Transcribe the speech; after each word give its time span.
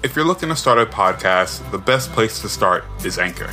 If 0.00 0.14
you're 0.14 0.24
looking 0.24 0.48
to 0.50 0.54
start 0.54 0.78
a 0.78 0.86
podcast, 0.86 1.68
the 1.72 1.78
best 1.78 2.12
place 2.12 2.40
to 2.42 2.48
start 2.48 2.84
is 3.04 3.18
Anchor. 3.18 3.50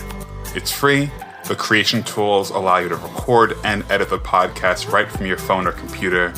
It's 0.53 0.71
free. 0.71 1.09
The 1.47 1.55
creation 1.55 2.03
tools 2.03 2.51
allow 2.51 2.77
you 2.77 2.87
to 2.89 2.97
record 2.97 3.57
and 3.63 3.83
edit 3.89 4.11
the 4.11 4.19
podcast 4.19 4.91
right 4.91 5.11
from 5.11 5.25
your 5.25 5.37
phone 5.37 5.65
or 5.65 5.71
computer, 5.71 6.31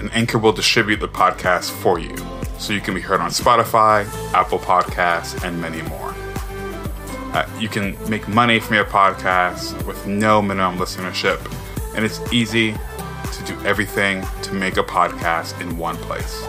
and 0.00 0.12
Anchor 0.12 0.38
will 0.38 0.52
distribute 0.52 0.98
the 0.98 1.06
podcast 1.06 1.70
for 1.70 2.00
you 2.00 2.16
so 2.58 2.72
you 2.72 2.80
can 2.80 2.92
be 2.92 3.00
heard 3.00 3.20
on 3.20 3.30
Spotify, 3.30 4.04
Apple 4.34 4.58
Podcasts, 4.58 5.40
and 5.44 5.60
many 5.60 5.82
more. 5.82 6.12
Uh, 7.32 7.48
you 7.60 7.68
can 7.68 7.96
make 8.10 8.26
money 8.26 8.58
from 8.58 8.74
your 8.74 8.84
podcast 8.84 9.86
with 9.86 10.08
no 10.08 10.42
minimum 10.42 10.76
listenership, 10.76 11.38
and 11.94 12.04
it's 12.04 12.20
easy 12.32 12.72
to 12.72 13.44
do 13.44 13.56
everything 13.64 14.26
to 14.42 14.54
make 14.54 14.76
a 14.76 14.82
podcast 14.82 15.60
in 15.60 15.78
one 15.78 15.96
place. 15.98 16.44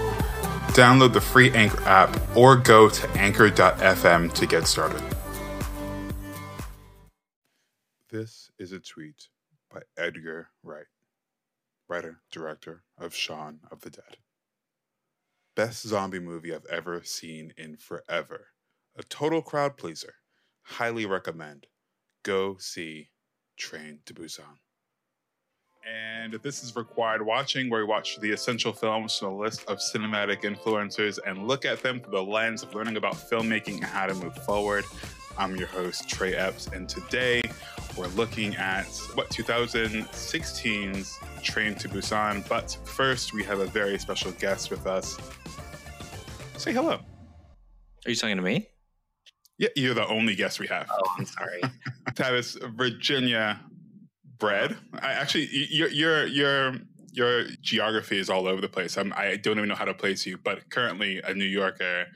Download 0.74 1.12
the 1.12 1.20
free 1.20 1.52
Anchor 1.52 1.84
app 1.84 2.18
or 2.36 2.56
go 2.56 2.90
to 2.90 3.10
anchor.fm 3.12 4.34
to 4.34 4.46
get 4.46 4.68
started. 4.68 5.02
This 8.10 8.52
is 8.58 8.72
a 8.72 8.80
tweet 8.80 9.28
by 9.70 9.82
Edgar 9.98 10.50
Wright, 10.64 10.86
writer, 11.90 12.22
director 12.32 12.84
of 12.98 13.14
Shaun 13.14 13.60
of 13.70 13.82
the 13.82 13.90
Dead. 13.90 14.18
Best 15.56 15.86
zombie 15.86 16.20
movie 16.20 16.56
I've 16.56 16.66
ever 16.70 17.02
seen 17.04 17.54
in 17.58 17.76
forever. 17.76 18.48
A 18.98 19.04
total 19.04 19.42
crowd 19.42 19.78
pleaser. 19.78 20.16
Highly 20.64 21.06
recommend. 21.06 21.68
Go 22.24 22.58
see 22.58 23.10
Train 23.58 24.00
to 24.06 24.14
Busan 24.14 24.61
and 25.86 26.34
this 26.34 26.64
is 26.64 26.76
required 26.76 27.22
watching, 27.22 27.70
where 27.70 27.82
we 27.82 27.88
watch 27.88 28.20
the 28.20 28.32
essential 28.32 28.72
films 28.72 29.18
from 29.18 29.30
a 29.30 29.38
list 29.38 29.64
of 29.68 29.80
cinematic 29.80 30.44
influencers 30.44 31.18
and 31.26 31.48
look 31.48 31.66
at 31.66 31.82
them 31.82 32.00
through 32.00 32.12
the 32.12 32.24
lens 32.24 32.64
of 32.64 32.74
learning 32.76 32.98
about 32.98 33.16
filmmaking 33.16 33.76
and 33.76 33.86
how 33.86 34.06
to 34.06 34.14
move 34.14 34.36
forward. 34.46 34.86
I'm 35.38 35.56
your 35.56 35.68
host, 35.68 36.08
Trey 36.08 36.36
Epps, 36.36 36.68
and 36.68 36.88
today 36.88 37.42
we're 37.98 38.08
looking 38.08 38.56
at 38.56 38.86
what 39.16 39.30
2016's 39.30 41.20
Train 41.42 41.76
to 41.76 41.90
Busan. 41.90 42.48
But 42.48 42.78
first, 42.86 43.34
we 43.34 43.44
have 43.44 43.60
a 43.60 43.66
very 43.66 43.98
special 43.98 44.32
guest 44.34 44.70
with 44.70 44.86
us. 44.86 45.18
Say 46.58 46.74
hello. 46.74 47.00
Are 48.06 48.10
you 48.10 48.16
talking 48.16 48.36
to 48.36 48.44
me? 48.44 48.68
Yeah, 49.58 49.70
you're 49.76 49.94
the 49.94 50.08
only 50.08 50.36
guest 50.36 50.60
we 50.60 50.68
have. 50.68 50.88
Oh, 50.92 51.16
I'm 51.18 51.26
sorry. 51.26 51.62
Travis, 52.16 52.58
Virginia 52.76 53.60
bred. 54.42 54.76
I 55.00 55.14
actually 55.14 55.48
your 55.70 55.88
your 55.88 56.26
your 56.26 56.74
your 57.14 57.46
geography 57.62 58.18
is 58.18 58.30
all 58.30 58.48
over 58.48 58.60
the 58.60 58.68
place. 58.68 58.98
I'm, 58.98 59.14
I 59.16 59.38
don't 59.38 59.58
even 59.58 59.70
know 59.70 59.76
how 59.76 59.86
to 59.86 59.94
place 59.94 60.26
you, 60.26 60.38
but 60.38 60.70
currently 60.70 61.22
a 61.24 61.34
New 61.34 61.46
Yorker, 61.46 62.08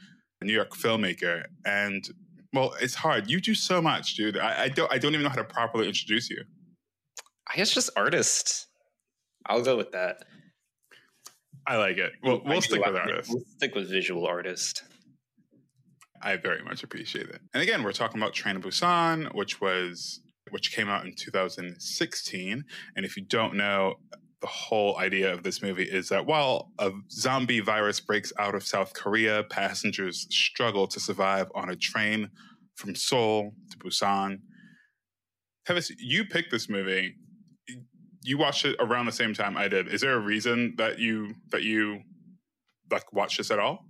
a 0.41 0.45
New 0.45 0.53
York 0.53 0.71
filmmaker, 0.71 1.45
and 1.65 2.09
well, 2.51 2.73
it's 2.81 2.95
hard. 2.95 3.29
You 3.29 3.39
do 3.39 3.53
so 3.53 3.81
much, 3.81 4.15
dude. 4.15 4.37
I, 4.37 4.63
I 4.63 4.69
don't 4.69 4.91
I 4.91 4.97
don't 4.97 5.13
even 5.13 5.23
know 5.23 5.29
how 5.29 5.35
to 5.35 5.43
properly 5.45 5.87
introduce 5.87 6.29
you. 6.29 6.43
I 7.49 7.55
guess 7.55 7.71
just 7.71 7.91
artist. 7.95 8.67
I'll 9.45 9.61
go 9.61 9.77
with 9.77 9.91
that. 9.91 10.17
I 11.67 11.77
like 11.77 11.97
it. 11.97 12.13
Well, 12.23 12.41
we'll 12.43 12.61
stick 12.61 12.83
with 12.83 12.95
artist. 12.95 13.29
We'll 13.31 13.43
stick 13.57 13.75
with 13.75 13.89
visual 13.89 14.25
artist. 14.25 14.83
I 16.21 16.37
very 16.37 16.63
much 16.63 16.83
appreciate 16.83 17.27
it. 17.27 17.39
And 17.53 17.61
again, 17.61 17.83
we're 17.83 17.91
talking 17.91 18.19
about 18.19 18.33
Train 18.33 18.55
to 18.55 18.61
Busan, 18.61 19.33
which 19.35 19.61
was 19.61 20.21
which 20.51 20.71
came 20.71 20.89
out 20.89 21.05
in 21.05 21.13
2016. 21.13 22.65
And 22.95 23.05
if 23.05 23.17
you 23.17 23.23
don't 23.23 23.55
know, 23.55 23.95
the 24.41 24.47
whole 24.47 24.97
idea 24.97 25.33
of 25.33 25.43
this 25.43 25.61
movie 25.61 25.83
is 25.83 26.09
that 26.09 26.25
while 26.25 26.71
a 26.79 26.91
zombie 27.09 27.61
virus 27.61 27.99
breaks 27.99 28.31
out 28.37 28.53
of 28.53 28.65
South 28.65 28.93
Korea, 28.93 29.43
passengers 29.43 30.27
struggle 30.29 30.87
to 30.87 30.99
survive 30.99 31.47
on 31.55 31.69
a 31.69 31.75
train 31.75 32.29
from 32.75 32.95
Seoul 32.95 33.53
to 33.71 33.77
Busan. 33.77 34.39
Tevis, 35.67 35.91
you 35.97 36.25
picked 36.25 36.51
this 36.51 36.69
movie. 36.69 37.15
You 38.21 38.37
watched 38.37 38.65
it 38.65 38.75
around 38.79 39.07
the 39.07 39.11
same 39.11 39.33
time 39.33 39.57
I 39.57 39.67
did. 39.67 39.87
Is 39.87 40.01
there 40.01 40.13
a 40.13 40.19
reason 40.19 40.75
that 40.77 40.99
you 40.99 41.33
that 41.49 41.63
you 41.63 42.01
like 42.91 43.11
watched 43.13 43.37
this 43.37 43.51
at 43.51 43.59
all? 43.59 43.85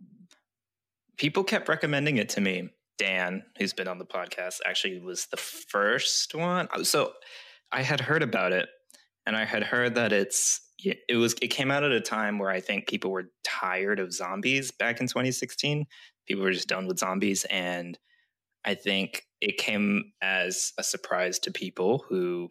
People 1.17 1.43
kept 1.43 1.67
recommending 1.67 2.17
it 2.17 2.29
to 2.29 2.41
me. 2.41 2.69
Dan, 2.97 3.43
who's 3.57 3.73
been 3.73 3.87
on 3.87 3.97
the 3.97 4.05
podcast, 4.05 4.59
actually 4.65 4.99
was 4.99 5.27
the 5.27 5.37
first 5.37 6.33
one. 6.33 6.67
So 6.83 7.13
I 7.71 7.81
had 7.81 7.99
heard 7.99 8.23
about 8.23 8.53
it, 8.53 8.69
and 9.25 9.35
I 9.35 9.45
had 9.45 9.63
heard 9.63 9.95
that 9.95 10.13
it's 10.13 10.61
it 10.83 11.15
was 11.15 11.33
it 11.41 11.47
came 11.47 11.71
out 11.71 11.83
at 11.83 11.91
a 11.91 12.01
time 12.01 12.37
where 12.37 12.49
I 12.49 12.59
think 12.59 12.87
people 12.87 13.11
were 13.11 13.31
tired 13.43 13.99
of 13.99 14.13
zombies 14.13 14.71
back 14.71 14.99
in 14.99 15.07
2016. 15.07 15.85
People 16.27 16.43
were 16.43 16.51
just 16.51 16.67
done 16.67 16.87
with 16.87 16.99
zombies, 16.99 17.45
and 17.45 17.97
I 18.63 18.75
think 18.75 19.23
it 19.41 19.57
came 19.57 20.11
as 20.21 20.73
a 20.77 20.83
surprise 20.83 21.39
to 21.39 21.51
people 21.51 22.03
who 22.09 22.49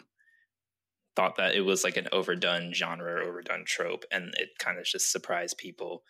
thought 1.16 1.36
that 1.36 1.54
it 1.54 1.60
was 1.60 1.84
like 1.84 1.96
an 1.96 2.08
overdone 2.12 2.72
genre, 2.72 3.24
overdone 3.24 3.64
trope, 3.66 4.04
and 4.10 4.34
it 4.36 4.50
kind 4.58 4.78
of 4.78 4.84
just 4.84 5.12
surprised 5.12 5.58
people. 5.58 6.02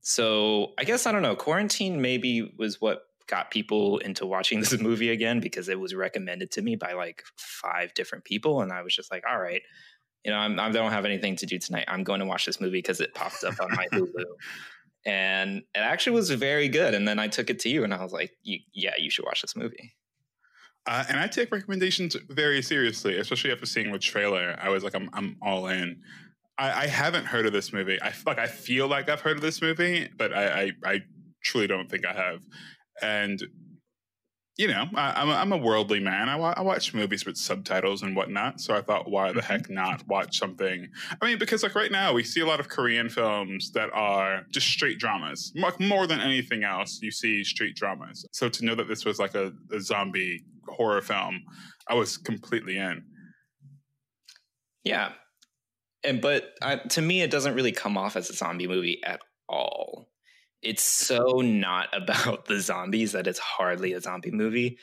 So 0.00 0.72
I 0.78 0.84
guess 0.84 1.06
I 1.06 1.12
don't 1.12 1.22
know. 1.22 1.36
Quarantine 1.36 2.00
maybe 2.00 2.54
was 2.58 2.80
what 2.80 3.02
got 3.28 3.50
people 3.50 3.98
into 3.98 4.26
watching 4.26 4.60
this 4.60 4.78
movie 4.78 5.10
again 5.10 5.40
because 5.40 5.68
it 5.68 5.78
was 5.78 5.94
recommended 5.94 6.50
to 6.52 6.62
me 6.62 6.76
by 6.76 6.92
like 6.92 7.22
five 7.36 7.94
different 7.94 8.24
people, 8.24 8.62
and 8.62 8.72
I 8.72 8.82
was 8.82 8.94
just 8.94 9.10
like, 9.10 9.24
all 9.28 9.38
right, 9.38 9.62
you 10.24 10.32
know, 10.32 10.38
I'm, 10.38 10.58
I 10.58 10.70
do 10.70 10.78
not 10.78 10.92
have 10.92 11.04
anything 11.04 11.36
to 11.36 11.46
do 11.46 11.58
tonight. 11.58 11.84
I'm 11.88 12.04
going 12.04 12.20
to 12.20 12.26
watch 12.26 12.44
this 12.44 12.60
movie 12.60 12.78
because 12.78 13.00
it 13.00 13.14
popped 13.14 13.44
up 13.44 13.54
on 13.60 13.70
my 13.74 13.86
Hulu. 13.92 14.24
And 15.06 15.58
it 15.74 15.78
actually 15.78 16.16
was 16.16 16.30
very 16.30 16.68
good. 16.68 16.94
And 16.94 17.06
then 17.06 17.18
I 17.18 17.28
took 17.28 17.50
it 17.50 17.60
to 17.60 17.68
you 17.68 17.84
and 17.84 17.94
I 17.94 18.02
was 18.02 18.12
like, 18.12 18.32
yeah, 18.42 18.94
you 18.98 19.10
should 19.10 19.24
watch 19.24 19.42
this 19.42 19.56
movie. 19.56 19.94
Uh, 20.86 21.04
and 21.08 21.18
I 21.18 21.28
take 21.28 21.52
recommendations 21.52 22.16
very 22.28 22.62
seriously, 22.62 23.16
especially 23.16 23.52
after 23.52 23.66
seeing 23.66 23.92
the 23.92 23.98
trailer. 23.98 24.56
I 24.60 24.70
was 24.70 24.82
like, 24.84 24.94
I'm, 24.94 25.08
I'm 25.12 25.36
all 25.40 25.68
in. 25.68 26.00
I, 26.58 26.84
I 26.84 26.86
haven't 26.86 27.26
heard 27.26 27.46
of 27.46 27.52
this 27.52 27.72
movie. 27.72 28.00
I 28.02 28.12
like 28.26 28.38
I 28.38 28.46
feel 28.46 28.88
like 28.88 29.08
I've 29.08 29.20
heard 29.20 29.36
of 29.36 29.42
this 29.42 29.62
movie, 29.62 30.08
but 30.16 30.32
I, 30.32 30.62
I, 30.62 30.72
I 30.84 31.00
truly 31.42 31.66
don't 31.66 31.90
think 31.90 32.04
I 32.04 32.12
have 32.12 32.40
and 33.02 33.42
you 34.58 34.66
know, 34.66 34.86
I, 34.96 35.22
am 35.22 35.28
a, 35.28 35.32
I'm 35.34 35.52
a 35.52 35.56
worldly 35.56 36.00
man. 36.00 36.28
I, 36.28 36.34
wa- 36.34 36.54
I, 36.56 36.62
watch 36.62 36.92
movies 36.92 37.24
with 37.24 37.36
subtitles 37.36 38.02
and 38.02 38.16
whatnot. 38.16 38.60
So 38.60 38.74
I 38.74 38.82
thought, 38.82 39.08
why 39.08 39.30
the 39.30 39.40
heck 39.40 39.62
mm-hmm. 39.62 39.74
not 39.74 40.06
watch 40.08 40.36
something? 40.36 40.88
I 41.22 41.24
mean, 41.24 41.38
because 41.38 41.62
like 41.62 41.76
right 41.76 41.92
now, 41.92 42.12
we 42.12 42.24
see 42.24 42.40
a 42.40 42.46
lot 42.46 42.58
of 42.58 42.68
Korean 42.68 43.08
films 43.08 43.70
that 43.72 43.88
are 43.92 44.42
just 44.50 44.66
straight 44.66 44.98
dramas. 44.98 45.52
Like 45.54 45.78
more 45.78 46.08
than 46.08 46.20
anything 46.20 46.64
else, 46.64 46.98
you 47.00 47.12
see 47.12 47.44
straight 47.44 47.76
dramas. 47.76 48.26
So 48.32 48.48
to 48.48 48.64
know 48.64 48.74
that 48.74 48.88
this 48.88 49.04
was 49.04 49.20
like 49.20 49.36
a, 49.36 49.52
a 49.72 49.80
zombie 49.80 50.44
horror 50.66 51.02
film, 51.02 51.40
I 51.88 51.94
was 51.94 52.16
completely 52.16 52.78
in. 52.78 53.04
Yeah, 54.82 55.12
and 56.02 56.20
but 56.20 56.50
uh, 56.62 56.76
to 56.76 57.02
me, 57.02 57.22
it 57.22 57.30
doesn't 57.30 57.54
really 57.54 57.72
come 57.72 57.96
off 57.96 58.16
as 58.16 58.28
a 58.28 58.32
zombie 58.32 58.66
movie 58.66 59.00
at 59.04 59.20
all 59.48 60.07
it's 60.62 60.82
so 60.82 61.40
not 61.40 61.88
about 61.92 62.46
the 62.46 62.60
zombies 62.60 63.12
that 63.12 63.26
it's 63.26 63.38
hardly 63.38 63.92
a 63.92 64.00
zombie 64.00 64.30
movie. 64.30 64.78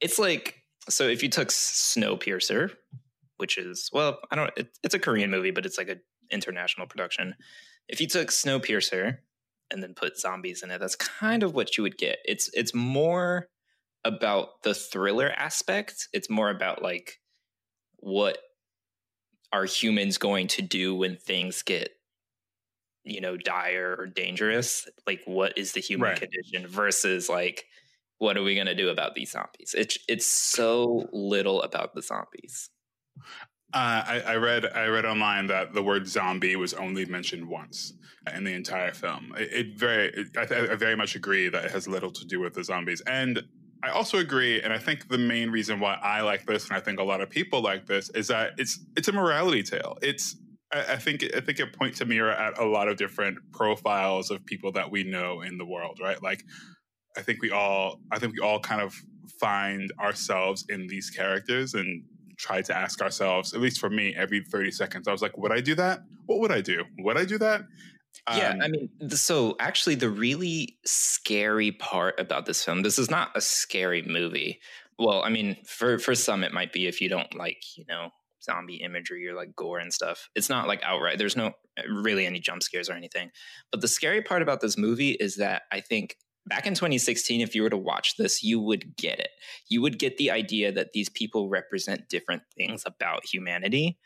It's 0.00 0.18
like 0.18 0.62
so 0.88 1.08
if 1.08 1.22
you 1.22 1.28
took 1.28 1.48
Snowpiercer, 1.48 2.72
which 3.38 3.58
is 3.58 3.90
well, 3.92 4.18
I 4.30 4.36
don't 4.36 4.50
it, 4.56 4.68
it's 4.82 4.94
a 4.94 4.98
Korean 4.98 5.30
movie, 5.30 5.50
but 5.50 5.66
it's 5.66 5.78
like 5.78 5.88
an 5.88 6.00
international 6.30 6.86
production. 6.86 7.34
If 7.88 8.00
you 8.00 8.08
took 8.08 8.28
Snowpiercer 8.28 9.18
and 9.70 9.82
then 9.82 9.94
put 9.94 10.18
zombies 10.18 10.62
in 10.62 10.70
it, 10.70 10.78
that's 10.78 10.96
kind 10.96 11.42
of 11.42 11.54
what 11.54 11.76
you 11.76 11.82
would 11.82 11.98
get. 11.98 12.18
It's 12.24 12.50
it's 12.52 12.74
more 12.74 13.48
about 14.04 14.62
the 14.62 14.74
thriller 14.74 15.32
aspect. 15.36 16.08
It's 16.12 16.30
more 16.30 16.50
about 16.50 16.82
like 16.82 17.18
what 17.96 18.38
are 19.52 19.64
humans 19.64 20.18
going 20.18 20.48
to 20.48 20.62
do 20.62 20.94
when 20.94 21.16
things 21.16 21.62
get 21.62 21.90
you 23.06 23.20
know 23.20 23.36
dire 23.36 23.96
or 23.98 24.06
dangerous 24.06 24.88
like 25.06 25.22
what 25.24 25.56
is 25.56 25.72
the 25.72 25.80
human 25.80 26.10
right. 26.10 26.20
condition 26.20 26.66
versus 26.66 27.28
like 27.28 27.66
what 28.18 28.36
are 28.36 28.42
we 28.42 28.54
going 28.54 28.66
to 28.66 28.74
do 28.74 28.88
about 28.88 29.14
these 29.14 29.30
zombies 29.30 29.74
it's 29.76 29.98
it's 30.08 30.26
so 30.26 31.08
little 31.12 31.62
about 31.62 31.94
the 31.94 32.02
zombies 32.02 32.70
uh, 33.74 34.04
I, 34.06 34.22
I, 34.26 34.36
read 34.36 34.64
I 34.64 34.86
read 34.86 35.04
online 35.04 35.48
that 35.48 35.74
the 35.74 35.82
word 35.82 36.06
zombie 36.06 36.56
was 36.56 36.72
only 36.72 37.04
mentioned 37.04 37.46
once 37.46 37.92
in 38.34 38.44
the 38.44 38.52
entire 38.52 38.92
film. 38.92 39.34
It, 39.36 39.52
it 39.52 39.78
very 39.78 40.08
it, 40.08 40.36
I, 40.36 40.72
I, 40.72 40.76
very 40.76 40.96
much 40.96 41.14
agree 41.14 41.48
that 41.48 41.64
it 41.64 41.70
has 41.72 41.86
little 41.86 42.10
to 42.12 42.24
do 42.24 42.40
with 42.40 42.54
the 42.54 42.64
zombies, 42.64 43.02
and 43.02 43.42
I 43.82 43.90
also 43.90 44.18
agree. 44.18 44.60
And 44.62 44.72
I 44.72 44.78
think 44.78 45.08
the 45.08 45.18
main 45.18 45.50
reason 45.50 45.80
why 45.80 45.98
I 46.02 46.22
like 46.22 46.46
this, 46.46 46.68
and 46.68 46.76
I 46.76 46.80
think 46.80 46.98
a 46.98 47.04
lot 47.04 47.20
of 47.20 47.30
people 47.30 47.60
like 47.60 47.86
this, 47.86 48.08
is 48.10 48.28
that 48.28 48.52
it's 48.58 48.80
it's 48.96 49.08
a 49.08 49.12
morality 49.12 49.62
tale. 49.62 49.98
It's 50.02 50.36
I, 50.72 50.94
I 50.94 50.96
think 50.96 51.24
I 51.34 51.40
think 51.40 51.60
it 51.60 51.72
points 51.72 52.00
a 52.00 52.04
mirror 52.04 52.32
at 52.32 52.58
a 52.58 52.64
lot 52.64 52.88
of 52.88 52.96
different 52.96 53.38
profiles 53.52 54.30
of 54.30 54.44
people 54.46 54.72
that 54.72 54.90
we 54.90 55.04
know 55.04 55.42
in 55.42 55.58
the 55.58 55.64
world, 55.64 55.98
right? 56.02 56.22
Like 56.22 56.44
I 57.16 57.22
think 57.22 57.42
we 57.42 57.50
all 57.50 58.00
I 58.12 58.18
think 58.18 58.32
we 58.32 58.40
all 58.40 58.60
kind 58.60 58.80
of 58.80 58.94
find 59.40 59.92
ourselves 60.00 60.64
in 60.68 60.86
these 60.86 61.10
characters 61.10 61.74
and 61.74 62.04
try 62.36 62.62
to 62.62 62.76
ask 62.76 63.00
ourselves, 63.00 63.54
at 63.54 63.60
least 63.60 63.80
for 63.80 63.90
me, 63.90 64.14
every 64.14 64.42
30 64.42 64.70
seconds, 64.70 65.08
I 65.08 65.12
was 65.12 65.22
like, 65.22 65.36
would 65.38 65.52
I 65.52 65.60
do 65.60 65.74
that? 65.76 66.00
What 66.26 66.40
would 66.40 66.52
I 66.52 66.60
do? 66.60 66.84
Would 66.98 67.16
I 67.16 67.24
do 67.24 67.38
that? 67.38 67.62
yeah, 68.34 68.50
Um, 68.50 68.60
I 68.62 68.68
mean, 68.68 68.90
so 69.10 69.56
actually, 69.58 69.94
the 69.94 70.10
really 70.10 70.78
scary 70.84 71.72
part 71.72 72.18
about 72.18 72.46
this 72.46 72.64
film, 72.64 72.82
this 72.82 72.98
is 72.98 73.10
not 73.10 73.30
a 73.34 73.40
scary 73.40 74.02
movie. 74.02 74.60
Well, 74.98 75.22
I 75.22 75.28
mean, 75.28 75.56
for 75.66 75.98
for 75.98 76.14
some, 76.14 76.42
it 76.42 76.52
might 76.52 76.72
be 76.72 76.86
if 76.86 77.00
you 77.00 77.08
don't 77.08 77.34
like, 77.34 77.62
you 77.76 77.84
know, 77.88 78.10
zombie 78.42 78.76
imagery 78.76 79.26
or 79.28 79.34
like 79.34 79.54
gore 79.56 79.78
and 79.78 79.92
stuff. 79.92 80.28
It's 80.34 80.48
not 80.48 80.68
like 80.68 80.82
outright. 80.82 81.18
There's 81.18 81.36
no 81.36 81.48
uh, 81.78 81.82
really 81.88 82.26
any 82.26 82.40
jump 82.40 82.62
scares 82.62 82.88
or 82.88 82.94
anything. 82.94 83.30
But 83.72 83.80
the 83.80 83.88
scary 83.88 84.22
part 84.22 84.42
about 84.42 84.60
this 84.60 84.76
movie 84.78 85.12
is 85.12 85.36
that 85.36 85.62
I 85.72 85.80
think 85.80 86.16
back 86.46 86.66
in 86.66 86.74
2016, 86.74 87.40
if 87.40 87.54
you 87.54 87.62
were 87.62 87.70
to 87.70 87.76
watch 87.76 88.16
this, 88.16 88.42
you 88.42 88.60
would 88.60 88.96
get 88.96 89.18
it. 89.18 89.30
You 89.68 89.82
would 89.82 89.98
get 89.98 90.16
the 90.16 90.30
idea 90.30 90.70
that 90.72 90.92
these 90.92 91.08
people 91.08 91.48
represent 91.48 92.08
different 92.08 92.42
things 92.56 92.84
about 92.86 93.24
humanity. 93.26 93.98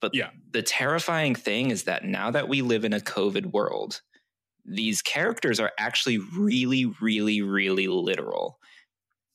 But 0.00 0.14
Yeah. 0.14 0.30
the 0.50 0.62
terrifying 0.62 1.34
thing 1.34 1.70
is 1.70 1.84
that 1.84 2.04
now 2.04 2.30
that 2.30 2.48
we 2.48 2.62
live 2.62 2.84
in 2.84 2.92
a 2.92 3.00
COVID 3.00 3.46
world, 3.46 4.00
these 4.64 5.02
characters 5.02 5.58
are 5.58 5.72
actually 5.78 6.18
really, 6.18 6.86
really, 7.00 7.42
really 7.42 7.88
literal 7.88 8.58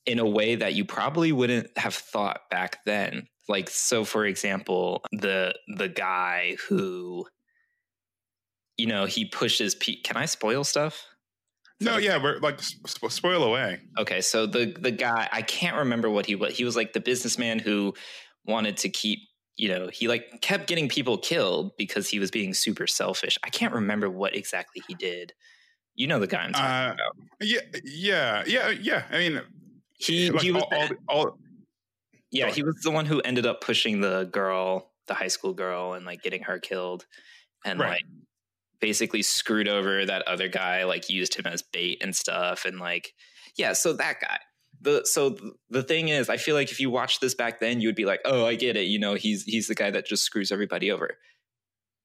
in 0.06 0.20
a 0.20 0.26
way 0.26 0.56
that 0.56 0.76
you 0.76 0.86
probably 0.86 1.32
wouldn't 1.32 1.76
have 1.78 1.96
thought 1.96 2.42
back 2.50 2.78
then. 2.86 3.28
Like, 3.48 3.70
so 3.70 4.04
for 4.06 4.26
example, 4.26 5.04
the 5.12 5.54
the 5.78 5.88
guy 5.90 6.58
who, 6.68 7.26
you 8.78 8.88
know, 8.88 9.06
he 9.06 9.26
pushes. 9.26 9.76
Pe- 9.76 10.02
Can 10.04 10.18
I 10.18 10.26
spoil 10.26 10.64
stuff? 10.64 11.06
no, 11.82 11.98
yeah, 11.98 12.22
we're 12.22 12.40
like 12.40 12.62
sp- 12.64 13.12
spoil 13.12 13.44
away. 13.44 13.80
Okay, 14.00 14.22
so 14.22 14.46
the 14.46 14.76
the 14.80 14.92
guy 14.92 15.28
I 15.32 15.42
can't 15.42 15.76
remember 15.78 16.10
what 16.10 16.26
he 16.26 16.36
was. 16.36 16.58
He 16.58 16.64
was 16.64 16.76
like 16.76 16.94
the 16.94 17.00
businessman 17.02 17.60
who 17.60 17.94
wanted 18.46 18.78
to 18.78 18.90
keep, 18.90 19.20
you 19.58 19.70
know, 19.70 19.90
he 19.92 20.08
like 20.08 20.42
kept 20.42 20.68
getting 20.68 20.88
people 20.90 21.18
killed 21.18 21.72
because 21.78 22.10
he 22.10 22.18
was 22.20 22.32
being 22.32 22.54
super 22.54 22.88
selfish. 22.88 23.38
I 23.44 23.50
can't 23.50 23.74
remember 23.74 24.10
what 24.10 24.36
exactly 24.36 24.82
he 24.88 24.96
did. 24.96 25.34
You 25.96 26.08
know 26.08 26.20
the 26.20 26.28
guy 26.28 26.40
I'm 26.44 26.54
talking 26.54 26.66
Uh, 26.66 26.94
about. 26.94 27.16
Yeah, 27.42 27.60
yeah, 27.84 28.44
yeah, 28.48 28.70
yeah. 28.70 29.04
I 29.12 29.18
mean, 29.18 29.42
He 29.98 30.30
like 30.32 30.42
he 30.42 30.52
was 30.52 30.64
all, 30.64 30.74
all, 30.74 30.90
all, 31.08 31.38
yeah, 32.36 32.50
he 32.52 32.64
was 32.64 32.76
the 32.84 32.92
one 32.92 33.06
who 33.06 33.22
ended 33.22 33.46
up 33.46 33.62
pushing 33.62 34.02
the 34.02 34.26
girl, 34.32 34.92
the 35.08 35.14
high 35.14 35.28
school 35.30 35.54
girl, 35.54 35.94
and 35.94 36.06
like 36.06 36.22
getting 36.22 36.44
her 36.44 36.60
killed, 36.60 37.06
and 37.66 37.80
Right. 37.80 37.90
like 37.92 38.04
basically 38.80 39.22
screwed 39.22 39.68
over 39.68 40.06
that 40.06 40.24
other 40.28 40.48
guy, 40.48 40.84
like 40.86 41.10
used 41.10 41.36
him 41.36 41.46
as 41.48 41.62
bait 41.64 42.00
and 42.02 42.16
stuff, 42.16 42.66
and 42.66 42.80
like 42.80 43.14
yeah, 43.58 43.74
so 43.74 43.94
that 43.94 44.20
guy. 44.22 44.40
The 44.82 45.06
so 45.06 45.38
the 45.70 45.84
thing 45.84 46.10
is, 46.10 46.30
I 46.30 46.38
feel 46.38 46.56
like 46.56 46.72
if 46.72 46.80
you 46.80 46.90
watched 46.90 47.22
this 47.22 47.34
back 47.36 47.60
then, 47.60 47.80
you 47.82 47.88
would 47.88 47.96
be 47.96 48.06
like, 48.06 48.22
oh, 48.26 48.46
I 48.46 48.56
get 48.56 48.76
it. 48.78 48.84
You 48.88 49.00
know, 49.00 49.16
he's 49.16 49.44
he's 49.44 49.68
the 49.68 49.76
guy 49.76 49.92
that 49.92 50.06
just 50.06 50.24
screws 50.24 50.52
everybody 50.52 50.92
over. 50.92 51.18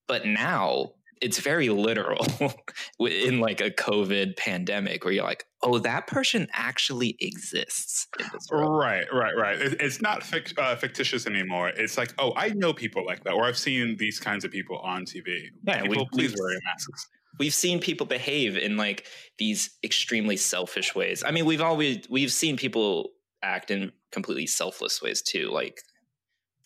But 0.06 0.26
now 0.26 0.92
it's 1.20 1.38
very 1.38 1.68
literal 1.68 2.26
in 2.98 3.40
like 3.40 3.60
a 3.60 3.70
COVID 3.70 4.36
pandemic 4.36 5.04
where 5.04 5.12
you're 5.12 5.24
like, 5.24 5.44
oh, 5.62 5.78
that 5.78 6.06
person 6.06 6.48
actually 6.52 7.16
exists 7.20 8.06
in 8.18 8.26
this 8.32 8.46
world. 8.50 8.78
Right, 8.80 9.04
right, 9.12 9.36
right. 9.36 9.60
It, 9.60 9.80
it's 9.80 10.00
not 10.00 10.22
fic- 10.22 10.58
uh, 10.58 10.76
fictitious 10.76 11.26
anymore. 11.26 11.68
It's 11.68 11.98
like, 11.98 12.14
oh, 12.18 12.32
I 12.36 12.48
know 12.50 12.72
people 12.72 13.04
like 13.04 13.24
that, 13.24 13.34
or 13.34 13.44
I've 13.44 13.58
seen 13.58 13.96
these 13.98 14.18
kinds 14.18 14.44
of 14.44 14.50
people 14.50 14.78
on 14.78 15.04
TV. 15.04 15.48
Yeah, 15.66 15.82
people, 15.82 16.08
we- 16.12 16.18
please 16.18 16.34
wear 16.38 16.52
your 16.52 16.60
masks. 16.64 17.06
we've 17.38 17.54
seen 17.54 17.80
people 17.80 18.06
behave 18.06 18.56
in 18.56 18.76
like 18.76 19.06
these 19.38 19.76
extremely 19.84 20.36
selfish 20.36 20.94
ways. 20.94 21.22
I 21.24 21.30
mean, 21.32 21.44
we've 21.44 21.60
always 21.62 22.06
we've 22.08 22.32
seen 22.32 22.56
people 22.56 23.10
act 23.42 23.70
in 23.70 23.92
completely 24.10 24.46
selfless 24.46 25.02
ways 25.02 25.20
too, 25.22 25.50
like 25.50 25.80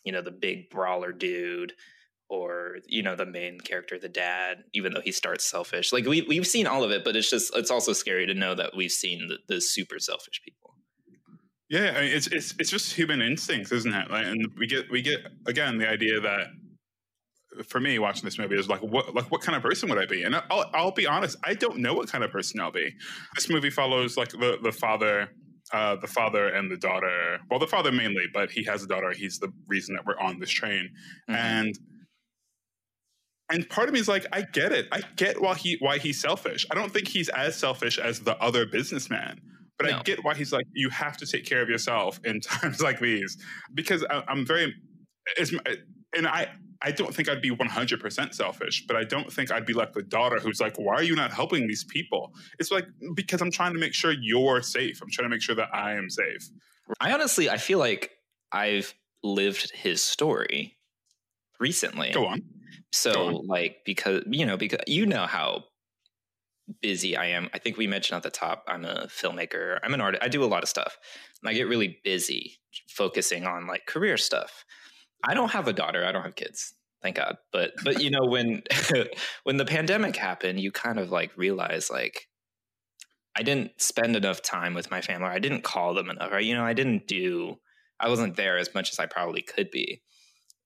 you 0.05 0.13
know 0.13 0.23
the 0.23 0.31
big 0.31 0.71
brawler 0.71 1.13
dude 1.13 1.73
or 2.31 2.77
you 2.87 3.03
know 3.03 3.15
the 3.17 3.27
main 3.27 3.61
character 3.61 3.99
the 3.99 4.09
dad 4.09 4.65
even 4.73 4.93
though 4.95 5.01
he 5.01 5.13
starts 5.13 5.45
selfish 5.45 5.93
like 5.93 6.07
we, 6.07 6.23
we've 6.23 6.47
seen 6.47 6.67
all 6.67 6.83
of 6.83 6.91
it 6.91 7.05
but 7.05 7.15
it's 7.17 7.31
just 7.31 7.55
it's 7.57 7.71
also 7.71 7.93
scary 7.93 8.27
to 8.27 8.35
know 8.35 8.55
that 8.55 8.75
we've 8.77 8.91
seen 8.91 9.29
the, 9.29 9.39
the 9.49 9.61
super 9.61 9.99
selfish 9.99 10.41
people 10.45 10.75
Yeah, 11.69 11.95
I 11.97 12.01
mean, 12.03 12.13
it's 12.17 12.27
it's 12.29 12.55
it's 12.59 12.71
just 12.71 12.93
human 12.93 13.21
instincts, 13.23 13.73
isn't 13.73 13.93
it? 13.95 14.11
Like, 14.11 14.27
and 14.27 14.47
we 14.59 14.67
get 14.67 14.91
we 14.91 15.01
get 15.03 15.21
again 15.47 15.79
the 15.79 15.89
idea 15.89 16.21
that 16.21 16.47
for 17.67 17.79
me 17.81 17.99
watching 17.99 18.25
this 18.25 18.39
movie 18.39 18.57
is 18.59 18.69
like 18.69 18.81
what 18.83 19.15
like 19.15 19.31
what 19.31 19.41
kind 19.41 19.57
of 19.57 19.63
person 19.63 19.89
would 19.89 19.99
I 19.99 20.07
be? 20.07 20.23
And 20.25 20.35
I'll 20.35 20.71
I'll 20.75 20.91
be 20.93 21.07
honest, 21.07 21.37
I 21.45 21.55
don't 21.55 21.79
know 21.79 21.95
what 21.95 22.09
kind 22.09 22.25
of 22.25 22.31
person 22.31 22.61
I'll 22.61 22.73
be. 22.73 22.91
This 23.35 23.49
movie 23.49 23.71
follows 23.71 24.17
like 24.17 24.31
the 24.31 24.59
the 24.63 24.73
father. 24.73 25.29
Uh, 25.73 25.97
the 25.97 26.07
father 26.07 26.49
and 26.49 26.71
the 26.71 26.77
daughter. 26.77 27.39
Well, 27.51 27.59
the 27.59 27.67
father 27.67 27.91
mainly, 27.91 28.27
but 28.33 28.51
he 28.51 28.63
has 28.65 28.85
a 28.85 28.87
daughter. 28.87 29.13
He's 29.13 29.39
the 29.39 29.51
reason 29.67 29.95
that 29.97 30.05
we're 30.05 30.19
on 30.19 30.39
this 30.39 30.51
train. 30.51 30.91
Mhm. 31.29 31.35
and 31.35 31.79
and 33.51 33.69
part 33.69 33.89
of 33.89 33.95
me 33.95 34.01
is 34.01 34.09
like 34.09 34.27
i 34.33 34.43
get 34.43 34.73
it. 34.73 34.87
I 34.93 35.03
get 35.17 35.41
why 35.41 35.55
he 35.55 35.77
why 35.81 35.99
he's 35.99 36.21
selfish. 36.21 36.67
I 36.71 36.75
don't 36.75 36.93
think 36.93 37.09
he's 37.09 37.29
as 37.31 37.57
selfish 37.57 37.99
as 37.99 38.21
the 38.21 38.37
other 38.39 38.67
businessman 38.67 39.41
but 39.79 39.93
i 39.93 40.03
get 40.03 40.25
why 40.25 40.35
he's 40.35 40.53
like 40.53 40.67
you 40.73 40.89
have 40.91 41.17
to 41.17 41.27
take 41.27 41.45
care 41.45 41.63
of 41.63 41.69
yourself 41.69 42.21
in 42.25 42.41
times 42.41 42.81
like 42.81 43.01
these. 43.01 43.37
Because 43.73 44.05
I, 44.09 44.23
i'm 44.29 44.47
very 44.47 44.75
it's, 45.37 45.53
and 46.17 46.27
i 46.27 46.49
i 46.83 46.91
don't 46.91 47.15
think 47.15 47.29
i'd 47.29 47.43
be 47.43 47.51
100% 47.51 48.35
selfish 48.35 48.85
but 48.87 48.97
i 48.97 49.05
don't 49.05 49.33
think 49.33 49.51
i'd 49.51 49.67
be 49.67 49.73
like 49.73 49.93
the 49.93 50.03
daughter 50.03 50.39
who's 50.39 50.61
like 50.61 50.77
why 50.79 50.95
are 50.95 51.03
you 51.03 51.17
not 51.17 51.33
helping 51.33 51.67
these 51.67 51.85
people? 51.85 52.33
It's 52.59 52.71
like 52.71 52.87
because 53.15 53.41
i'm 53.41 53.51
trying 53.51 53.73
to 53.73 53.79
make 53.79 53.95
sure 53.95 54.13
you're 54.13 54.63
safe. 54.63 55.01
I'm 55.03 55.11
trying 55.11 55.27
to 55.27 55.31
make 55.31 55.43
sure 55.43 55.55
that 55.55 55.69
i 55.73 55.95
am 55.95 56.11
safe. 56.11 56.49
I 57.01 57.13
honestly 57.13 57.51
i 57.51 57.57
feel 57.57 57.79
like 57.79 58.11
i've 58.53 58.95
lived 59.23 59.71
his 59.75 60.03
story 60.03 60.77
recently 61.61 62.11
go 62.13 62.27
on 62.27 62.43
So 62.93 63.13
Go 63.13 63.27
on. 63.39 63.47
like 63.47 63.79
because 63.85 64.23
you 64.27 64.47
know 64.47 64.57
because 64.57 64.81
you 64.87 65.07
know 65.07 65.27
how 65.27 65.65
busy 66.81 67.15
I 67.17 67.27
am. 67.27 67.51
I 67.53 67.59
think 67.59 67.77
we 67.77 67.87
mentioned 67.87 68.17
at 68.17 68.23
the 68.23 68.31
top 68.31 68.65
I'm 68.67 68.85
a 68.85 69.07
filmmaker. 69.09 69.79
I'm 69.83 69.93
an 69.95 70.01
artist. 70.01 70.23
I 70.23 70.29
do 70.29 70.43
a 70.43 70.47
lot 70.47 70.63
of 70.63 70.69
stuff. 70.69 70.97
I 71.45 71.53
get 71.53 71.69
really 71.69 71.99
busy 72.03 72.59
focusing 72.89 73.45
on 73.47 73.67
like 73.67 73.85
career 73.87 74.17
stuff. 74.17 74.65
I 75.23 75.35
don't 75.35 75.51
have 75.51 75.69
a 75.69 75.73
daughter. 75.75 76.05
I 76.07 76.13
don't 76.13 76.23
have 76.23 76.37
kids. 76.37 76.75
Thank 77.03 77.17
God. 77.17 77.37
But 77.53 77.73
but 77.85 78.03
you 78.03 78.11
know 78.11 78.25
when 78.25 78.63
when 79.45 79.59
the 79.59 79.67
pandemic 79.67 80.17
happened, 80.17 80.59
you 80.61 80.73
kind 80.73 80.99
of 80.99 81.11
like 81.11 81.37
realize 81.37 81.91
like 81.91 82.29
I 83.37 83.43
didn't 83.43 83.73
spend 83.81 84.17
enough 84.17 84.41
time 84.43 84.75
with 84.75 84.91
my 84.91 85.01
family. 85.03 85.29
I 85.29 85.39
didn't 85.41 85.65
call 85.65 85.93
them 85.93 86.09
enough. 86.09 86.33
Or, 86.33 86.39
you 86.39 86.55
know, 86.55 86.65
I 86.65 86.73
didn't 86.73 87.07
do 87.07 87.57
I 88.01 88.09
wasn't 88.09 88.37
there 88.37 88.59
as 88.59 88.75
much 88.75 88.91
as 88.91 88.99
I 88.99 89.07
probably 89.07 89.43
could 89.43 89.71
be. 89.71 90.03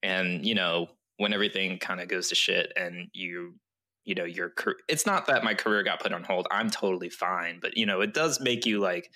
And 0.02 0.44
you 0.46 0.54
know, 0.54 0.88
when 1.16 1.32
everything 1.32 1.78
kind 1.78 2.00
of 2.00 2.08
goes 2.08 2.28
to 2.28 2.34
shit 2.34 2.72
and 2.76 3.08
you 3.12 3.54
you 4.04 4.14
know 4.14 4.24
your 4.24 4.50
car- 4.50 4.76
it's 4.88 5.04
not 5.04 5.26
that 5.26 5.44
my 5.44 5.52
career 5.52 5.82
got 5.82 6.00
put 6.00 6.14
on 6.14 6.22
hold 6.22 6.46
i'm 6.50 6.70
totally 6.70 7.10
fine 7.10 7.58
but 7.60 7.76
you 7.76 7.84
know 7.84 8.00
it 8.00 8.14
does 8.14 8.40
make 8.40 8.64
you 8.64 8.78
like 8.78 9.10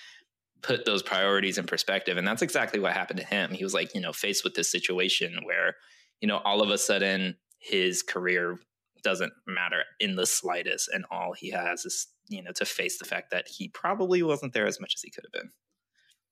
put 0.62 0.84
those 0.84 1.03
priorities 1.03 1.58
in 1.58 1.67
perspective 1.67 2.17
and 2.17 2.27
that's 2.27 2.43
exactly 2.43 2.81
what 2.81 2.93
happened 2.93 3.19
to 3.19 3.27
him. 3.27 3.51
He 3.51 3.65
was 3.65 3.74
like 3.74 3.94
you 3.94 4.01
know 4.01 4.12
faced 4.12 4.44
with 4.44 4.55
this 4.55 4.70
situation 4.70 5.39
where 5.44 5.74
you 6.20 6.29
know 6.29 6.39
all 6.39 6.62
of 6.62 6.70
a 6.70 6.79
sudden 6.79 7.36
his 7.58 8.03
career 8.03 8.58
doesn't 9.03 9.32
matter 9.46 9.82
in 9.98 10.15
the 10.15 10.27
slightest 10.27 10.89
and 10.93 11.05
all 11.10 11.32
he 11.32 11.51
has 11.51 11.84
is 11.84 12.06
you 12.29 12.43
know 12.43 12.53
to 12.53 12.65
face 12.65 12.98
the 12.98 13.05
fact 13.05 13.31
that 13.32 13.48
he 13.48 13.69
probably 13.69 14.22
wasn't 14.22 14.53
there 14.53 14.67
as 14.67 14.81
much 14.81 14.94
as 14.94 15.03
he 15.03 15.10
could 15.10 15.24
have 15.24 15.43
been 15.43 15.51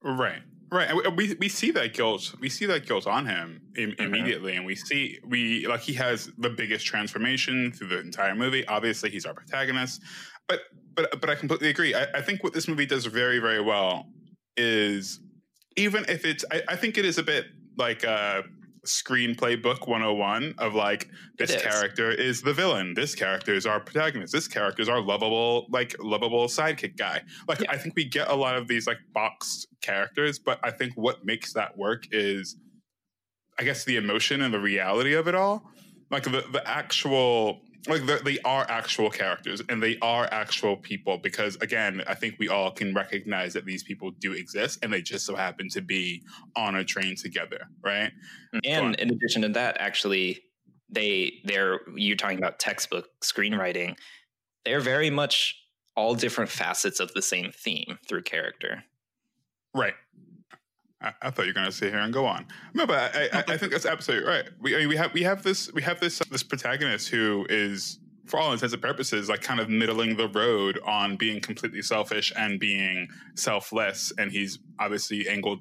Right, 0.02 0.42
right. 0.72 0.88
And 0.88 0.96
we- 0.98 1.08
we 1.28 1.34
we 1.34 1.48
see 1.48 1.70
that 1.72 1.92
guilt. 1.94 2.34
We 2.40 2.48
see 2.48 2.66
that 2.66 2.86
guilt 2.86 3.06
on 3.06 3.26
him 3.26 3.60
Im- 3.76 3.92
Mhm. 3.92 4.00
immediately, 4.00 4.56
and 4.56 4.64
we 4.64 4.74
see 4.74 5.18
we 5.24 5.66
like 5.66 5.80
he 5.82 5.94
has 5.94 6.30
the 6.38 6.50
biggest 6.50 6.86
transformation 6.86 7.72
through 7.72 7.88
the 7.88 8.00
entire 8.00 8.34
movie. 8.34 8.66
Obviously, 8.66 9.10
he's 9.10 9.26
our 9.26 9.34
protagonist, 9.34 10.02
but 10.48 10.62
but 10.94 11.20
but 11.20 11.28
I 11.30 11.34
completely 11.34 11.68
agree. 11.68 11.94
I, 11.94 12.04
I 12.14 12.22
think 12.22 12.42
what 12.42 12.52
this 12.54 12.66
movie 12.68 12.86
does 12.86 13.04
very 13.06 13.38
very 13.38 13.60
well 13.60 14.06
is 14.56 15.20
even 15.76 16.04
if 16.08 16.24
it's 16.24 16.44
I, 16.50 16.62
I 16.68 16.76
think 16.76 16.96
it 16.98 17.04
is 17.04 17.18
a 17.18 17.22
bit 17.22 17.46
like 17.76 18.02
a 18.04 18.44
screenplay 18.86 19.60
book 19.60 19.86
101 19.86 20.54
of 20.58 20.74
like 20.74 21.08
this 21.38 21.50
is. 21.50 21.62
character 21.62 22.10
is 22.10 22.40
the 22.42 22.52
villain 22.52 22.94
this 22.94 23.14
character 23.14 23.52
is 23.54 23.66
our 23.66 23.78
protagonist 23.80 24.32
this 24.32 24.48
character 24.48 24.80
is 24.80 24.88
our 24.88 25.00
lovable 25.00 25.66
like 25.70 25.94
lovable 26.00 26.46
sidekick 26.46 26.96
guy 26.96 27.22
like 27.46 27.60
Yeah. 27.60 27.70
i 27.70 27.76
think 27.76 27.94
we 27.94 28.04
get 28.06 28.28
a 28.28 28.34
lot 28.34 28.56
of 28.56 28.68
these 28.68 28.86
like 28.86 28.98
boxed 29.12 29.66
characters 29.82 30.38
but 30.38 30.58
i 30.62 30.70
think 30.70 30.94
what 30.94 31.24
makes 31.24 31.52
that 31.52 31.76
work 31.76 32.04
is 32.10 32.56
i 33.58 33.62
guess 33.64 33.84
the 33.84 33.96
emotion 33.96 34.40
and 34.42 34.52
the 34.54 34.60
reality 34.60 35.12
of 35.14 35.28
it 35.28 35.34
all 35.34 35.70
like 36.10 36.24
the, 36.24 36.42
the 36.52 36.62
actual 36.66 37.60
like 37.88 38.02
they 38.24 38.38
are 38.44 38.66
actual 38.68 39.10
characters 39.10 39.62
and 39.68 39.82
they 39.82 39.96
are 40.02 40.28
actual 40.32 40.76
people 40.76 41.18
because 41.18 41.56
again 41.56 42.02
i 42.06 42.14
think 42.14 42.34
we 42.38 42.48
all 42.48 42.70
can 42.70 42.92
recognize 42.94 43.52
that 43.52 43.64
these 43.64 43.82
people 43.82 44.10
do 44.10 44.32
exist 44.32 44.78
and 44.82 44.92
they 44.92 45.00
just 45.00 45.24
so 45.24 45.34
happen 45.34 45.68
to 45.68 45.80
be 45.80 46.22
on 46.56 46.76
a 46.76 46.84
train 46.84 47.16
together 47.16 47.60
right 47.82 48.12
and 48.64 48.94
in 48.96 49.10
addition 49.10 49.42
to 49.42 49.48
that 49.48 49.76
actually 49.80 50.42
they 50.90 51.32
they're 51.44 51.80
you're 51.94 52.16
talking 52.16 52.38
about 52.38 52.58
textbook 52.58 53.08
screenwriting 53.22 53.96
they're 54.64 54.80
very 54.80 55.10
much 55.10 55.56
all 55.96 56.14
different 56.14 56.50
facets 56.50 57.00
of 57.00 57.12
the 57.14 57.22
same 57.22 57.50
theme 57.50 57.98
through 58.06 58.22
character 58.22 58.84
Right. 59.74 59.94
I, 61.02 61.12
I 61.22 61.30
thought 61.30 61.42
you 61.42 61.50
were 61.50 61.54
going 61.54 61.66
to 61.66 61.72
sit 61.72 61.90
here 61.90 62.00
and 62.00 62.12
go 62.12 62.26
on. 62.26 62.46
No, 62.74 62.86
but 62.86 63.14
I, 63.14 63.28
I, 63.32 63.44
I 63.48 63.56
think 63.56 63.72
that's 63.72 63.86
absolutely 63.86 64.28
right. 64.28 64.44
We 64.60 64.76
I 64.76 64.80
mean, 64.80 64.88
we 64.88 64.96
have 64.96 65.12
we 65.14 65.22
have 65.22 65.42
this 65.42 65.72
we 65.72 65.82
have 65.82 66.00
this 66.00 66.18
this 66.30 66.42
protagonist 66.42 67.08
who 67.08 67.46
is 67.48 67.98
for 68.26 68.38
all 68.38 68.52
intents 68.52 68.72
and 68.72 68.82
purposes, 68.82 69.28
like 69.28 69.42
kind 69.42 69.60
of 69.60 69.68
middling 69.68 70.16
the 70.16 70.28
road 70.28 70.78
on 70.84 71.16
being 71.16 71.40
completely 71.40 71.82
selfish 71.82 72.32
and 72.36 72.60
being 72.60 73.08
selfless. 73.34 74.12
And 74.18 74.30
he's 74.30 74.60
obviously 74.78 75.28
angled 75.28 75.60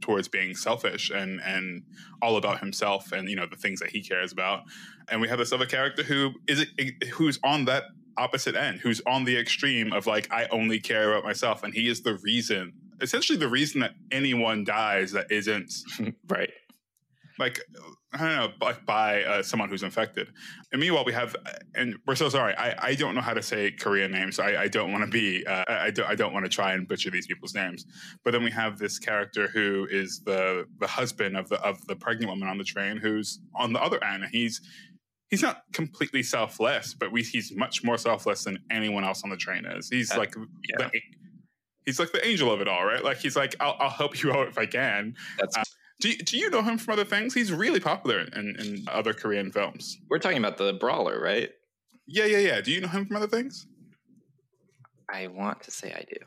towards 0.00 0.28
being 0.28 0.54
selfish 0.54 1.10
and 1.10 1.40
and 1.42 1.82
all 2.22 2.36
about 2.36 2.60
himself 2.60 3.12
and 3.12 3.28
you 3.28 3.36
know 3.36 3.46
the 3.46 3.56
things 3.56 3.80
that 3.80 3.90
he 3.90 4.02
cares 4.02 4.32
about. 4.32 4.62
And 5.08 5.20
we 5.20 5.28
have 5.28 5.38
this 5.38 5.52
other 5.52 5.66
character 5.66 6.02
who 6.02 6.32
is 6.46 6.66
who's 7.12 7.38
on 7.42 7.66
that 7.66 7.84
opposite 8.16 8.56
end, 8.56 8.80
who's 8.80 9.00
on 9.06 9.24
the 9.24 9.36
extreme 9.36 9.92
of 9.92 10.06
like 10.06 10.32
I 10.32 10.46
only 10.50 10.80
care 10.80 11.12
about 11.12 11.24
myself, 11.24 11.62
and 11.62 11.72
he 11.72 11.88
is 11.88 12.02
the 12.02 12.14
reason, 12.16 12.72
essentially 13.00 13.38
the 13.38 13.48
reason 13.48 13.80
that 13.80 13.92
anyone 14.10 14.64
dies 14.64 15.12
that 15.12 15.30
isn't 15.30 15.72
right 16.28 16.50
like 17.38 17.60
I 18.12 18.18
don't 18.18 18.36
know, 18.36 18.66
like 18.66 18.86
by 18.86 19.22
uh, 19.22 19.42
someone 19.42 19.68
who's 19.68 19.82
infected. 19.82 20.28
And 20.72 20.80
meanwhile, 20.80 21.04
we 21.04 21.12
have, 21.12 21.36
and 21.74 21.94
we're 22.06 22.14
so 22.14 22.30
sorry. 22.30 22.54
I, 22.56 22.74
I 22.88 22.94
don't 22.94 23.14
know 23.14 23.20
how 23.20 23.34
to 23.34 23.42
say 23.42 23.70
Korean 23.70 24.10
names. 24.10 24.36
So 24.36 24.44
I, 24.44 24.62
I 24.62 24.68
don't 24.68 24.92
want 24.92 25.04
to 25.04 25.10
be. 25.10 25.46
Uh, 25.46 25.64
I 25.68 25.90
don't. 25.90 26.08
I 26.08 26.14
don't 26.14 26.32
want 26.32 26.46
to 26.46 26.48
try 26.48 26.72
and 26.72 26.88
butcher 26.88 27.10
these 27.10 27.26
people's 27.26 27.54
names. 27.54 27.84
But 28.24 28.30
then 28.30 28.42
we 28.42 28.50
have 28.52 28.78
this 28.78 28.98
character 28.98 29.48
who 29.48 29.86
is 29.90 30.22
the 30.24 30.64
the 30.80 30.86
husband 30.86 31.36
of 31.36 31.48
the 31.50 31.60
of 31.60 31.86
the 31.86 31.96
pregnant 31.96 32.30
woman 32.30 32.48
on 32.48 32.56
the 32.56 32.64
train, 32.64 32.96
who's 32.96 33.40
on 33.54 33.74
the 33.74 33.82
other 33.82 34.02
end. 34.02 34.24
He's 34.32 34.62
he's 35.28 35.42
not 35.42 35.64
completely 35.74 36.22
selfless, 36.22 36.94
but 36.94 37.12
we, 37.12 37.22
he's 37.22 37.54
much 37.54 37.84
more 37.84 37.98
selfless 37.98 38.44
than 38.44 38.58
anyone 38.70 39.04
else 39.04 39.22
on 39.22 39.28
the 39.28 39.36
train 39.36 39.66
is. 39.66 39.90
He's 39.90 40.10
uh, 40.10 40.18
like 40.18 40.34
yeah. 40.70 40.88
the, 40.88 41.00
he's 41.88 41.98
like 41.98 42.12
the 42.12 42.26
angel 42.26 42.52
of 42.52 42.60
it 42.60 42.68
all, 42.68 42.84
right? 42.84 43.02
Like 43.02 43.16
he's 43.16 43.34
like, 43.34 43.56
I'll, 43.60 43.74
I'll 43.80 43.88
help 43.88 44.22
you 44.22 44.30
out 44.30 44.46
if 44.46 44.58
I 44.58 44.66
can. 44.66 45.14
That's 45.38 45.56
uh, 45.56 45.62
do, 46.00 46.14
do 46.14 46.36
you 46.36 46.50
know 46.50 46.60
him 46.60 46.76
from 46.76 46.92
other 46.92 47.04
things? 47.06 47.32
He's 47.32 47.50
really 47.50 47.80
popular 47.80 48.20
in, 48.20 48.56
in 48.60 48.84
other 48.92 49.14
Korean 49.14 49.50
films. 49.50 49.96
We're 50.10 50.18
talking 50.18 50.36
about 50.36 50.58
the 50.58 50.74
brawler, 50.74 51.18
right? 51.18 51.48
Yeah, 52.06 52.26
yeah, 52.26 52.38
yeah. 52.38 52.60
Do 52.60 52.72
you 52.72 52.82
know 52.82 52.88
him 52.88 53.06
from 53.06 53.16
other 53.16 53.26
things? 53.26 53.66
I 55.10 55.28
want 55.28 55.62
to 55.62 55.70
say 55.70 55.92
I 55.92 56.04
do. 56.06 56.26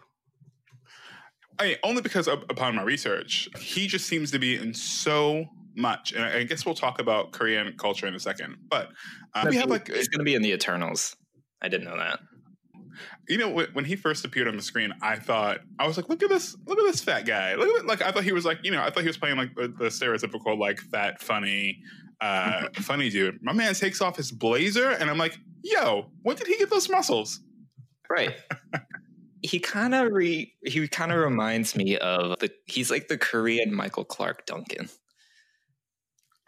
I 1.59 1.77
only 1.83 2.01
because 2.01 2.27
of, 2.27 2.43
upon 2.49 2.75
my 2.75 2.81
research, 2.81 3.47
he 3.59 3.85
just 3.85 4.07
seems 4.07 4.31
to 4.31 4.39
be 4.39 4.55
in 4.55 4.73
so 4.73 5.45
much, 5.75 6.11
and 6.11 6.23
I, 6.23 6.39
I 6.39 6.43
guess 6.43 6.65
we'll 6.65 6.73
talk 6.73 6.99
about 6.99 7.33
Korean 7.33 7.71
culture 7.77 8.07
in 8.07 8.15
a 8.15 8.19
second. 8.19 8.57
But 8.67 8.89
um, 9.35 9.47
we 9.47 9.57
have 9.57 9.69
like 9.69 9.87
he's 9.87 10.07
going 10.07 10.19
to 10.19 10.25
be 10.25 10.33
in 10.33 10.41
the 10.41 10.53
Eternals. 10.53 11.15
I 11.61 11.69
didn't 11.69 11.85
know 11.85 11.97
that 11.97 12.19
you 13.27 13.37
know 13.37 13.49
when 13.73 13.85
he 13.85 13.95
first 13.95 14.25
appeared 14.25 14.47
on 14.47 14.55
the 14.55 14.61
screen 14.61 14.93
i 15.01 15.15
thought 15.15 15.59
i 15.79 15.87
was 15.87 15.97
like 15.97 16.09
look 16.09 16.21
at 16.23 16.29
this 16.29 16.55
look 16.65 16.79
at 16.79 16.85
this 16.85 17.01
fat 17.01 17.25
guy 17.25 17.55
look 17.55 17.67
at 17.67 17.81
it 17.81 17.85
like 17.85 18.01
i 18.01 18.11
thought 18.11 18.23
he 18.23 18.31
was 18.31 18.45
like 18.45 18.59
you 18.63 18.71
know 18.71 18.81
i 18.81 18.89
thought 18.89 19.01
he 19.01 19.07
was 19.07 19.17
playing 19.17 19.37
like 19.37 19.53
the, 19.55 19.67
the 19.67 19.85
stereotypical 19.85 20.57
like 20.57 20.79
fat 20.79 21.21
funny 21.21 21.81
uh 22.21 22.67
funny 22.75 23.09
dude 23.09 23.37
my 23.41 23.53
man 23.53 23.73
takes 23.73 24.01
off 24.01 24.15
his 24.15 24.31
blazer 24.31 24.91
and 24.91 25.09
i'm 25.09 25.17
like 25.17 25.37
yo 25.63 26.05
when 26.23 26.35
did 26.35 26.47
he 26.47 26.57
get 26.57 26.69
those 26.69 26.89
muscles 26.89 27.41
right 28.09 28.35
he 29.41 29.59
kind 29.59 29.95
of 29.95 30.11
re 30.11 30.53
he 30.65 30.87
kind 30.87 31.11
of 31.11 31.17
reminds 31.17 31.75
me 31.75 31.97
of 31.97 32.37
the 32.39 32.49
he's 32.65 32.91
like 32.91 33.07
the 33.07 33.17
korean 33.17 33.73
Michael 33.73 34.05
Clarke 34.05 34.45
Duncan 34.45 34.89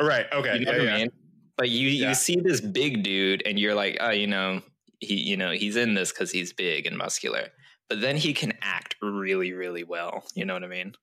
right 0.01 0.25
okay 0.31 0.59
you 0.59 0.65
know 0.65 0.71
yeah, 0.73 0.79
what. 0.79 0.89
I 0.89 0.97
mean? 0.97 1.11
Like 1.59 1.69
you, 1.69 1.89
yeah. 1.89 2.09
you 2.09 2.15
see 2.15 2.37
this 2.37 2.61
big 2.61 3.03
dude, 3.03 3.43
and 3.45 3.59
you're 3.59 3.75
like, 3.75 3.97
oh, 3.99 4.09
you 4.09 4.27
know, 4.27 4.61
he 5.03 5.15
you 5.15 5.37
know 5.37 5.51
he's 5.51 5.75
in 5.75 5.93
this 5.93 6.11
because 6.11 6.31
he's 6.31 6.53
big 6.53 6.85
and 6.85 6.97
muscular 6.97 7.49
but 7.89 8.01
then 8.01 8.15
he 8.15 8.33
can 8.33 8.53
act 8.61 8.95
really 9.01 9.53
really 9.53 9.83
well 9.83 10.23
you 10.35 10.45
know 10.45 10.53
what 10.53 10.63
i 10.63 10.67
mean? 10.67 10.93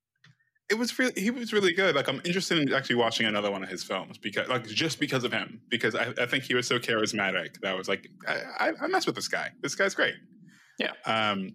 It 0.71 0.78
was 0.78 0.97
really 1.00 1.21
he 1.21 1.30
was 1.30 1.52
really 1.52 1.73
good 1.73 1.97
like 1.97 2.09
i'm 2.09 2.23
interested 2.25 2.59
in 2.59 2.73
actually 2.73 2.97
watching 2.97 3.26
another 3.26 3.50
one 3.50 3.64
of 3.64 3.69
his 3.69 3.83
films 3.83 4.19
because 4.19 4.49
like 4.49 4.66
just 4.66 5.00
because 5.00 5.25
of 5.25 5.33
him 5.33 5.61
because 5.69 5.97
i, 5.97 6.14
I 6.16 6.26
think 6.26 6.45
he 6.45 6.54
was 6.54 6.69
so 6.69 6.78
charismatic 6.78 7.61
that 7.61 7.73
I 7.73 7.75
was 7.75 7.88
like 7.88 8.07
I, 8.28 8.69
I, 8.69 8.73
I 8.83 8.87
mess 8.87 9.04
with 9.04 9.16
this 9.16 9.26
guy. 9.26 9.50
This 9.62 9.75
guy's 9.75 9.97
great. 9.97 10.14
Yeah. 10.78 10.92
Um 11.07 11.54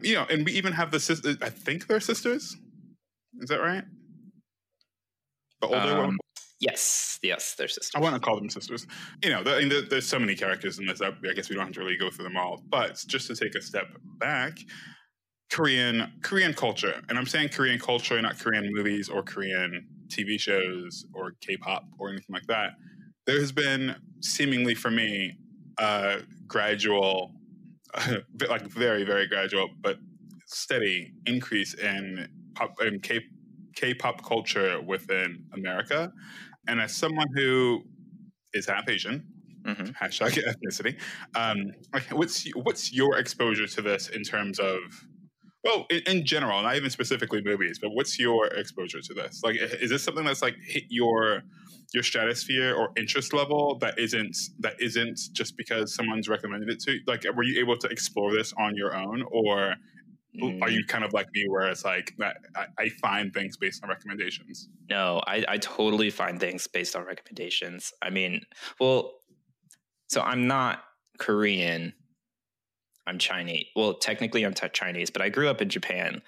you 0.00 0.14
know 0.14 0.26
and 0.28 0.44
we 0.44 0.50
even 0.52 0.72
have 0.72 0.90
the 0.90 0.98
sisters 0.98 1.36
i 1.42 1.48
think 1.48 1.86
they're 1.86 2.00
sisters. 2.00 2.56
Is 3.38 3.50
that 3.50 3.60
right? 3.60 3.84
The 5.60 5.68
older 5.68 5.92
um, 5.92 5.98
one 5.98 6.18
Yes, 6.58 7.18
yes, 7.22 7.54
they're 7.54 7.68
sisters. 7.68 7.92
I 7.94 8.00
want 8.00 8.14
to 8.14 8.20
call 8.20 8.36
them 8.36 8.48
sisters. 8.48 8.86
You 9.22 9.30
know, 9.30 9.42
the, 9.42 9.68
the, 9.68 9.86
there's 9.90 10.06
so 10.06 10.18
many 10.18 10.34
characters 10.34 10.78
in 10.78 10.86
this. 10.86 11.02
I, 11.02 11.08
I 11.08 11.34
guess 11.34 11.50
we 11.50 11.56
don't 11.56 11.66
have 11.66 11.74
to 11.74 11.80
really 11.80 11.98
go 11.98 12.10
through 12.10 12.24
them 12.24 12.36
all. 12.36 12.62
But 12.68 13.02
just 13.06 13.26
to 13.26 13.36
take 13.36 13.54
a 13.54 13.60
step 13.60 13.88
back, 14.18 14.58
Korean 15.50 16.12
Korean 16.22 16.54
culture, 16.54 17.02
and 17.08 17.18
I'm 17.18 17.26
saying 17.26 17.50
Korean 17.50 17.78
culture, 17.78 18.20
not 18.20 18.38
Korean 18.38 18.68
movies 18.72 19.08
or 19.08 19.22
Korean 19.22 19.86
TV 20.08 20.40
shows 20.40 21.04
or 21.12 21.34
K-pop 21.40 21.84
or 21.98 22.08
anything 22.08 22.32
like 22.32 22.46
that. 22.46 22.72
There 23.26 23.38
has 23.38 23.52
been 23.52 23.96
seemingly 24.20 24.74
for 24.74 24.90
me 24.90 25.36
a 25.78 26.20
gradual, 26.46 27.32
like 28.48 28.62
very 28.62 29.04
very 29.04 29.26
gradual, 29.26 29.68
but 29.82 29.98
steady 30.46 31.12
increase 31.26 31.74
in 31.74 32.28
pop 32.54 32.74
in 32.82 32.98
K 33.00 33.20
K-pop 33.76 34.24
culture 34.24 34.80
within 34.80 35.44
America. 35.52 36.12
And 36.66 36.80
as 36.80 36.94
someone 36.94 37.28
who 37.34 37.84
is 38.52 38.66
half 38.66 38.88
Asian, 38.88 39.24
mm-hmm. 39.62 39.84
hashtag 40.04 40.42
ethnicity, 40.66 40.98
um, 41.34 41.72
what's 42.10 42.48
what's 42.54 42.92
your 42.92 43.18
exposure 43.18 43.66
to 43.66 43.82
this 43.82 44.08
in 44.08 44.22
terms 44.22 44.58
of 44.58 44.80
well, 45.66 45.84
in, 45.90 46.00
in, 46.06 46.24
general, 46.24 46.62
not 46.62 46.76
even 46.76 46.90
specifically 46.90 47.42
movies, 47.42 47.80
but 47.80 47.90
what's 47.90 48.20
your 48.20 48.46
exposure 48.46 49.00
to 49.00 49.14
this? 49.14 49.42
Like, 49.42 49.56
is 49.56 49.90
this 49.90 50.04
something 50.04 50.24
that's 50.24 50.40
like 50.40 50.54
hit 50.64 50.84
your 50.88 51.42
your 51.92 52.04
stratosphere 52.04 52.74
or 52.74 52.90
interest 52.96 53.32
level 53.32 53.76
that 53.78 53.98
isn't 53.98 54.36
that 54.60 54.80
isn't 54.80 55.18
just 55.32 55.56
because 55.56 55.92
someone's 55.92 56.28
recommended 56.28 56.70
it 56.70 56.80
to? 56.80 56.92
You? 56.92 57.00
Like, 57.06 57.24
were 57.34 57.42
you 57.42 57.58
able 57.58 57.76
to 57.78 57.88
explore 57.88 58.32
this 58.32 58.54
on 58.56 58.76
your 58.76 58.96
own, 58.96 59.24
or 59.32 59.74
Mm. 60.42 60.62
Are 60.62 60.70
you 60.70 60.84
kind 60.86 61.04
of 61.04 61.12
like 61.12 61.26
me, 61.32 61.46
where 61.48 61.66
it's 61.66 61.84
like 61.84 62.14
I, 62.20 62.66
I 62.78 62.88
find 63.00 63.32
things 63.32 63.56
based 63.56 63.82
on 63.82 63.88
recommendations? 63.88 64.68
No, 64.90 65.20
I, 65.26 65.44
I 65.48 65.58
totally 65.58 66.10
find 66.10 66.38
things 66.38 66.66
based 66.66 66.94
on 66.96 67.04
recommendations. 67.04 67.92
I 68.02 68.10
mean, 68.10 68.42
well, 68.80 69.14
so 70.08 70.20
I'm 70.20 70.46
not 70.46 70.82
Korean. 71.18 71.92
I'm 73.06 73.18
Chinese. 73.18 73.66
Well, 73.76 73.94
technically, 73.94 74.44
I'm 74.44 74.54
t- 74.54 74.68
Chinese, 74.72 75.10
but 75.10 75.22
I 75.22 75.28
grew 75.28 75.48
up 75.48 75.62
in 75.62 75.68
Japan. 75.68 76.22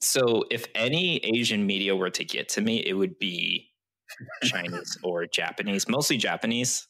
So 0.00 0.44
if 0.50 0.66
any 0.74 1.18
Asian 1.24 1.66
media 1.66 1.96
were 1.96 2.10
to 2.10 2.24
get 2.24 2.48
to 2.50 2.60
me, 2.60 2.78
it 2.78 2.92
would 2.92 3.18
be 3.18 3.70
Chinese 4.44 4.98
or 5.02 5.26
Japanese, 5.26 5.88
mostly 5.88 6.16
Japanese. 6.16 6.86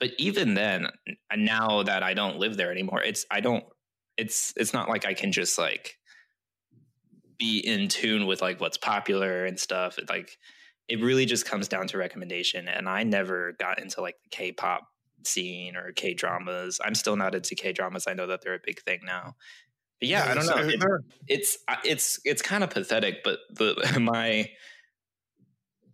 But 0.00 0.10
even 0.18 0.54
then, 0.54 0.88
now 1.36 1.82
that 1.82 2.02
I 2.02 2.14
don't 2.14 2.38
live 2.38 2.56
there 2.56 2.70
anymore, 2.70 3.02
it's 3.02 3.26
I 3.30 3.40
don't 3.40 3.64
it's 4.16 4.52
it's 4.56 4.72
not 4.72 4.88
like 4.88 5.04
I 5.04 5.14
can 5.14 5.32
just 5.32 5.58
like 5.58 5.98
be 7.38 7.58
in 7.58 7.88
tune 7.88 8.26
with 8.26 8.40
like 8.40 8.60
what's 8.60 8.78
popular 8.78 9.44
and 9.44 9.58
stuff. 9.58 9.98
It, 9.98 10.08
like 10.08 10.38
it 10.88 11.00
really 11.00 11.26
just 11.26 11.46
comes 11.46 11.68
down 11.68 11.86
to 11.88 11.98
recommendation. 11.98 12.68
And 12.68 12.88
I 12.88 13.02
never 13.04 13.52
got 13.58 13.80
into 13.80 14.00
like 14.00 14.16
the 14.22 14.28
K-pop 14.30 14.86
scene 15.24 15.76
or 15.76 15.92
K 15.92 16.14
dramas. 16.14 16.80
I'm 16.84 16.94
still 16.94 17.16
not 17.16 17.34
into 17.34 17.54
K 17.54 17.72
dramas. 17.72 18.06
I 18.06 18.14
know 18.14 18.26
that 18.26 18.42
they're 18.42 18.54
a 18.54 18.60
big 18.64 18.82
thing 18.82 19.00
now. 19.04 19.36
But 20.00 20.08
yeah, 20.08 20.26
yeah 20.26 20.30
I 20.30 20.34
don't 20.34 20.46
know. 20.46 20.68
It, 20.68 20.82
it's 21.28 21.58
it's 21.84 22.20
it's 22.24 22.42
kind 22.42 22.62
of 22.62 22.70
pathetic, 22.70 23.24
but 23.24 23.38
the 23.50 23.98
my 24.00 24.50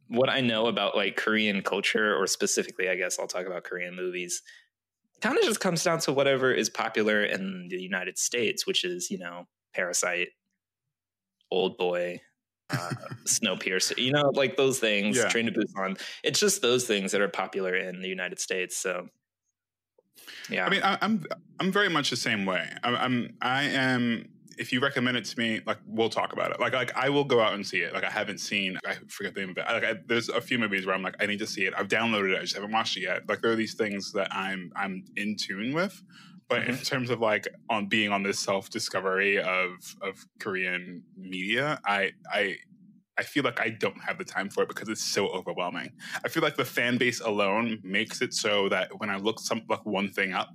what 0.08 0.28
I 0.28 0.40
know 0.40 0.66
about 0.66 0.96
like 0.96 1.16
Korean 1.16 1.62
culture, 1.62 2.16
or 2.16 2.26
specifically, 2.26 2.88
I 2.88 2.96
guess 2.96 3.18
I'll 3.18 3.28
talk 3.28 3.46
about 3.46 3.64
Korean 3.64 3.94
movies 3.94 4.42
kind 5.20 5.38
of 5.38 5.44
just 5.44 5.60
comes 5.60 5.82
down 5.84 6.00
to 6.00 6.12
whatever 6.12 6.52
is 6.52 6.70
popular 6.70 7.24
in 7.24 7.68
the 7.68 7.80
United 7.80 8.18
States, 8.18 8.66
which 8.66 8.84
is, 8.84 9.10
you 9.10 9.18
know, 9.18 9.46
Parasite, 9.74 10.28
Old 11.50 11.76
Boy, 11.76 12.20
uh, 12.70 12.90
Snowpiercer, 13.24 13.98
you 13.98 14.12
know, 14.12 14.30
like 14.34 14.56
those 14.56 14.78
things, 14.78 15.16
yeah. 15.16 15.28
Train 15.28 15.46
to 15.46 15.52
Busan. 15.52 16.00
It's 16.22 16.40
just 16.40 16.62
those 16.62 16.86
things 16.86 17.12
that 17.12 17.20
are 17.20 17.28
popular 17.28 17.74
in 17.74 18.00
the 18.00 18.08
United 18.08 18.40
States. 18.40 18.76
So, 18.76 19.08
yeah. 20.48 20.66
I 20.66 20.70
mean, 20.70 20.82
I, 20.82 20.98
am 21.02 21.24
I'm 21.58 21.72
very 21.72 21.88
much 21.88 22.10
the 22.10 22.16
same 22.16 22.44
way. 22.46 22.68
I, 22.82 22.94
I'm 22.96 23.36
I 23.40 23.64
am 23.64 24.28
if 24.60 24.74
you 24.74 24.80
recommend 24.80 25.16
it 25.16 25.24
to 25.24 25.38
me, 25.38 25.62
like 25.66 25.78
we'll 25.86 26.10
talk 26.10 26.34
about 26.34 26.50
it. 26.50 26.60
Like 26.60 26.74
like 26.74 26.94
I 26.94 27.08
will 27.08 27.24
go 27.24 27.40
out 27.40 27.54
and 27.54 27.66
see 27.66 27.78
it. 27.78 27.94
Like 27.94 28.04
I 28.04 28.10
haven't 28.10 28.38
seen. 28.38 28.78
I 28.86 28.96
forget 29.08 29.34
the 29.34 29.40
name 29.40 29.50
of 29.50 29.56
it. 29.56 29.64
Like 29.66 29.84
I, 29.84 29.94
there's 30.06 30.28
a 30.28 30.40
few 30.40 30.58
movies 30.58 30.84
where 30.84 30.94
I'm 30.94 31.02
like 31.02 31.16
I 31.18 31.24
need 31.24 31.38
to 31.38 31.46
see 31.46 31.64
it. 31.64 31.72
I've 31.76 31.88
downloaded 31.88 32.34
it. 32.34 32.38
I 32.38 32.42
just 32.42 32.54
haven't 32.54 32.70
watched 32.70 32.98
it 32.98 33.00
yet. 33.00 33.26
Like 33.26 33.40
there 33.40 33.50
are 33.50 33.56
these 33.56 33.74
things 33.74 34.12
that 34.12 34.28
I'm 34.30 34.70
I'm 34.76 35.04
in 35.16 35.36
tune 35.36 35.72
with. 35.72 36.02
But 36.48 36.62
mm-hmm. 36.62 36.72
in 36.72 36.76
terms 36.78 37.08
of 37.08 37.20
like 37.20 37.48
on 37.70 37.86
being 37.86 38.12
on 38.12 38.22
this 38.22 38.38
self 38.38 38.68
discovery 38.68 39.38
of 39.38 39.96
of 40.02 40.22
Korean 40.38 41.04
media, 41.16 41.80
I 41.86 42.12
I 42.30 42.56
I 43.16 43.22
feel 43.22 43.44
like 43.44 43.60
I 43.60 43.70
don't 43.70 44.00
have 44.02 44.18
the 44.18 44.24
time 44.24 44.50
for 44.50 44.62
it 44.62 44.68
because 44.68 44.90
it's 44.90 45.04
so 45.04 45.28
overwhelming. 45.28 45.90
I 46.22 46.28
feel 46.28 46.42
like 46.42 46.56
the 46.56 46.66
fan 46.66 46.98
base 46.98 47.20
alone 47.20 47.78
makes 47.82 48.20
it 48.20 48.34
so 48.34 48.68
that 48.68 48.90
when 48.98 49.08
I 49.08 49.16
look 49.16 49.40
some 49.40 49.62
like 49.70 49.86
one 49.86 50.10
thing 50.10 50.34
up, 50.34 50.50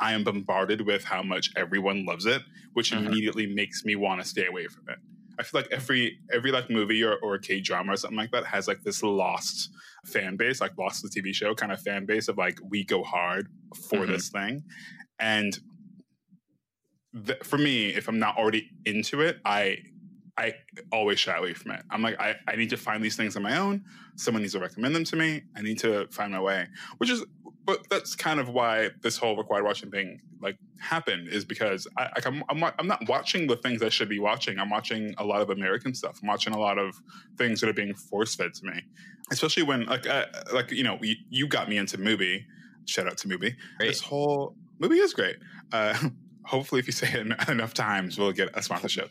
I 0.00 0.12
am 0.12 0.24
bombarded 0.24 0.82
with 0.82 1.04
how 1.04 1.22
much 1.22 1.50
everyone 1.56 2.04
loves 2.04 2.26
it, 2.26 2.42
which 2.72 2.92
mm-hmm. 2.92 3.06
immediately 3.06 3.46
makes 3.46 3.84
me 3.84 3.96
want 3.96 4.22
to 4.22 4.28
stay 4.28 4.46
away 4.46 4.66
from 4.66 4.88
it. 4.88 4.98
I 5.38 5.44
feel 5.44 5.60
like 5.60 5.70
every 5.70 6.18
every 6.32 6.50
like 6.50 6.68
movie 6.68 7.02
or, 7.04 7.16
or 7.22 7.38
K 7.38 7.60
drama 7.60 7.92
or 7.92 7.96
something 7.96 8.16
like 8.16 8.32
that 8.32 8.44
has 8.44 8.66
like 8.66 8.82
this 8.82 9.02
lost 9.02 9.70
fan 10.04 10.36
base, 10.36 10.60
like 10.60 10.76
Lost 10.76 11.02
the 11.02 11.08
TV 11.08 11.32
show 11.32 11.54
kind 11.54 11.70
of 11.70 11.80
fan 11.80 12.06
base 12.06 12.28
of 12.28 12.36
like 12.36 12.58
we 12.68 12.84
go 12.84 13.04
hard 13.04 13.48
for 13.88 14.00
mm-hmm. 14.00 14.12
this 14.12 14.30
thing, 14.30 14.64
and 15.18 15.58
th- 17.26 17.42
for 17.44 17.58
me, 17.58 17.88
if 17.88 18.08
I'm 18.08 18.18
not 18.18 18.36
already 18.36 18.68
into 18.84 19.20
it, 19.20 19.38
I 19.44 19.78
I 20.38 20.54
always 20.92 21.18
shy 21.18 21.36
away 21.36 21.52
from 21.52 21.72
it. 21.72 21.82
I'm 21.90 22.00
like, 22.00 22.20
I, 22.20 22.36
I 22.46 22.54
need 22.54 22.70
to 22.70 22.76
find 22.76 23.02
these 23.02 23.16
things 23.16 23.36
on 23.36 23.42
my 23.42 23.58
own. 23.58 23.82
Someone 24.14 24.42
needs 24.42 24.52
to 24.54 24.60
recommend 24.60 24.94
them 24.94 25.02
to 25.04 25.16
me. 25.16 25.42
I 25.56 25.62
need 25.62 25.80
to 25.80 26.06
find 26.12 26.30
my 26.30 26.40
way, 26.40 26.68
which 26.98 27.10
is, 27.10 27.24
but 27.68 27.86
that's 27.90 28.16
kind 28.16 28.40
of 28.40 28.48
why 28.48 28.88
this 29.02 29.18
whole 29.18 29.36
required 29.36 29.62
watching 29.62 29.90
thing 29.90 30.18
like 30.40 30.56
happened 30.80 31.28
is 31.28 31.44
because 31.44 31.86
I, 31.98 32.04
like 32.04 32.26
I'm, 32.26 32.42
I'm, 32.48 32.64
I'm 32.78 32.86
not 32.86 33.06
watching 33.06 33.46
the 33.46 33.56
things 33.56 33.82
I 33.82 33.90
should 33.90 34.08
be 34.08 34.18
watching. 34.18 34.58
I'm 34.58 34.70
watching 34.70 35.14
a 35.18 35.24
lot 35.24 35.42
of 35.42 35.50
American 35.50 35.92
stuff. 35.92 36.18
I'm 36.22 36.28
watching 36.28 36.54
a 36.54 36.58
lot 36.58 36.78
of 36.78 36.98
things 37.36 37.60
that 37.60 37.68
are 37.68 37.74
being 37.74 37.92
force 37.92 38.34
fed 38.34 38.54
to 38.54 38.64
me, 38.64 38.80
especially 39.30 39.64
when 39.64 39.84
like, 39.84 40.08
uh, 40.08 40.24
like, 40.50 40.70
you 40.70 40.82
know, 40.82 40.98
you, 41.02 41.16
you 41.28 41.46
got 41.46 41.68
me 41.68 41.76
into 41.76 41.98
Mubi. 41.98 42.42
Shout 42.86 43.06
out 43.06 43.18
to 43.18 43.28
Mubi. 43.28 43.54
Great. 43.76 43.88
This 43.88 44.00
whole 44.00 44.56
movie 44.78 44.96
is 44.96 45.12
great. 45.12 45.36
Uh, 45.70 45.94
hopefully 46.46 46.78
if 46.78 46.86
you 46.86 46.92
say 46.94 47.06
it 47.12 47.48
enough 47.50 47.74
times 47.74 48.16
we'll 48.16 48.32
get 48.32 48.48
a 48.54 48.62
sponsorship 48.62 49.10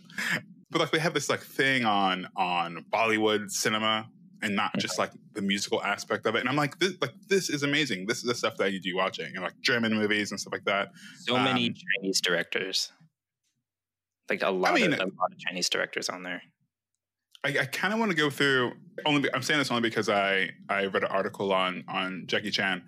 but 0.71 0.81
like 0.81 0.89
they 0.89 0.97
have 0.97 1.13
this 1.13 1.29
like 1.29 1.41
thing 1.41 1.85
on 1.85 2.27
on 2.35 2.83
Bollywood 2.91 3.51
cinema 3.51 4.09
and 4.41 4.55
not 4.55 4.77
just 4.77 4.99
like 4.99 5.11
the 5.33 5.41
musical 5.41 5.83
aspect 5.83 6.25
of 6.25 6.35
it. 6.35 6.39
And 6.39 6.49
I'm 6.49 6.55
like, 6.55 6.77
this, 6.79 6.93
like 7.01 7.13
this 7.27 7.49
is 7.49 7.63
amazing. 7.63 8.05
This 8.07 8.17
is 8.17 8.23
the 8.23 8.35
stuff 8.35 8.57
that 8.57 8.65
I 8.65 8.69
need 8.69 8.83
to 8.83 8.89
be 8.89 8.93
watching, 8.93 9.27
and 9.27 9.43
like 9.43 9.59
German 9.61 9.93
movies 9.93 10.31
and 10.31 10.39
stuff 10.39 10.53
like 10.53 10.65
that. 10.65 10.89
So 11.19 11.35
um, 11.35 11.43
many 11.43 11.73
Chinese 11.73 12.21
directors, 12.21 12.91
like 14.29 14.43
a 14.43 14.49
lot, 14.49 14.71
I 14.71 14.75
mean, 14.75 14.93
of, 14.93 14.99
a 14.99 15.03
lot 15.03 15.31
of 15.31 15.37
Chinese 15.37 15.69
directors 15.69 16.09
on 16.09 16.23
there. 16.23 16.41
I, 17.43 17.49
I 17.49 17.65
kind 17.65 17.93
of 17.93 17.99
want 17.99 18.11
to 18.11 18.17
go 18.17 18.29
through. 18.29 18.73
Only 19.05 19.29
I'm 19.33 19.41
saying 19.41 19.59
this 19.59 19.71
only 19.71 19.81
because 19.81 20.09
I 20.09 20.49
I 20.69 20.85
read 20.85 21.03
an 21.03 21.11
article 21.11 21.53
on 21.53 21.83
on 21.87 22.23
Jackie 22.27 22.51
Chan 22.51 22.83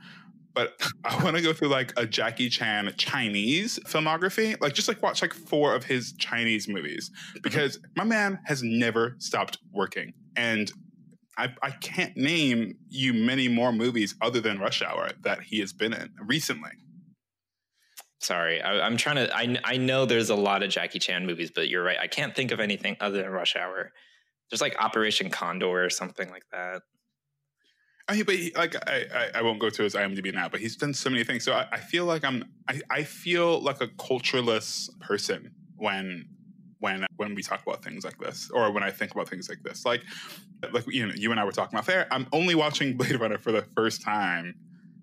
but 0.54 0.74
I 1.06 1.24
want 1.24 1.36
to 1.38 1.42
go 1.42 1.54
through 1.54 1.70
like 1.70 1.94
a 1.98 2.06
Jackie 2.06 2.50
Chan 2.50 2.94
Chinese 2.98 3.80
filmography, 3.86 4.60
like 4.62 4.74
just 4.74 4.88
like 4.88 5.02
watch 5.02 5.22
like 5.22 5.34
four 5.34 5.74
of 5.74 5.86
his 5.86 6.14
Chinese 6.14 6.68
movies 6.68 7.10
mm-hmm. 7.10 7.40
because 7.44 7.80
my 7.96 8.04
man 8.04 8.40
has 8.46 8.62
never 8.64 9.16
stopped 9.20 9.58
working. 9.72 10.14
And 10.36 10.72
I, 11.40 11.56
I 11.64 11.72
can't 11.72 12.18
name 12.18 12.76
you 12.90 13.14
many 13.14 13.48
more 13.48 13.72
movies 13.72 14.14
other 14.22 14.42
than 14.42 14.60
Rush 14.60 14.82
Hour 14.82 15.12
that 15.22 15.44
he 15.44 15.60
has 15.62 15.72
been 15.72 15.94
in 15.94 16.12
recently. 16.22 16.72
Sorry, 18.20 18.62
I, 18.62 18.86
am 18.86 18.98
trying 18.98 19.16
to. 19.16 19.34
I 19.34 19.58
I 19.64 19.78
know 19.78 20.06
there's 20.06 20.30
a 20.30 20.36
lot 20.36 20.64
of 20.64 20.70
Jackie 20.70 21.00
Chan 21.00 21.26
movies, 21.26 21.50
but 21.56 21.70
you're 21.70 21.84
right. 21.84 21.98
I 21.98 22.08
can't 22.08 22.36
think 22.36 22.52
of 22.52 22.60
anything 22.60 22.98
other 23.00 23.22
than 23.22 23.32
Rush 23.32 23.56
Hour. 23.56 23.94
There's 24.52 24.60
like 24.60 24.76
Operation 24.78 25.30
Condor 25.30 25.86
or 25.86 25.90
something 25.90 26.30
like 26.30 26.44
that. 26.52 26.82
I 28.10 28.16
mean, 28.16 28.26
but 28.26 28.36
he, 28.36 28.52
like 28.56 28.76
I, 28.90 29.06
I, 29.14 29.30
I, 29.36 29.42
won't 29.42 29.60
go 29.60 29.70
to 29.70 29.84
his 29.84 29.94
IMDb 29.94 30.34
now, 30.34 30.50
but 30.50 30.60
he's 30.60 30.76
done 30.76 30.94
so 30.94 31.10
many 31.10 31.24
things. 31.24 31.46
So 31.46 31.54
I, 31.54 31.68
I 31.72 31.80
feel 31.80 32.04
like 32.06 32.26
I'm 32.26 32.44
I, 32.68 32.82
I 32.90 33.04
feel 33.04 33.62
like 33.62 33.80
a 33.80 33.88
cultureless 33.88 34.90
person 35.00 35.54
when 35.78 36.28
when 36.80 37.06
when 37.18 37.36
we 37.36 37.44
talk 37.44 37.62
about 37.66 37.84
things 37.84 38.04
like 38.04 38.18
this, 38.18 38.50
or 38.54 38.72
when 38.72 38.84
I 38.84 38.92
think 38.92 39.12
about 39.12 39.30
things 39.30 39.50
like 39.50 39.62
this. 39.64 39.86
Like 39.86 40.02
like 40.72 40.86
you 40.88 41.08
know, 41.08 41.14
you 41.16 41.32
and 41.32 41.40
I 41.40 41.46
were 41.46 41.52
talking 41.52 41.78
about 41.78 41.86
there. 41.86 42.08
I'm 42.12 42.28
only 42.34 42.56
watching 42.56 42.98
Blade 42.98 43.20
Runner 43.20 43.38
for 43.38 43.52
the 43.52 43.64
first 43.76 44.02
time. 44.02 44.56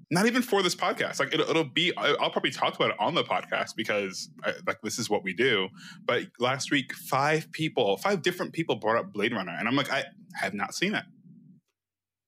Not 0.09 0.27
even 0.27 0.41
for 0.41 0.63
this 0.63 0.77
podcast. 0.77 1.19
Like 1.19 1.35
it'll, 1.35 1.51
it'll 1.51 1.65
be, 1.65 1.93
I'll 1.97 2.31
probably 2.31 2.53
talk 2.53 2.77
about 2.77 2.91
it 2.91 2.97
on 3.01 3.15
the 3.15 3.25
podcast 3.25 3.75
because 3.75 4.29
I, 4.45 4.53
like 4.65 4.81
this 4.81 5.01
is 5.01 5.11
what 5.11 5.25
we 5.25 5.33
do. 5.33 5.69
But 6.05 6.27
last 6.39 6.71
week, 6.71 6.93
five 6.95 7.51
people, 7.51 7.97
five 7.97 8.23
different 8.23 8.53
people 8.53 8.77
brought 8.77 8.99
up 8.99 9.13
Blade 9.13 9.33
Runner, 9.33 9.55
and 9.59 9.67
I'm 9.67 9.75
like, 9.75 9.91
I 9.91 10.05
have 10.35 10.55
not 10.55 10.77
seen 10.77 10.95
it. 10.95 11.03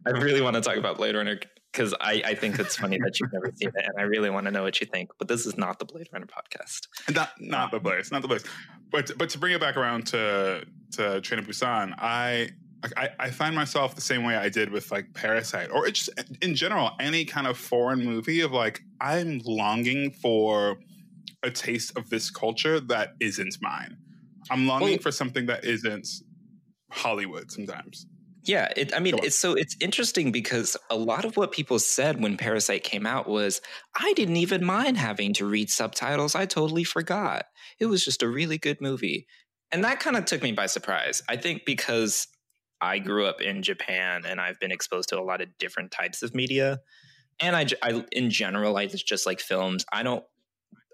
I 0.07 0.11
really 0.11 0.41
want 0.41 0.55
to 0.55 0.61
talk 0.61 0.77
about 0.77 0.97
Blade 0.97 1.15
Runner 1.15 1.39
because 1.73 1.95
I, 2.01 2.23
I 2.25 2.35
think 2.35 2.59
it's 2.59 2.77
funny 2.77 2.99
that 2.99 3.21
you've 3.21 3.33
never 3.33 3.53
seen 3.55 3.69
it, 3.69 3.85
and 3.87 3.95
I 3.99 4.03
really 4.03 4.31
want 4.31 4.47
to 4.47 4.51
know 4.51 4.63
what 4.63 4.81
you 4.81 4.87
think. 4.87 5.11
But 5.19 5.29
this 5.29 5.47
is 5.47 5.57
not 5.57 5.79
the 5.79 5.85
Blade 5.85 6.09
Runner 6.13 6.27
podcast. 6.27 6.89
Not 7.15 7.31
not 7.41 7.71
the 7.71 7.81
place, 7.81 8.11
not 8.11 8.23
the 8.23 8.29
place. 8.29 8.45
But 8.91 9.13
but 9.19 9.29
to 9.31 9.39
bring 9.39 9.53
it 9.53 9.61
back 9.61 9.77
around 9.77 10.07
to 10.09 10.65
to 10.93 11.21
Train 11.21 11.43
to 11.43 11.49
Busan, 11.49 11.95
I 11.99 12.51
I, 12.97 13.09
I, 13.19 13.31
find 13.31 13.57
myself 13.57 13.97
the 13.97 14.01
same 14.01 14.23
way 14.23 14.37
I 14.37 14.49
did 14.49 14.71
with 14.71 14.93
like 14.93 15.13
Parasite, 15.13 15.71
or 15.73 15.89
just 15.91 16.11
in 16.43 16.55
general 16.55 16.93
any 17.01 17.25
kind 17.25 17.47
of 17.47 17.59
foreign 17.59 18.05
movie 18.05 18.41
of 18.41 18.53
like 18.53 18.81
I'm 19.01 19.41
longing 19.45 20.13
for 20.13 20.79
a 21.43 21.51
taste 21.51 21.97
of 21.97 22.09
this 22.09 22.31
culture 22.31 22.79
that 22.81 23.15
isn't 23.21 23.57
mine. 23.61 23.97
I'm 24.51 24.67
longing 24.67 24.91
well, 24.91 24.99
for 24.99 25.11
something 25.11 25.47
that 25.47 25.65
isn't 25.65 26.09
Hollywood 26.91 27.51
sometimes. 27.51 28.07
Yeah, 28.49 28.73
it, 28.79 28.95
I 28.97 28.99
mean, 29.01 29.19
it's 29.23 29.37
so 29.37 29.53
it's 29.53 29.77
interesting 29.79 30.33
because 30.33 30.75
a 30.89 30.97
lot 30.97 31.27
of 31.27 31.37
what 31.37 31.53
people 31.53 31.79
said 31.79 32.23
when 32.23 32.39
Parasite 32.39 32.83
came 32.83 33.05
out 33.05 33.29
was, 33.29 33.61
I 33.95 34.15
didn't 34.15 34.39
even 34.39 34.65
mind 34.65 34.97
having 34.97 35.35
to 35.35 35.45
read 35.45 35.69
subtitles. 35.69 36.35
I 36.35 36.47
totally 36.47 36.85
forgot. 36.85 37.45
It 37.79 37.87
was 37.87 38.03
just 38.03 38.23
a 38.23 38.29
really 38.29 38.57
good 38.57 38.81
movie. 38.81 39.27
And 39.71 39.85
that 39.85 40.01
kind 40.01 40.17
of 40.17 40.25
took 40.25 40.43
me 40.43 40.53
by 40.53 40.65
surprise. 40.65 41.23
I 41.29 41.37
think 41.37 41.67
because 41.67 42.27
I 42.81 43.01
grew 43.01 43.27
up 43.27 43.43
in 43.43 43.63
Japan 43.63 44.23
and 44.27 44.41
I've 44.41 44.59
been 44.59 44.73
exposed 44.73 45.11
to 45.11 45.21
a 45.21 45.23
lot 45.23 45.43
of 45.43 45.49
different 45.59 45.91
types 45.91 46.23
of 46.23 46.35
media. 46.35 46.81
And 47.41 47.55
I, 47.55 47.67
I 47.83 48.03
in 48.13 48.31
general, 48.31 48.79
I 48.79 48.87
just, 48.87 49.27
like 49.27 49.41
films. 49.41 49.85
I 49.93 50.03
don't, 50.03 50.25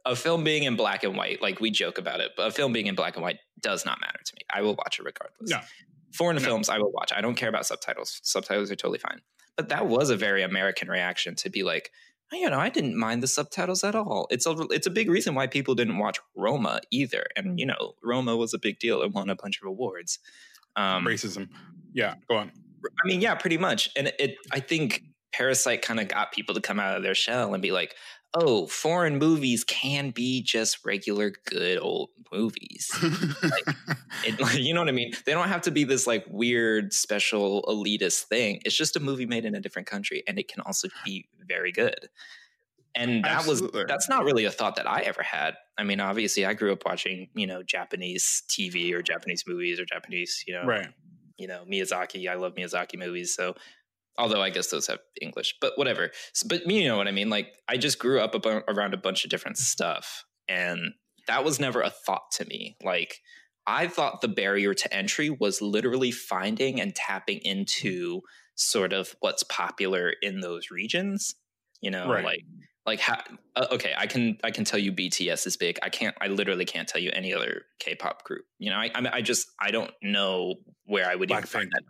a 0.05 0.17
film 0.17 0.43
being 0.43 0.65
in 0.65 0.75
black 0.75 1.05
and 1.05 1.17
white, 1.17 1.41
like 1.41 1.61
we 1.61 1.71
joke 1.71 1.99
about 1.99 2.21
it, 2.21 2.33
but 2.37 2.49
a 2.49 2.51
film 2.51 2.73
being 2.73 2.89
in 2.89 2.97
black 2.97 3.15
and 3.15 3.23
white 3.23 3.39
does 3.61 3.87
not 3.87 4.01
matter 4.01 4.19
to 4.25 4.33
me. 4.35 4.45
I 4.53 4.63
will 4.63 4.75
watch 4.75 4.99
it 4.99 5.05
regardless. 5.05 5.51
No. 5.51 5.61
Foreign 6.15 6.37
no. 6.37 6.43
films 6.43 6.69
I 6.69 6.79
will 6.79 6.93
watch. 6.93 7.13
I 7.15 7.21
don't 7.21 7.35
care 7.35 7.49
about 7.49 7.67
subtitles. 7.67 8.21
Subtitles 8.23 8.71
are 8.71 8.77
totally 8.77 8.99
fine. 8.99 9.21
But 9.57 9.69
that 9.69 9.87
was 9.87 10.11
a 10.11 10.17
very 10.17 10.43
American 10.43 10.89
reaction 10.89 11.35
to 11.37 11.51
be 11.51 11.63
like, 11.63 11.91
oh, 12.33 12.37
you 12.37 12.49
know, 12.49 12.59
I 12.59 12.69
didn't 12.69 12.97
mind 12.97 13.23
the 13.23 13.27
subtitles 13.27 13.85
at 13.85 13.95
all. 13.95 14.27
It's 14.31 14.47
a 14.47 14.53
it's 14.71 14.87
a 14.87 14.91
big 14.91 15.11
reason 15.11 15.35
why 15.35 15.47
people 15.47 15.75
didn't 15.75 15.99
watch 15.99 16.19
Roma 16.37 16.81
either. 16.91 17.27
And 17.37 17.59
you 17.59 17.67
know, 17.67 17.95
Roma 18.03 18.37
was 18.37 18.55
a 18.55 18.59
big 18.59 18.79
deal. 18.79 19.03
It 19.03 19.13
won 19.13 19.29
a 19.31 19.37
bunch 19.37 19.61
of 19.61 19.69
awards. 19.69 20.19
Um, 20.77 21.05
Racism. 21.05 21.49
Yeah, 21.93 22.15
go 22.29 22.37
on. 22.37 22.53
I 22.85 23.07
mean, 23.07 23.21
yeah, 23.21 23.35
pretty 23.35 23.59
much. 23.59 23.91
And 23.97 24.13
it, 24.19 24.37
I 24.53 24.61
think 24.61 25.03
Parasite 25.33 25.83
kind 25.83 26.01
of 26.01 26.09
got 26.09 26.33
people 26.33 26.55
to 26.55 26.61
come 26.61 26.79
out 26.79 26.97
of 26.97 27.03
their 27.03 27.15
shell 27.15 27.55
and 27.55 27.63
be 27.63 27.73
like, 27.73 27.95
oh, 28.35 28.67
foreign 28.67 29.19
movies 29.19 29.65
can 29.65 30.11
be 30.11 30.43
just 30.43 30.85
regular 30.85 31.33
good 31.47 31.79
old 31.79 32.11
movies. 32.33 32.91
like, 33.43 33.77
it, 34.25 34.41
like, 34.41 34.59
you 34.59 34.75
know 34.75 34.81
what 34.81 34.89
I 34.89 34.93
mean? 34.93 35.13
They 35.25 35.33
don't 35.33 35.49
have 35.49 35.63
to 35.63 35.71
be 35.71 35.85
this 35.85 36.07
like 36.07 36.25
weird, 36.29 36.93
special, 36.93 37.63
elitist 37.63 38.25
thing. 38.25 38.61
It's 38.65 38.77
just 38.77 38.97
a 38.97 39.01
movie 39.01 39.27
made 39.27 39.45
in 39.45 39.55
a 39.55 39.61
different 39.61 39.87
country, 39.89 40.23
and 40.27 40.39
it 40.39 40.49
can 40.49 40.63
also 40.63 40.89
be 41.05 41.29
very 41.47 41.73
good. 41.73 42.09
And 42.97 43.25
that 43.25 43.39
Absolutely. 43.39 43.81
was 43.81 43.89
that's 43.89 44.09
not 44.09 44.25
really 44.25 44.45
a 44.45 44.53
thought 44.53 44.77
that 44.77 44.89
I 44.89 45.01
ever 45.01 45.23
had. 45.23 45.55
I 45.77 45.83
mean, 45.83 46.01
obviously, 46.01 46.47
I 46.47 46.55
grew 46.55 46.73
up 46.73 46.85
watching 46.85 47.29
you 47.35 47.47
know 47.47 47.63
Japanese 47.63 48.43
TV 48.49 48.93
or 48.93 49.03
Japanese 49.03 49.45
movies 49.47 49.81
or 49.81 49.85
Japanese 49.85 50.45
you 50.47 50.55
know 50.55 50.65
right. 50.65 50.89
You 51.37 51.49
know 51.49 51.65
Miyazaki. 51.69 52.29
I 52.29 52.35
love 52.35 52.55
Miyazaki 52.55 52.97
movies, 52.97 53.35
so 53.35 53.55
although 54.19 54.43
I 54.43 54.51
guess 54.51 54.69
those 54.69 54.87
have 54.87 55.01
English, 55.21 55.57
but 55.61 55.73
whatever. 55.77 56.11
So, 56.33 56.47
but 56.49 56.69
you 56.71 56.87
know 56.89 56.97
what 56.97 57.09
I 57.09 57.13
mean? 57.13 57.31
Like 57.31 57.49
I 57.69 57.77
just 57.77 57.99
grew 57.99 58.21
up 58.21 58.35
around 58.45 58.95
a 58.95 58.99
bunch 58.99 59.25
of 59.25 59.31
different 59.31 59.59
stuff, 59.59 60.25
and 60.49 60.93
that 61.27 61.45
was 61.45 61.61
never 61.61 61.81
a 61.81 61.91
thought 61.91 62.31
to 62.33 62.45
me. 62.47 62.77
Like 62.83 63.21
I 63.67 63.89
thought 63.89 64.21
the 64.21 64.29
barrier 64.29 64.75
to 64.75 64.95
entry 64.95 65.31
was 65.31 65.63
literally 65.63 66.11
finding 66.11 66.81
and 66.81 66.95
tapping 66.95 67.39
into 67.39 68.23
sort 68.57 68.93
of 68.93 69.15
what's 69.21 69.43
popular 69.43 70.13
in 70.23 70.41
those 70.41 70.71
regions. 70.71 71.35
You 71.81 71.91
know, 71.91 72.09
right. 72.09 72.25
like 72.25 72.45
like 72.87 73.01
how, 73.01 73.21
uh, 73.57 73.67
okay, 73.73 73.95
I 73.97 74.07
can 74.07 74.39
I 74.45 74.51
can 74.51 74.65
tell 74.65 74.79
you 74.79 74.93
BTS 74.93 75.47
is 75.47 75.57
big. 75.57 75.79
I 75.83 75.89
can't. 75.89 76.15
I 76.21 76.29
literally 76.29 76.65
can't 76.65 76.87
tell 76.87 77.01
you 77.01 77.11
any 77.13 77.35
other 77.35 77.63
K-pop 77.79 78.25
group. 78.25 78.45
You 78.59 78.71
know, 78.71 78.77
I 78.77 78.91
I, 78.95 79.11
I 79.15 79.21
just 79.23 79.49
I 79.61 79.71
don't 79.71 79.91
know 80.03 80.57
where 80.85 81.09
I 81.09 81.15
would 81.15 81.29
Black 81.29 81.41
even 81.41 81.49
find 81.49 81.73
that. 81.73 81.83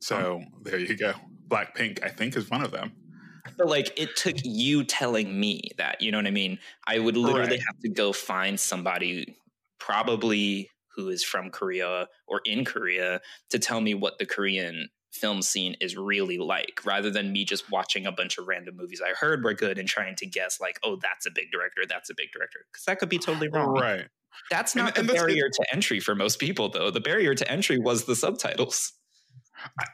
So 0.00 0.42
there 0.62 0.78
you 0.78 0.96
go. 0.96 1.14
Blackpink, 1.48 2.02
I 2.02 2.08
think, 2.08 2.36
is 2.36 2.50
one 2.50 2.62
of 2.62 2.70
them. 2.70 2.92
But 3.56 3.68
like 3.68 3.98
it 4.00 4.16
took 4.16 4.36
you 4.42 4.84
telling 4.84 5.38
me 5.38 5.70
that, 5.76 6.00
you 6.00 6.10
know 6.10 6.18
what 6.18 6.26
I 6.26 6.30
mean? 6.30 6.58
I 6.86 6.98
would 6.98 7.16
literally 7.16 7.50
right. 7.50 7.60
have 7.66 7.78
to 7.80 7.88
go 7.88 8.12
find 8.12 8.58
somebody 8.58 9.36
probably 9.78 10.70
who 10.96 11.08
is 11.08 11.22
from 11.22 11.50
Korea 11.50 12.08
or 12.26 12.40
in 12.44 12.64
Korea 12.64 13.20
to 13.50 13.58
tell 13.58 13.80
me 13.80 13.94
what 13.94 14.18
the 14.18 14.26
Korean 14.26 14.88
film 15.12 15.42
scene 15.42 15.76
is 15.80 15.96
really 15.96 16.38
like 16.38 16.80
rather 16.84 17.10
than 17.10 17.32
me 17.32 17.44
just 17.44 17.70
watching 17.70 18.06
a 18.06 18.12
bunch 18.12 18.38
of 18.38 18.48
random 18.48 18.76
movies 18.76 19.00
I 19.04 19.14
heard 19.14 19.44
were 19.44 19.54
good 19.54 19.78
and 19.78 19.88
trying 19.88 20.16
to 20.16 20.26
guess 20.26 20.60
like, 20.60 20.78
oh, 20.82 20.96
that's 21.00 21.26
a 21.26 21.30
big 21.30 21.52
director, 21.52 21.82
that's 21.88 22.10
a 22.10 22.14
big 22.16 22.28
director. 22.32 22.60
Because 22.72 22.84
that 22.86 22.98
could 22.98 23.08
be 23.08 23.18
totally 23.18 23.48
wrong. 23.48 23.74
Right. 23.74 24.06
That's 24.50 24.74
not 24.74 24.98
and, 24.98 25.08
the 25.08 25.12
and 25.12 25.20
barrier 25.20 25.48
to 25.48 25.66
entry 25.72 26.00
for 26.00 26.14
most 26.14 26.38
people, 26.38 26.68
though. 26.68 26.90
The 26.90 27.00
barrier 27.00 27.34
to 27.34 27.50
entry 27.50 27.78
was 27.78 28.04
the 28.04 28.16
subtitles. 28.16 28.92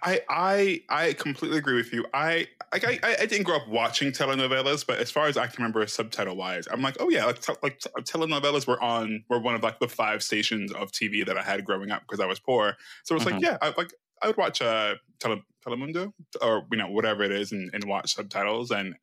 I 0.02 0.20
I 0.28 0.82
I 0.88 1.12
completely 1.14 1.58
agree 1.58 1.76
with 1.76 1.92
you. 1.92 2.06
I 2.12 2.48
I 2.72 2.98
I 3.02 3.26
didn't 3.26 3.44
grow 3.44 3.56
up 3.56 3.68
watching 3.68 4.12
telenovelas, 4.12 4.86
but 4.86 4.98
as 4.98 5.10
far 5.10 5.26
as 5.26 5.36
I 5.36 5.46
can 5.46 5.56
remember, 5.62 5.86
subtitle 5.86 6.36
wise, 6.36 6.66
I'm 6.70 6.82
like, 6.82 6.96
oh 7.00 7.08
yeah, 7.08 7.24
like, 7.24 7.40
te- 7.40 7.54
like 7.62 7.80
telenovelas 8.00 8.66
were 8.66 8.82
on 8.82 9.24
were 9.28 9.38
one 9.38 9.54
of 9.54 9.62
like 9.62 9.78
the 9.78 9.88
five 9.88 10.22
stations 10.22 10.72
of 10.72 10.92
TV 10.92 11.24
that 11.26 11.36
I 11.36 11.42
had 11.42 11.64
growing 11.64 11.90
up 11.90 12.02
because 12.02 12.20
I 12.20 12.26
was 12.26 12.40
poor. 12.40 12.76
So 13.04 13.14
it's 13.14 13.24
mm-hmm. 13.24 13.34
like, 13.34 13.42
yeah, 13.42 13.58
I, 13.62 13.72
like 13.76 13.92
I 14.22 14.26
would 14.26 14.36
watch 14.36 14.60
uh 14.62 14.96
tele 15.18 15.42
Telemundo 15.66 16.12
or 16.40 16.66
you 16.70 16.78
know 16.78 16.88
whatever 16.88 17.22
it 17.22 17.32
is 17.32 17.52
and, 17.52 17.70
and 17.74 17.84
watch 17.84 18.14
subtitles 18.14 18.70
and 18.70 18.94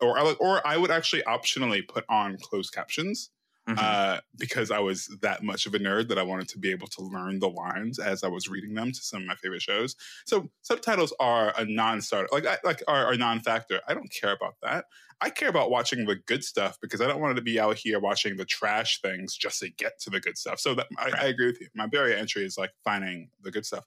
or 0.00 0.18
I, 0.18 0.32
or 0.40 0.66
I 0.66 0.76
would 0.76 0.90
actually 0.90 1.22
optionally 1.22 1.86
put 1.86 2.04
on 2.08 2.38
closed 2.40 2.72
captions 2.72 3.30
mm-hmm. 3.68 3.78
uh, 3.78 4.18
because 4.36 4.70
I 4.70 4.78
was 4.78 5.08
that 5.22 5.42
much 5.42 5.66
of 5.66 5.74
a 5.74 5.78
nerd 5.78 6.08
that 6.08 6.18
I 6.18 6.22
wanted 6.22 6.48
to 6.48 6.58
be 6.58 6.70
able 6.70 6.88
to 6.88 7.02
learn 7.02 7.38
the 7.38 7.48
lines 7.48 7.98
as 7.98 8.22
I 8.22 8.28
was 8.28 8.48
reading 8.48 8.74
them 8.74 8.92
to 8.92 9.00
some 9.00 9.22
of 9.22 9.28
my 9.28 9.36
favorite 9.36 9.62
shows. 9.62 9.96
So 10.26 10.50
subtitles 10.62 11.14
are 11.20 11.52
a 11.56 11.64
non-starter, 11.64 12.28
like 12.32 12.46
I, 12.46 12.58
like 12.64 12.82
are 12.88 13.12
a 13.12 13.16
non-factor. 13.16 13.80
I 13.88 13.94
don't 13.94 14.12
care 14.12 14.32
about 14.32 14.54
that. 14.62 14.86
I 15.20 15.30
care 15.30 15.48
about 15.48 15.70
watching 15.70 16.04
the 16.04 16.16
good 16.16 16.44
stuff 16.44 16.76
because 16.82 17.00
I 17.00 17.06
don't 17.06 17.20
want 17.20 17.36
to 17.36 17.42
be 17.42 17.58
out 17.58 17.76
here 17.76 18.00
watching 18.00 18.36
the 18.36 18.44
trash 18.44 19.00
things 19.00 19.36
just 19.36 19.60
to 19.60 19.70
get 19.70 19.98
to 20.00 20.10
the 20.10 20.20
good 20.20 20.36
stuff. 20.36 20.60
So 20.60 20.74
that 20.74 20.86
I, 20.98 21.12
I 21.18 21.24
agree 21.26 21.46
with 21.46 21.60
you. 21.60 21.68
My 21.74 21.86
barrier 21.86 22.16
entry 22.16 22.44
is 22.44 22.58
like 22.58 22.72
finding 22.84 23.30
the 23.42 23.50
good 23.50 23.64
stuff 23.64 23.84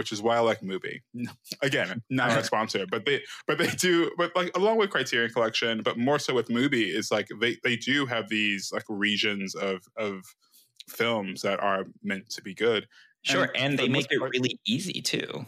which 0.00 0.12
is 0.12 0.22
why 0.22 0.34
I 0.34 0.40
like 0.40 0.62
Mubi. 0.62 1.02
Again, 1.62 2.00
not 2.08 2.30
a 2.38 2.42
sponsor, 2.42 2.86
but 2.90 3.04
they 3.04 3.20
but 3.46 3.58
they 3.58 3.66
do 3.68 4.10
but 4.16 4.34
like 4.34 4.56
along 4.56 4.78
with 4.78 4.88
Criterion 4.88 5.30
Collection, 5.30 5.82
but 5.82 5.98
more 5.98 6.18
so 6.18 6.32
with 6.32 6.48
Mubi 6.48 6.88
is 6.88 7.10
like 7.10 7.28
they 7.38 7.58
they 7.62 7.76
do 7.76 8.06
have 8.06 8.30
these 8.30 8.72
like 8.72 8.84
regions 8.88 9.54
of 9.54 9.82
of 9.98 10.24
films 10.88 11.42
that 11.42 11.60
are 11.60 11.84
meant 12.02 12.30
to 12.30 12.40
be 12.40 12.54
good. 12.54 12.88
Sure, 13.20 13.44
and, 13.54 13.56
and 13.56 13.78
they 13.78 13.88
make 13.88 14.06
it 14.10 14.18
part, 14.18 14.30
really 14.32 14.58
easy 14.64 15.02
too. 15.02 15.44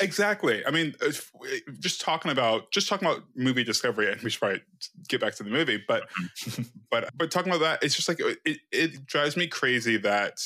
Exactly. 0.00 0.66
I 0.66 0.72
mean, 0.72 0.96
uh, 1.00 1.06
uh, 1.06 1.46
just 1.78 2.00
talking 2.00 2.32
about 2.32 2.72
just 2.72 2.88
talking 2.88 3.06
about 3.06 3.22
movie 3.36 3.62
discovery, 3.62 4.10
and 4.10 4.20
we 4.22 4.30
should 4.30 4.40
probably 4.40 4.62
get 5.08 5.20
back 5.20 5.36
to 5.36 5.44
the 5.44 5.50
movie. 5.50 5.84
But 5.86 6.08
mm-hmm. 6.10 6.62
but 6.90 7.10
but 7.16 7.30
talking 7.30 7.52
about 7.52 7.60
that, 7.60 7.84
it's 7.84 7.94
just 7.94 8.08
like 8.08 8.18
it, 8.44 8.58
it 8.72 9.06
drives 9.06 9.36
me 9.36 9.46
crazy 9.46 9.98
that 9.98 10.40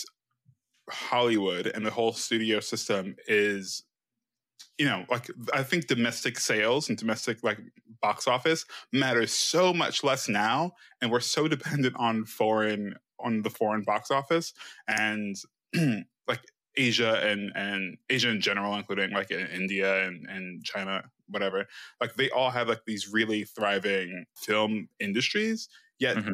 Hollywood 0.90 1.66
and 1.66 1.84
the 1.84 1.90
whole 1.90 2.12
studio 2.12 2.60
system 2.60 3.16
is 3.26 3.82
you 4.78 4.86
know 4.86 5.04
like 5.10 5.28
i 5.52 5.62
think 5.62 5.86
domestic 5.86 6.38
sales 6.38 6.88
and 6.88 6.96
domestic 6.96 7.42
like 7.44 7.58
box 8.00 8.26
office 8.26 8.64
matters 8.92 9.32
so 9.32 9.74
much 9.74 10.02
less 10.02 10.28
now 10.28 10.72
and 11.00 11.10
we're 11.10 11.20
so 11.20 11.46
dependent 11.46 11.94
on 11.98 12.24
foreign 12.24 12.94
on 13.18 13.42
the 13.42 13.50
foreign 13.50 13.82
box 13.82 14.10
office 14.10 14.54
and 14.88 15.36
like 16.26 16.40
asia 16.76 17.20
and 17.22 17.52
and 17.54 17.98
asia 18.08 18.30
in 18.30 18.40
general 18.40 18.74
including 18.74 19.10
like 19.10 19.30
in 19.30 19.46
india 19.48 20.06
and, 20.06 20.26
and 20.28 20.64
china 20.64 21.02
whatever 21.28 21.66
like 22.00 22.14
they 22.14 22.30
all 22.30 22.50
have 22.50 22.68
like 22.68 22.84
these 22.86 23.12
really 23.12 23.44
thriving 23.44 24.24
film 24.34 24.88
industries 24.98 25.68
yet 25.98 26.16
mm-hmm 26.16 26.32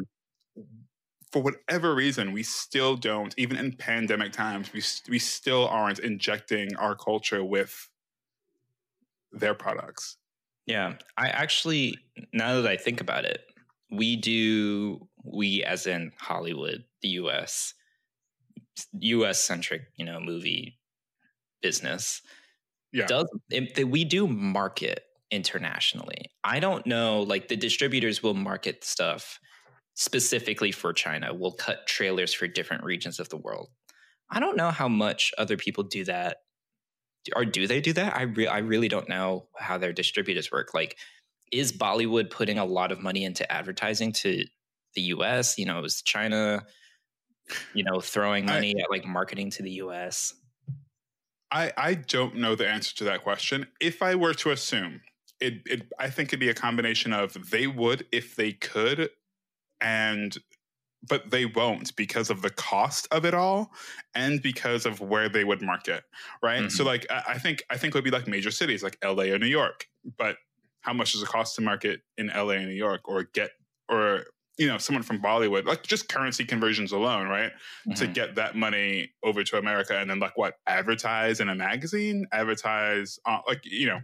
for 1.31 1.41
whatever 1.41 1.93
reason, 1.93 2.31
we 2.31 2.43
still 2.43 2.95
don't, 2.95 3.33
even 3.37 3.57
in 3.57 3.73
pandemic 3.73 4.31
times, 4.31 4.71
we, 4.73 4.81
we 5.11 5.19
still 5.19 5.67
aren't 5.67 5.99
injecting 5.99 6.75
our 6.77 6.95
culture 6.95 7.43
with 7.43 7.89
their 9.31 9.53
products. 9.53 10.17
Yeah. 10.65 10.95
I 11.17 11.29
actually, 11.29 11.97
now 12.33 12.61
that 12.61 12.69
I 12.69 12.77
think 12.77 13.01
about 13.01 13.25
it, 13.25 13.41
we 13.91 14.15
do, 14.15 15.07
we 15.23 15.63
as 15.63 15.87
in 15.87 16.11
Hollywood, 16.17 16.83
the 17.01 17.09
US, 17.09 17.73
US 18.93 19.41
centric, 19.41 19.83
you 19.95 20.05
know, 20.05 20.19
movie 20.19 20.77
business. 21.61 22.21
Yeah. 22.91 23.07
Does 23.07 23.27
it, 23.49 23.87
we 23.87 24.05
do 24.05 24.27
market 24.27 25.03
internationally. 25.29 26.31
I 26.43 26.59
don't 26.59 26.85
know, 26.85 27.21
like 27.21 27.47
the 27.47 27.57
distributors 27.57 28.23
will 28.23 28.33
market 28.33 28.83
stuff 28.83 29.39
specifically 29.97 30.71
for 30.71 30.93
China 30.93 31.33
will 31.33 31.51
cut 31.51 31.87
trailers 31.87 32.31
for 32.31 32.47
different 32.47 32.83
regions 32.83 33.19
of 33.19 33.29
the 33.29 33.37
world. 33.37 33.69
I 34.29 34.39
don't 34.39 34.55
know 34.55 34.69
how 34.69 34.87
much 34.87 35.33
other 35.39 35.57
people 35.57 35.83
do 35.83 36.05
that. 36.05 36.37
Or 37.35 37.43
do 37.43 37.65
they 37.65 37.81
do 37.81 37.93
that? 37.93 38.15
I 38.15 38.21
re- 38.21 38.47
I 38.47 38.59
really 38.59 38.87
don't 38.87 39.09
know 39.09 39.47
how 39.57 39.79
their 39.79 39.91
distributors 39.91 40.51
work. 40.51 40.73
Like, 40.73 40.97
is 41.51 41.73
Bollywood 41.73 42.29
putting 42.29 42.59
a 42.59 42.63
lot 42.63 42.91
of 42.91 43.01
money 43.01 43.25
into 43.25 43.51
advertising 43.51 44.13
to 44.13 44.45
the 44.93 45.01
US? 45.01 45.57
You 45.57 45.65
know, 45.65 45.83
is 45.83 46.03
China, 46.03 46.63
you 47.73 47.83
know, 47.83 47.99
throwing 47.99 48.45
money 48.45 48.75
I, 48.77 48.83
at 48.83 48.91
like 48.91 49.05
marketing 49.05 49.49
to 49.51 49.63
the 49.63 49.71
US? 49.71 50.35
I, 51.51 51.73
I 51.75 51.93
don't 51.95 52.35
know 52.35 52.55
the 52.55 52.69
answer 52.69 52.95
to 52.97 53.03
that 53.05 53.23
question. 53.23 53.65
If 53.81 54.03
I 54.03 54.13
were 54.13 54.35
to 54.35 54.51
assume, 54.51 55.01
it, 55.41 55.63
it 55.65 55.91
I 55.99 56.11
think 56.11 56.29
it'd 56.29 56.39
be 56.39 56.49
a 56.49 56.53
combination 56.53 57.13
of 57.13 57.49
they 57.49 57.65
would 57.65 58.05
if 58.11 58.35
they 58.35 58.51
could 58.51 59.09
and 59.81 60.37
but 61.07 61.29
they 61.29 61.45
won't 61.45 61.95
because 61.95 62.29
of 62.29 62.41
the 62.41 62.49
cost 62.49 63.07
of 63.11 63.25
it 63.25 63.33
all 63.33 63.71
and 64.15 64.41
because 64.41 64.85
of 64.85 64.99
where 64.99 65.29
they 65.29 65.43
would 65.43 65.61
market 65.61 66.03
right? 66.43 66.61
Mm-hmm. 66.61 66.69
so 66.69 66.83
like 66.83 67.05
i 67.09 67.37
think 67.37 67.63
i 67.69 67.77
think 67.77 67.93
it 67.93 67.97
would 67.97 68.03
be 68.03 68.11
like 68.11 68.27
major 68.27 68.51
cities 68.51 68.83
like 68.83 68.97
la 69.03 69.23
or 69.23 69.39
new 69.39 69.47
york 69.47 69.85
but 70.17 70.37
how 70.81 70.93
much 70.93 71.13
does 71.13 71.21
it 71.21 71.27
cost 71.27 71.55
to 71.55 71.61
market 71.61 72.01
in 72.17 72.27
la 72.27 72.49
and 72.49 72.67
new 72.67 72.73
york 72.73 73.01
or 73.05 73.23
get 73.33 73.51
or 73.89 74.25
you 74.57 74.67
know 74.67 74.77
someone 74.77 75.03
from 75.03 75.21
bollywood 75.21 75.65
like 75.65 75.83
just 75.83 76.09
currency 76.09 76.43
conversions 76.43 76.91
alone 76.91 77.27
right? 77.27 77.51
Mm-hmm. 77.51 77.93
to 77.93 78.07
get 78.07 78.35
that 78.35 78.55
money 78.55 79.11
over 79.23 79.43
to 79.43 79.57
america 79.57 79.97
and 79.97 80.09
then 80.09 80.19
like 80.19 80.37
what 80.37 80.55
advertise 80.65 81.39
in 81.39 81.49
a 81.49 81.55
magazine? 81.55 82.25
Advertise 82.31 83.19
on, 83.25 83.41
like 83.47 83.61
you 83.63 83.87
know 83.87 83.99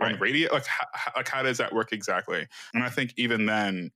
on 0.00 0.18
radio? 0.18 0.52
Like 0.52 0.66
how, 0.66 0.86
like 1.16 1.28
how 1.28 1.42
does 1.42 1.58
that 1.58 1.72
work 1.72 1.92
exactly? 1.92 2.46
And 2.74 2.82
i 2.82 2.90
think 2.90 3.14
even 3.16 3.46
then 3.46 3.90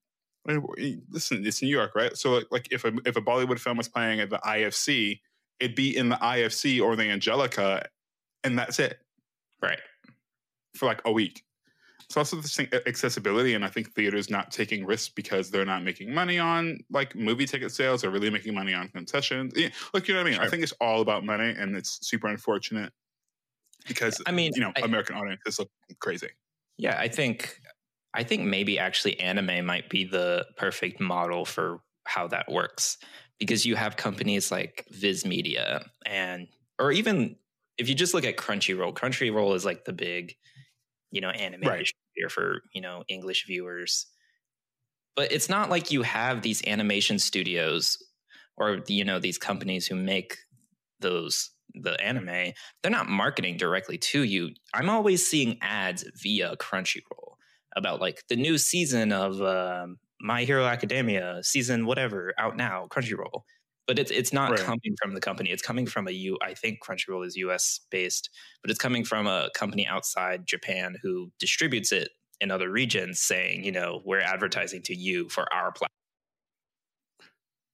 listen, 1.11 1.47
it's 1.47 1.63
New 1.63 1.69
York, 1.69 1.93
right? 1.95 2.17
So 2.17 2.43
like 2.51 2.69
if 2.71 2.85
a 2.85 2.93
if 3.05 3.17
a 3.17 3.21
Bollywood 3.21 3.59
film 3.59 3.77
was 3.77 3.89
playing 3.89 4.21
at 4.21 4.31
the 4.31 4.39
IFC, 4.39 5.21
it'd 5.61 5.77
be 5.77 5.97
in 5.97 6.09
the 6.09 6.17
IFC 6.17 6.83
or 6.83 6.97
the 6.97 7.05
Angelika, 7.05 7.87
and 8.45 8.59
that's 8.59 8.79
it, 8.79 8.99
right? 9.63 9.81
For 10.75 10.87
like 10.87 11.03
a 11.05 11.13
week. 11.13 11.43
It's 12.05 12.17
also 12.17 12.37
the 12.37 12.49
thing, 12.49 12.69
accessibility, 12.89 13.55
and 13.55 13.65
I 13.65 13.69
think 13.69 13.95
theaters 13.95 14.31
not 14.31 14.51
taking 14.51 14.85
risks 14.85 15.09
because 15.09 15.49
they're 15.49 15.65
not 15.65 15.85
making 15.85 16.13
money 16.13 16.41
on 16.41 16.79
like 16.91 17.15
movie 17.15 17.47
ticket 17.47 17.71
sales. 17.71 18.03
They're 18.03 18.11
really 18.11 18.31
making 18.31 18.53
money 18.53 18.75
on 18.75 18.89
concessions. 18.89 19.53
Yeah, 19.55 19.69
look, 19.95 20.09
you 20.09 20.15
know 20.15 20.21
what 20.21 20.27
I 20.27 20.31
mean. 20.31 20.35
Sure. 20.39 20.45
I 20.45 20.49
think 20.49 20.65
it's 20.65 20.73
all 20.81 21.03
about 21.03 21.25
money, 21.25 21.55
and 21.57 21.77
it's 21.77 22.05
super 22.05 22.27
unfortunate 22.27 22.93
because 23.87 24.21
I 24.27 24.33
mean, 24.33 24.51
you 24.57 24.61
know, 24.61 24.73
I, 24.77 24.81
American 24.81 25.15
audiences 25.15 25.61
look 25.61 25.71
crazy. 26.01 26.31
Yeah, 26.79 26.99
I 26.99 27.07
think 27.07 27.60
I 28.15 28.25
think 28.25 28.43
maybe 28.43 28.79
actually 28.79 29.19
anime 29.21 29.65
might 29.65 29.89
be 29.89 30.05
the 30.05 30.47
perfect 30.57 31.01
model 31.01 31.45
for 31.45 31.81
how 32.05 32.27
that 32.29 32.51
works 32.51 32.99
because 33.39 33.65
you 33.65 33.77
have 33.77 33.97
companies 33.97 34.51
like 34.51 34.87
Viz 34.91 35.25
Media 35.25 35.85
and 36.07 36.49
or 36.79 36.93
even 36.93 37.37
if 37.79 37.89
you 37.89 37.95
just 37.95 38.13
look 38.13 38.25
at 38.25 38.37
Crunchyroll, 38.37 38.95
Crunchyroll 38.95 39.55
is 39.55 39.65
like 39.65 39.85
the 39.85 39.93
big, 39.93 40.35
you 41.11 41.21
know, 41.21 41.31
anime 41.31 41.63
right. 41.63 41.79
distributor 41.79 42.29
for, 42.29 42.63
you 42.75 42.83
know, 42.83 43.05
English 43.09 43.47
viewers. 43.47 44.07
But 45.17 45.33
it's 45.33 45.49
not 45.49 45.71
like 45.71 45.91
you 45.91 46.03
have 46.03 46.43
these 46.43 46.67
animation 46.67 47.19
studios 47.19 47.99
or 48.57 48.81
you 48.87 49.05
know 49.05 49.19
these 49.19 49.39
companies 49.39 49.87
who 49.87 49.95
make 49.97 50.37
those 51.01 51.51
the 51.75 52.01
anime, 52.03 52.53
they're 52.83 52.91
not 52.91 53.09
marketing 53.09 53.57
directly 53.57 53.97
to 53.97 54.23
you. 54.25 54.51
I'm 54.75 54.91
always 54.91 55.27
seeing 55.27 55.59
ads 55.63 56.05
via 56.21 56.57
Crunchyroll 56.57 57.30
about 57.77 58.01
like 58.01 58.23
the 58.29 58.37
new 58.37 58.59
season 58.59 59.13
of 59.13 59.41
um, 59.43 59.99
My 60.21 60.45
Hero 60.45 60.65
Academia, 60.67 61.41
season 61.43 61.87
whatever, 61.87 62.35
out 62.39 62.57
now, 62.57 62.87
Crunchyroll. 62.91 63.43
But 63.87 63.99
it's 63.99 64.11
it's 64.11 64.33
not 64.33 64.51
right. 64.51 64.61
coming 64.61 64.95
from 65.03 65.15
the 65.15 65.21
company. 65.21 65.51
It's 65.51 65.63
coming 65.63 65.87
from 65.87 66.07
a 66.07 66.13
U. 66.13 66.39
I 66.43 66.55
think 66.55 66.79
Crunchyroll 66.81 67.27
is 67.27 67.35
U.S. 67.37 67.81
based, 67.91 68.31
but 68.63 68.71
it's 68.71 68.79
coming 68.79 69.05
from 69.05 69.27
a 69.27 69.49
company 69.55 69.87
outside 69.87 70.47
Japan 70.47 70.97
who 71.03 71.33
distributes 71.41 71.91
it 71.91 72.11
in 72.41 72.51
other 72.51 72.71
regions, 72.71 73.21
saying, 73.21 73.65
you 73.65 73.73
know, 73.73 74.01
we're 74.05 74.21
advertising 74.21 74.83
to 74.83 74.95
you 74.95 75.29
for 75.29 75.53
our 75.53 75.73
platform. 75.73 76.00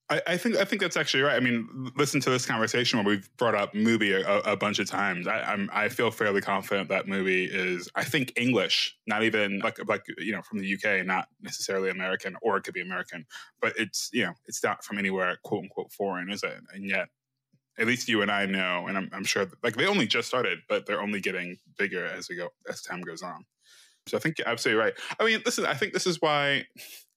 I, 0.09 0.23
I, 0.27 0.37
think 0.37 0.57
I 0.57 0.65
think 0.65 0.81
that's 0.81 0.97
actually 0.97 1.25
right. 1.25 1.35
I 1.35 1.41
mean, 1.41 1.91
listen 1.97 2.21
to 2.21 2.31
this 2.31 2.47
conversation 2.47 2.99
where 2.99 3.17
we've 3.17 3.29
brought 3.37 3.57
up 3.57 3.73
Mubi 3.75 4.13
a, 4.13 4.53
a 4.53 4.57
bunch 4.57 4.79
of 4.79 4.89
times. 4.89 5.27
I, 5.27 5.53
am 5.53 5.69
I 5.73 5.89
feel 5.89 6.13
fairly 6.13 6.41
confident 6.41 6.89
that 6.91 7.07
Mubi 7.07 7.49
is 7.53 7.89
I 7.97 8.05
think 8.05 8.33
English, 8.37 8.97
not 9.09 9.25
even 9.25 9.59
like 9.59 9.79
like 9.89 10.05
you 10.19 10.33
know 10.33 10.43
from 10.43 10.61
the 10.61 10.75
UK, 10.75 11.05
not 11.05 11.27
necessarily 11.41 11.91
American, 11.91 12.37
or 12.41 12.57
it 12.57 12.63
could 12.63 12.75
be 12.75 12.83
American, 12.83 13.27
but 13.61 13.73
it's 13.77 14.09
you 14.13 14.25
know 14.25 14.33
it's 14.47 14.63
not 14.63 14.85
from 14.85 14.99
anywhere 14.99 15.39
quote 15.43 15.65
unquote 15.65 15.91
foreign, 15.93 16.31
is 16.31 16.45
it? 16.45 16.55
And 16.73 16.89
yet, 16.89 17.09
at 17.77 17.89
least 17.89 18.09
you 18.09 18.23
and 18.23 18.31
I 18.31 18.47
know, 18.47 18.87
and 18.87 18.97
I'm, 18.97 19.11
I'm 19.13 19.25
sure 19.25 19.45
that, 19.45 19.63
like 19.65 19.77
they 19.77 19.87
only 19.87 20.07
just 20.07 20.29
started, 20.29 20.61
but 20.69 20.87
they're 20.87 21.03
only 21.03 21.21
getting 21.21 21.59
bigger 21.79 22.07
as 22.07 22.29
we 22.29 22.37
go 22.37 22.51
as 22.69 22.81
time 22.81 23.01
goes 23.01 23.23
on. 23.23 23.45
So 24.07 24.17
I 24.17 24.21
think 24.21 24.39
you're 24.39 24.49
absolutely 24.49 24.85
right. 24.85 24.95
I 25.19 25.25
mean, 25.25 25.43
listen, 25.45 25.67
I 25.67 25.75
think 25.75 25.93
this 25.93 26.07
is 26.07 26.23
why, 26.23 26.67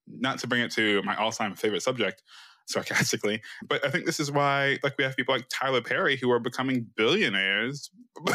not 0.08 0.40
to 0.40 0.48
bring 0.48 0.62
it 0.62 0.72
to 0.72 1.04
my 1.04 1.16
all-time 1.16 1.54
favorite 1.54 1.84
subject 1.84 2.24
sarcastically. 2.70 3.42
But 3.68 3.86
I 3.86 3.90
think 3.90 4.06
this 4.06 4.20
is 4.20 4.32
why, 4.32 4.78
like, 4.84 4.98
we 4.98 5.04
have 5.04 5.16
people 5.16 5.34
like 5.34 5.48
Tyler 5.50 5.82
Perry 5.82 6.16
who 6.18 6.32
are 6.32 6.40
becoming 6.40 6.88
billionaires. 6.96 7.90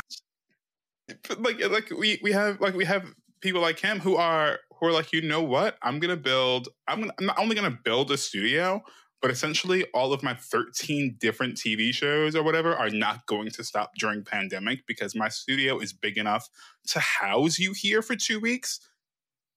but 1.29 1.41
like, 1.41 1.61
like 1.71 1.91
we 1.91 2.19
we 2.23 2.33
have 2.33 2.61
like 2.61 2.75
we 2.75 2.85
have 2.85 3.07
people 3.41 3.61
like 3.61 3.79
him 3.79 4.01
who 4.01 4.17
are 4.17 4.59
who 4.79 4.87
are 4.87 4.93
like, 4.93 5.13
you 5.13 5.23
know 5.23 5.43
what? 5.43 5.77
I'm 5.83 5.99
gonna 5.99 6.17
build. 6.17 6.69
I'm 6.89 7.01
gonna. 7.01 7.13
I'm 7.19 7.27
not 7.27 7.39
only 7.39 7.55
gonna 7.55 7.79
build 7.85 8.11
a 8.11 8.17
studio, 8.17 8.83
but 9.25 9.31
essentially 9.31 9.87
all 9.95 10.13
of 10.13 10.23
my 10.23 10.35
13 10.35 11.17
different 11.19 11.55
TV 11.55 11.95
shows 11.95 12.37
or 12.37 12.43
whatever 12.43 12.75
are 12.75 12.91
not 12.91 13.25
going 13.27 13.51
to 13.51 13.65
stop 13.65 13.93
during 13.99 14.23
pandemic 14.23 14.87
because 14.87 15.15
my 15.15 15.29
studio 15.29 15.79
is 15.79 15.95
big 15.95 16.19
enough 16.19 16.49
to 16.89 17.01
house 17.01 17.59
you 17.59 17.73
here 17.73 18.03
for 18.03 18.17
two 18.17 18.39
weeks 18.39 18.81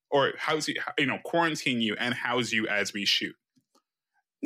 or 0.10 0.32
house 0.38 0.70
you, 0.70 0.76
you 0.98 1.06
know, 1.06 1.18
quarantine 1.26 1.82
you 1.82 1.96
and 2.00 2.14
house 2.14 2.54
you 2.54 2.66
as 2.68 2.94
we 2.94 3.04
shoot. 3.04 3.36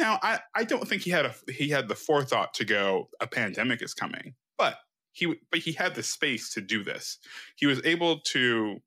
Now, 0.01 0.17
I, 0.23 0.39
I 0.55 0.63
don't 0.63 0.87
think 0.87 1.03
he 1.03 1.11
had 1.11 1.27
a 1.27 1.35
he 1.51 1.69
had 1.69 1.87
the 1.87 1.93
forethought 1.95 2.55
to 2.55 2.65
go 2.65 3.07
a 3.19 3.27
pandemic 3.27 3.83
is 3.83 3.93
coming, 3.93 4.33
but 4.57 4.77
he 5.11 5.35
but 5.51 5.59
he 5.59 5.73
had 5.73 5.93
the 5.93 6.01
space 6.01 6.51
to 6.55 6.61
do 6.61 6.83
this. 6.83 7.19
He 7.55 7.67
was 7.67 7.85
able 7.85 8.19
to 8.31 8.77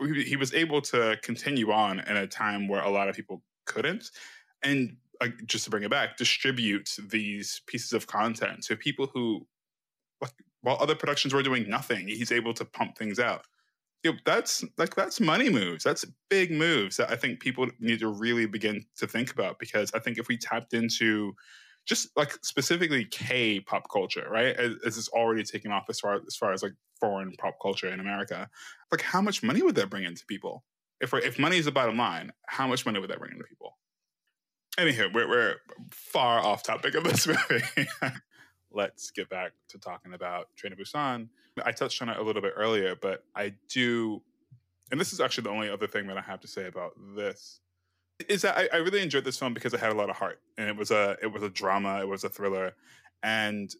he 0.00 0.34
was 0.34 0.52
able 0.54 0.80
to 0.82 1.16
continue 1.22 1.70
on 1.70 2.00
in 2.00 2.16
a 2.16 2.26
time 2.26 2.66
where 2.66 2.82
a 2.82 2.90
lot 2.90 3.08
of 3.08 3.14
people 3.14 3.44
couldn't, 3.64 4.10
and 4.64 4.96
uh, 5.20 5.28
just 5.46 5.64
to 5.64 5.70
bring 5.70 5.84
it 5.84 5.90
back, 5.90 6.16
distribute 6.16 6.90
these 7.10 7.62
pieces 7.68 7.92
of 7.92 8.08
content 8.08 8.64
to 8.64 8.76
people 8.76 9.08
who, 9.14 9.46
like, 10.20 10.32
while 10.62 10.78
other 10.80 10.96
productions 10.96 11.32
were 11.32 11.42
doing 11.44 11.68
nothing, 11.68 12.08
he's 12.08 12.32
able 12.32 12.54
to 12.54 12.64
pump 12.64 12.98
things 12.98 13.20
out 13.20 13.44
know, 14.04 14.12
that's 14.24 14.64
like 14.76 14.94
that's 14.94 15.20
money 15.20 15.50
moves. 15.50 15.84
That's 15.84 16.04
big 16.30 16.50
moves 16.50 16.96
that 16.96 17.10
I 17.10 17.16
think 17.16 17.40
people 17.40 17.68
need 17.80 18.00
to 18.00 18.08
really 18.08 18.46
begin 18.46 18.84
to 18.96 19.06
think 19.06 19.32
about 19.32 19.58
because 19.58 19.90
I 19.94 19.98
think 19.98 20.18
if 20.18 20.28
we 20.28 20.36
tapped 20.36 20.72
into 20.72 21.32
just 21.86 22.08
like 22.16 22.32
specifically 22.42 23.04
K 23.06 23.60
pop 23.60 23.90
culture, 23.90 24.26
right? 24.30 24.54
As, 24.56 24.76
it's 24.84 25.08
already 25.08 25.42
taken 25.42 25.72
off 25.72 25.86
as 25.88 25.98
far 25.98 26.20
as 26.26 26.36
far 26.36 26.52
as 26.52 26.62
like 26.62 26.74
foreign 27.00 27.32
pop 27.38 27.54
culture 27.60 27.88
in 27.88 27.98
America, 27.98 28.48
like 28.92 29.02
how 29.02 29.20
much 29.20 29.42
money 29.42 29.62
would 29.62 29.74
that 29.76 29.90
bring 29.90 30.04
into 30.04 30.24
people? 30.26 30.64
If 31.00 31.12
if 31.14 31.38
money 31.38 31.56
is 31.56 31.64
the 31.64 31.72
bottom 31.72 31.96
line, 31.96 32.32
how 32.46 32.66
much 32.66 32.86
money 32.86 33.00
would 33.00 33.10
that 33.10 33.18
bring 33.18 33.32
into 33.32 33.44
people? 33.44 33.78
Anywho, 34.78 35.12
we're, 35.12 35.28
we're 35.28 35.54
far 35.90 36.38
off 36.38 36.62
topic 36.62 36.94
of 36.94 37.02
this 37.02 37.26
movie. 37.50 37.88
let's 38.70 39.10
get 39.10 39.28
back 39.28 39.52
to 39.70 39.78
talking 39.78 40.14
about 40.14 40.46
Train 40.56 40.76
to 40.76 40.80
Busan. 40.80 41.28
I 41.64 41.72
touched 41.72 42.00
on 42.02 42.08
it 42.08 42.16
a 42.16 42.22
little 42.22 42.42
bit 42.42 42.54
earlier, 42.56 42.94
but 42.94 43.24
I 43.34 43.54
do, 43.68 44.22
and 44.90 45.00
this 45.00 45.12
is 45.12 45.20
actually 45.20 45.44
the 45.44 45.50
only 45.50 45.70
other 45.70 45.86
thing 45.86 46.06
that 46.06 46.16
I 46.16 46.22
have 46.22 46.40
to 46.40 46.48
say 46.48 46.66
about 46.66 46.92
this, 47.16 47.60
is 48.28 48.42
that 48.42 48.56
I, 48.56 48.68
I 48.72 48.76
really 48.78 49.00
enjoyed 49.02 49.24
this 49.24 49.38
film 49.38 49.54
because 49.54 49.72
it 49.74 49.80
had 49.80 49.92
a 49.92 49.94
lot 49.94 50.10
of 50.10 50.16
heart, 50.16 50.40
and 50.56 50.68
it 50.68 50.76
was 50.76 50.90
a 50.90 51.16
it 51.22 51.28
was 51.28 51.42
a 51.42 51.48
drama, 51.48 52.00
it 52.00 52.08
was 52.08 52.24
a 52.24 52.28
thriller, 52.28 52.72
and 53.22 53.74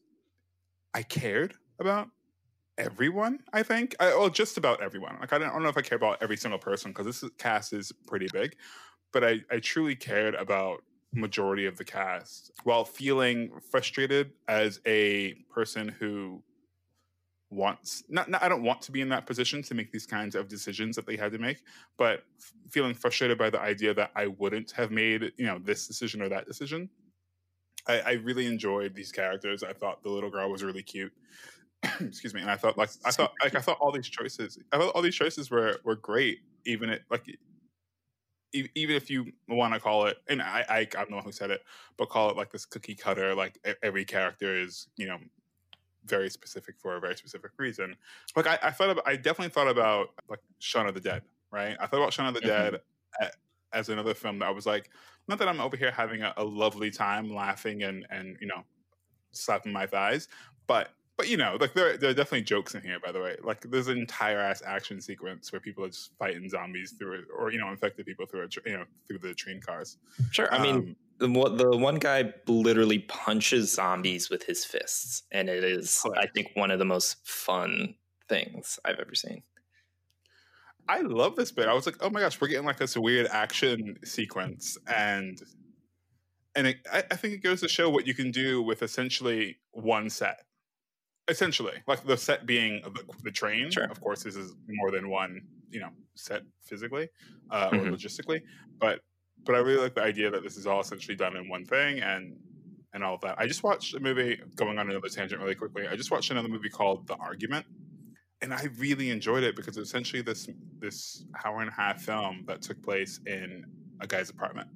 I 0.95 1.03
cared 1.03 1.55
about 1.81 2.09
everyone. 2.77 3.41
I 3.53 3.63
think, 3.63 3.97
I, 3.99 4.09
well, 4.09 4.31
just 4.31 4.57
about 4.57 4.83
everyone. 4.83 5.17
Like 5.21 5.33
I 5.33 5.39
don't, 5.39 5.49
I 5.49 5.53
don't 5.53 5.63
know 5.63 5.69
if 5.69 5.77
I 5.77 5.83
care 5.83 5.97
about 5.97 6.23
every 6.23 6.37
single 6.37 6.59
person 6.59 6.93
because 6.93 7.07
this 7.07 7.31
cast 7.39 7.73
is 7.73 7.93
pretty 8.07 8.29
big, 8.33 8.57
but 9.13 9.25
I 9.25 9.41
I 9.51 9.59
truly 9.59 9.97
cared 9.97 10.35
about 10.35 10.83
majority 11.13 11.67
of 11.67 11.77
the 11.77 11.85
cast 11.85 12.53
while 12.65 12.85
feeling 12.85 13.51
frustrated 13.71 14.33
as 14.47 14.81
a 14.87 15.35
person 15.53 15.89
who 15.89 16.43
wants 17.51 18.05
not, 18.09 18.29
not, 18.29 18.43
I 18.43 18.49
don't 18.49 18.63
want 18.63 18.83
to 18.83 18.93
be 18.93 19.01
in 19.01 19.09
that 19.09 19.27
position 19.27 19.63
to 19.63 19.75
make 19.75 19.91
these 19.91 20.07
kinds 20.07 20.35
of 20.35 20.49
decisions 20.49 20.97
that 20.97 21.07
they 21.07 21.17
had 21.17 21.33
to 21.33 21.39
make, 21.39 21.63
but 21.97 22.25
feeling 22.69 22.95
frustrated 22.95 23.39
by 23.39 23.51
the 23.51 23.61
idea 23.61 23.95
that 23.95 24.11
I 24.15 24.27
wouldn't 24.27 24.71
have 24.73 24.91
made, 24.91 25.33
you 25.37 25.47
know, 25.47 25.59
this 25.59 25.87
decision 25.87 26.21
or 26.21 26.29
that 26.29 26.47
decision. 26.47 26.91
I, 27.87 28.01
I 28.01 28.13
really 28.13 28.47
enjoyed 28.47 28.95
these 28.95 29.11
characters. 29.11 29.63
I 29.63 29.73
thought 29.73 30.03
the 30.03 30.11
little 30.11 30.31
girl 30.31 30.51
was 30.51 30.63
really 30.63 30.83
cute. 30.83 31.13
Excuse 32.01 32.35
me. 32.35 32.43
And 32.43 32.51
I 32.51 32.57
thought 32.57 32.77
like 32.77 32.91
I 33.05 33.11
thought 33.11 33.33
like 33.43 33.55
I 33.55 33.61
thought 33.61 33.79
all 33.81 33.93
these 33.93 34.09
choices 34.09 34.59
I 34.73 34.79
thought 34.79 34.95
all 34.95 35.03
these 35.03 35.15
choices 35.15 35.51
were 35.51 35.81
were 35.85 35.97
great. 35.97 36.41
Even 36.67 36.91
it 36.91 37.03
like 37.11 37.25
even 38.53 38.97
if 38.97 39.11
you 39.11 39.27
want 39.49 39.75
to 39.75 39.81
call 39.81 40.07
it, 40.07 40.19
and 40.29 40.41
I, 40.41 40.65
I, 40.69 40.89
I'm 40.99 41.11
the 41.11 41.17
one 41.17 41.25
who 41.25 41.33
said 41.33 41.51
it, 41.51 41.61
but 41.97 42.09
call 42.09 42.31
it 42.31 42.37
like 42.37 42.51
this 42.51 42.65
cookie 42.65 42.95
cutter, 42.95 43.35
like 43.35 43.59
every 43.83 44.05
character 44.05 44.59
is, 44.59 44.89
you 44.97 45.07
know, 45.07 45.19
very 46.05 46.31
specific 46.31 46.77
for 46.79 46.97
a 46.97 47.01
very 47.01 47.17
specific 47.17 47.53
reason. 47.59 47.97
Like 48.37 48.47
I, 48.47 48.59
I 48.63 48.71
thought, 48.71 48.91
about, 48.91 49.07
I 49.07 49.17
definitely 49.17 49.51
thought 49.51 49.69
about 49.69 50.09
like 50.29 50.41
Shaun 50.59 50.87
of 50.87 50.95
the 50.95 51.01
Dead, 51.01 51.23
right? 51.51 51.77
I 51.81 51.87
thought 51.87 51.99
about 51.99 52.13
Shaun 52.13 52.27
of 52.27 52.35
the 52.35 52.41
mm-hmm. 52.41 52.75
Dead 52.75 52.81
as 53.73 53.89
another 53.89 54.15
film 54.15 54.39
that 54.39 54.47
I 54.47 54.51
was 54.51 54.67
like, 54.67 54.91
not 55.29 55.39
that 55.39 55.49
I'm 55.49 55.61
over 55.61 55.77
here 55.77 55.91
having 55.91 56.23
a, 56.23 56.33
a 56.37 56.45
lovely 56.45 56.91
time 56.91 57.35
laughing 57.35 57.83
and 57.83 58.07
and 58.11 58.37
you 58.41 58.47
know 58.47 58.65
slapping 59.33 59.73
my 59.73 59.87
thighs, 59.87 60.29
but 60.67 60.91
but 61.19 61.29
you 61.29 61.37
know, 61.37 61.59
like 61.61 61.75
there, 61.75 61.97
there 61.97 62.11
are 62.11 62.15
definitely 62.15 62.43
jokes 62.43 62.77
in 62.77 62.83
here. 62.83 62.99
By 63.05 63.11
the 63.11 63.21
way, 63.21 63.37
like 63.43 63.61
there's 63.63 63.89
an 63.89 63.99
entire 63.99 64.39
ass 64.39 64.63
action 64.65 65.01
sequence 65.01 65.53
where 65.53 65.61
people 65.61 65.85
are 65.85 65.89
just 65.89 66.13
fighting 66.17 66.49
zombies 66.49 66.93
through 66.93 67.21
it, 67.21 67.25
or 67.37 67.51
you 67.51 67.59
know, 67.59 67.69
infected 67.71 68.07
people 68.07 68.25
through 68.25 68.43
it, 68.43 68.55
you 68.65 68.79
know, 68.79 68.85
through 69.07 69.19
the 69.19 69.35
train 69.35 69.61
cars. 69.61 69.99
Sure, 70.31 70.53
I 70.55 70.63
mean, 70.63 70.77
um, 70.77 70.97
the 71.19 71.29
the 71.29 71.77
one 71.77 71.97
guy 71.97 72.33
literally 72.47 73.01
punches 73.01 73.73
zombies 73.73 74.31
with 74.31 74.45
his 74.45 74.65
fists, 74.65 75.23
and 75.31 75.49
it 75.49 75.65
is, 75.65 76.03
I 76.17 76.27
think, 76.27 76.51
one 76.55 76.71
of 76.71 76.79
the 76.79 76.85
most 76.85 77.17
fun 77.27 77.95
things 78.29 78.79
I've 78.85 78.99
ever 78.99 79.15
seen. 79.15 79.43
I 80.89 81.01
love 81.01 81.37
this 81.37 81.53
bit. 81.53 81.69
I 81.69 81.75
was 81.75 81.87
like, 81.87 81.97
oh 82.01 82.09
my 82.09 82.21
gosh, 82.21 82.41
we're 82.41 82.49
getting 82.49 82.67
like 82.67 82.79
this 82.79 82.97
weird 82.97 83.27
action 83.31 83.99
sequence, 84.05 84.79
and 84.87 85.41
and 86.55 86.67
it, 86.69 86.77
I, 86.93 87.05
I 87.11 87.17
think 87.17 87.35
it 87.35 87.43
goes 87.43 87.61
to 87.61 87.69
show 87.69 87.91
what 87.91 88.07
you 88.07 88.15
can 88.15 88.31
do 88.31 88.63
with 88.63 88.83
essentially 88.83 89.59
one 89.73 90.11
set 90.11 90.45
essentially 91.29 91.75
like 91.87 92.05
the 92.07 92.17
set 92.17 92.47
being 92.47 92.81
the, 92.83 93.05
the 93.23 93.31
train 93.31 93.71
sure. 93.71 93.85
of 93.85 94.01
course 94.01 94.23
this 94.23 94.35
is 94.35 94.55
more 94.67 94.91
than 94.91 95.11
one 95.11 95.43
you 95.71 95.79
know 95.79 95.91
set 96.15 96.43
physically 96.63 97.09
uh, 97.51 97.69
mm-hmm. 97.69 97.87
or 97.87 97.93
logistically 97.93 98.41
but 98.79 99.01
but 99.49 99.57
i 99.57 99.59
really 99.59 99.83
like 99.83 99.95
the 99.95 100.03
idea 100.03 100.31
that 100.31 100.45
this 100.45 100.57
is 100.57 100.67
all 100.67 100.81
essentially 100.81 101.17
done 101.17 101.37
in 101.37 101.49
one 101.49 101.65
thing 101.65 102.01
and 102.01 102.37
and 102.95 103.05
all 103.05 103.17
of 103.17 103.21
that. 103.21 103.39
I 103.39 103.47
just 103.47 103.63
watched 103.63 103.95
a 103.95 104.01
movie 104.01 104.41
going 104.57 104.79
on 104.79 104.89
another 104.89 105.09
tangent 105.09 105.41
really 105.41 105.57
quickly 105.57 105.89
i 105.89 105.97
just 105.97 106.11
watched 106.11 106.31
another 106.31 106.49
movie 106.49 106.69
called 106.69 107.07
the 107.07 107.17
argument 107.17 107.67
and 108.43 108.55
i 108.55 108.69
really 108.79 109.11
enjoyed 109.11 109.43
it 109.43 109.57
because 109.57 109.77
essentially 109.77 110.23
this 110.23 110.49
this 110.79 111.25
hour 111.45 111.61
and 111.61 111.71
a 111.71 111.73
half 111.73 112.01
film 112.01 112.45
that 112.47 112.63
took 112.63 112.81
place 112.83 113.21
in 113.27 113.65
a 114.01 114.07
guy's 114.07 114.31
apartment. 114.31 114.69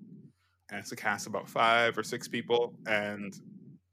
And 0.70 0.80
it's 0.80 0.92
a 0.92 0.96
cast 0.96 1.26
of 1.26 1.34
about 1.34 1.48
five 1.48 1.96
or 1.96 2.02
six 2.02 2.28
people 2.28 2.74
and 2.86 3.38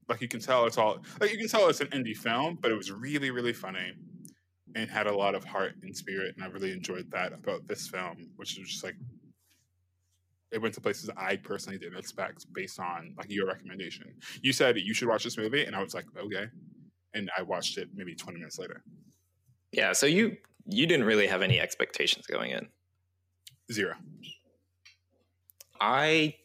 like 0.07 0.21
you 0.21 0.27
can 0.27 0.39
tell 0.39 0.65
it's 0.65 0.77
all 0.77 1.03
like 1.19 1.31
you 1.31 1.37
can 1.37 1.47
tell 1.47 1.67
it's 1.69 1.81
an 1.81 1.87
indie 1.87 2.17
film, 2.17 2.57
but 2.61 2.71
it 2.71 2.75
was 2.75 2.91
really 2.91 3.31
really 3.31 3.53
funny 3.53 3.93
and 4.75 4.89
had 4.89 5.07
a 5.07 5.15
lot 5.15 5.33
of 5.35 5.43
heart 5.43 5.73
and 5.81 5.95
spirit, 5.95 6.35
and 6.35 6.43
I 6.43 6.47
really 6.47 6.71
enjoyed 6.71 7.09
that 7.11 7.33
about 7.33 7.67
this 7.67 7.87
film, 7.87 8.29
which 8.35 8.59
is 8.59 8.67
just 8.67 8.83
like 8.83 8.95
it 10.51 10.61
went 10.61 10.73
to 10.73 10.81
places 10.81 11.09
I 11.15 11.35
personally 11.35 11.77
didn't 11.77 11.99
expect 11.99 12.51
based 12.53 12.79
on 12.79 13.13
like 13.17 13.31
your 13.31 13.47
recommendation. 13.47 14.13
You 14.41 14.51
said 14.53 14.77
you 14.77 14.93
should 14.93 15.07
watch 15.07 15.23
this 15.23 15.37
movie, 15.37 15.65
and 15.65 15.75
I 15.75 15.83
was 15.83 15.93
like, 15.93 16.05
okay, 16.17 16.47
and 17.13 17.29
I 17.37 17.43
watched 17.43 17.77
it 17.77 17.89
maybe 17.93 18.15
twenty 18.15 18.39
minutes 18.39 18.59
later. 18.59 18.83
Yeah, 19.71 19.93
so 19.93 20.05
you 20.05 20.37
you 20.65 20.87
didn't 20.87 21.05
really 21.05 21.27
have 21.27 21.41
any 21.41 21.59
expectations 21.59 22.25
going 22.25 22.51
in. 22.51 22.67
Zero. 23.71 23.95
I 25.79 26.35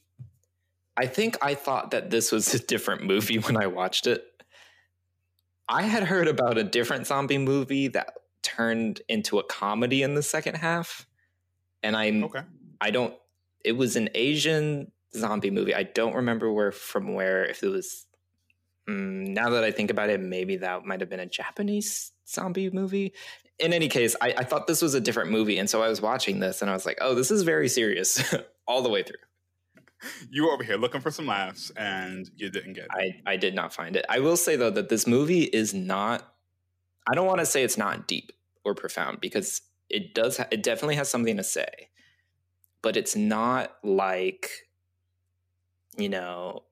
I 0.96 1.06
think 1.06 1.36
I 1.42 1.54
thought 1.54 1.90
that 1.90 2.10
this 2.10 2.30
was 2.30 2.52
a 2.54 2.58
different 2.58 3.04
movie 3.04 3.38
when 3.38 3.56
I 3.56 3.66
watched 3.66 4.06
it. 4.06 4.24
I 5.68 5.82
had 5.82 6.02
heard 6.04 6.28
about 6.28 6.58
a 6.58 6.64
different 6.64 7.06
zombie 7.06 7.38
movie 7.38 7.88
that 7.88 8.12
turned 8.42 9.00
into 9.08 9.38
a 9.38 9.44
comedy 9.44 10.02
in 10.02 10.14
the 10.14 10.22
second 10.22 10.56
half. 10.56 11.06
And 11.82 11.96
I 11.96 12.10
okay. 12.10 12.42
I 12.80 12.90
don't 12.90 13.14
it 13.64 13.72
was 13.72 13.96
an 13.96 14.10
Asian 14.14 14.92
zombie 15.16 15.50
movie. 15.50 15.74
I 15.74 15.84
don't 15.84 16.14
remember 16.14 16.52
where 16.52 16.72
from 16.72 17.14
where 17.14 17.44
if 17.44 17.62
it 17.62 17.68
was 17.68 18.06
mm, 18.88 19.28
now 19.28 19.50
that 19.50 19.64
I 19.64 19.70
think 19.70 19.90
about 19.90 20.10
it, 20.10 20.20
maybe 20.20 20.56
that 20.58 20.84
might 20.84 21.00
have 21.00 21.10
been 21.10 21.20
a 21.20 21.26
Japanese 21.26 22.12
zombie 22.28 22.70
movie. 22.70 23.12
In 23.58 23.72
any 23.72 23.88
case, 23.88 24.16
I, 24.20 24.34
I 24.38 24.44
thought 24.44 24.66
this 24.66 24.82
was 24.82 24.94
a 24.94 25.00
different 25.00 25.30
movie, 25.30 25.58
and 25.58 25.70
so 25.70 25.82
I 25.82 25.88
was 25.88 26.00
watching 26.00 26.40
this 26.40 26.60
and 26.60 26.70
I 26.70 26.74
was 26.74 26.86
like, 26.86 26.98
"Oh, 27.00 27.14
this 27.14 27.30
is 27.30 27.42
very 27.42 27.68
serious 27.68 28.34
all 28.66 28.82
the 28.82 28.90
way 28.90 29.02
through." 29.02 29.16
you 30.30 30.44
were 30.44 30.52
over 30.52 30.62
here 30.62 30.76
looking 30.76 31.00
for 31.00 31.10
some 31.10 31.26
laughs 31.26 31.70
and 31.76 32.30
you 32.36 32.50
didn't 32.50 32.74
get 32.74 32.84
it. 32.84 32.90
I, 33.26 33.32
I 33.32 33.36
did 33.36 33.54
not 33.54 33.72
find 33.72 33.96
it. 33.96 34.04
I 34.08 34.20
will 34.20 34.36
say 34.36 34.56
though 34.56 34.70
that 34.70 34.88
this 34.88 35.06
movie 35.06 35.44
is 35.44 35.74
not 35.74 36.30
I 37.06 37.14
don't 37.14 37.26
want 37.26 37.40
to 37.40 37.46
say 37.46 37.62
it's 37.62 37.76
not 37.76 38.08
deep 38.08 38.32
or 38.64 38.74
profound 38.74 39.20
because 39.20 39.60
it 39.90 40.14
does 40.14 40.40
it 40.50 40.62
definitely 40.62 40.96
has 40.96 41.08
something 41.08 41.36
to 41.36 41.44
say. 41.44 41.88
But 42.84 42.98
it's 42.98 43.16
not 43.16 43.72
like 43.82 44.50
you 45.96 46.10
know 46.10 46.64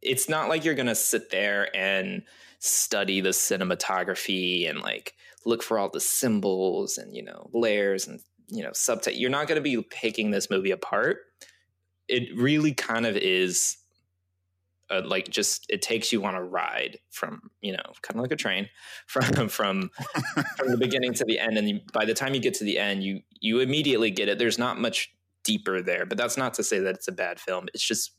it's 0.00 0.30
not 0.30 0.48
like 0.48 0.64
you're 0.64 0.74
going 0.74 0.86
to 0.86 0.94
sit 0.94 1.30
there 1.30 1.68
and 1.76 2.22
study 2.58 3.20
the 3.20 3.28
cinematography 3.28 4.68
and 4.68 4.80
like 4.80 5.12
look 5.44 5.62
for 5.62 5.78
all 5.78 5.90
the 5.90 6.00
symbols 6.00 6.96
and 6.96 7.14
you 7.14 7.22
know 7.22 7.50
layers 7.52 8.06
and 8.06 8.20
you 8.48 8.62
know 8.62 8.70
subtitle 8.72 9.20
you're 9.20 9.28
not 9.28 9.46
going 9.46 9.62
to 9.62 9.62
be 9.62 9.82
picking 9.90 10.30
this 10.30 10.48
movie 10.48 10.70
apart. 10.70 11.18
It 12.08 12.34
really 12.34 12.72
kind 12.72 13.04
of 13.04 13.14
is 13.16 13.76
uh, 14.90 15.02
like 15.04 15.28
just 15.28 15.66
it 15.68 15.82
takes 15.82 16.12
you 16.12 16.24
on 16.24 16.34
a 16.34 16.42
ride 16.42 16.98
from 17.10 17.50
you 17.60 17.72
know 17.72 17.82
kind 18.02 18.16
of 18.16 18.22
like 18.22 18.32
a 18.32 18.36
train 18.36 18.68
from 19.06 19.48
from 19.48 19.90
from 20.56 20.68
the 20.68 20.78
beginning 20.78 21.14
to 21.14 21.24
the 21.24 21.38
end 21.38 21.56
and 21.56 21.68
you, 21.68 21.80
by 21.92 22.04
the 22.04 22.14
time 22.14 22.34
you 22.34 22.40
get 22.40 22.54
to 22.54 22.64
the 22.64 22.78
end 22.78 23.02
you 23.02 23.20
you 23.40 23.60
immediately 23.60 24.10
get 24.10 24.28
it 24.28 24.38
there's 24.38 24.58
not 24.58 24.80
much 24.80 25.12
deeper 25.44 25.80
there 25.80 26.04
but 26.04 26.18
that's 26.18 26.36
not 26.36 26.54
to 26.54 26.62
say 26.62 26.78
that 26.78 26.94
it's 26.94 27.08
a 27.08 27.12
bad 27.12 27.40
film 27.40 27.66
it's 27.72 27.84
just 27.84 28.12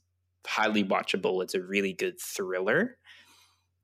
highly 0.47 0.83
watchable. 0.83 1.43
It's 1.43 1.53
a 1.53 1.61
really 1.61 1.93
good 1.93 2.19
thriller, 2.19 2.97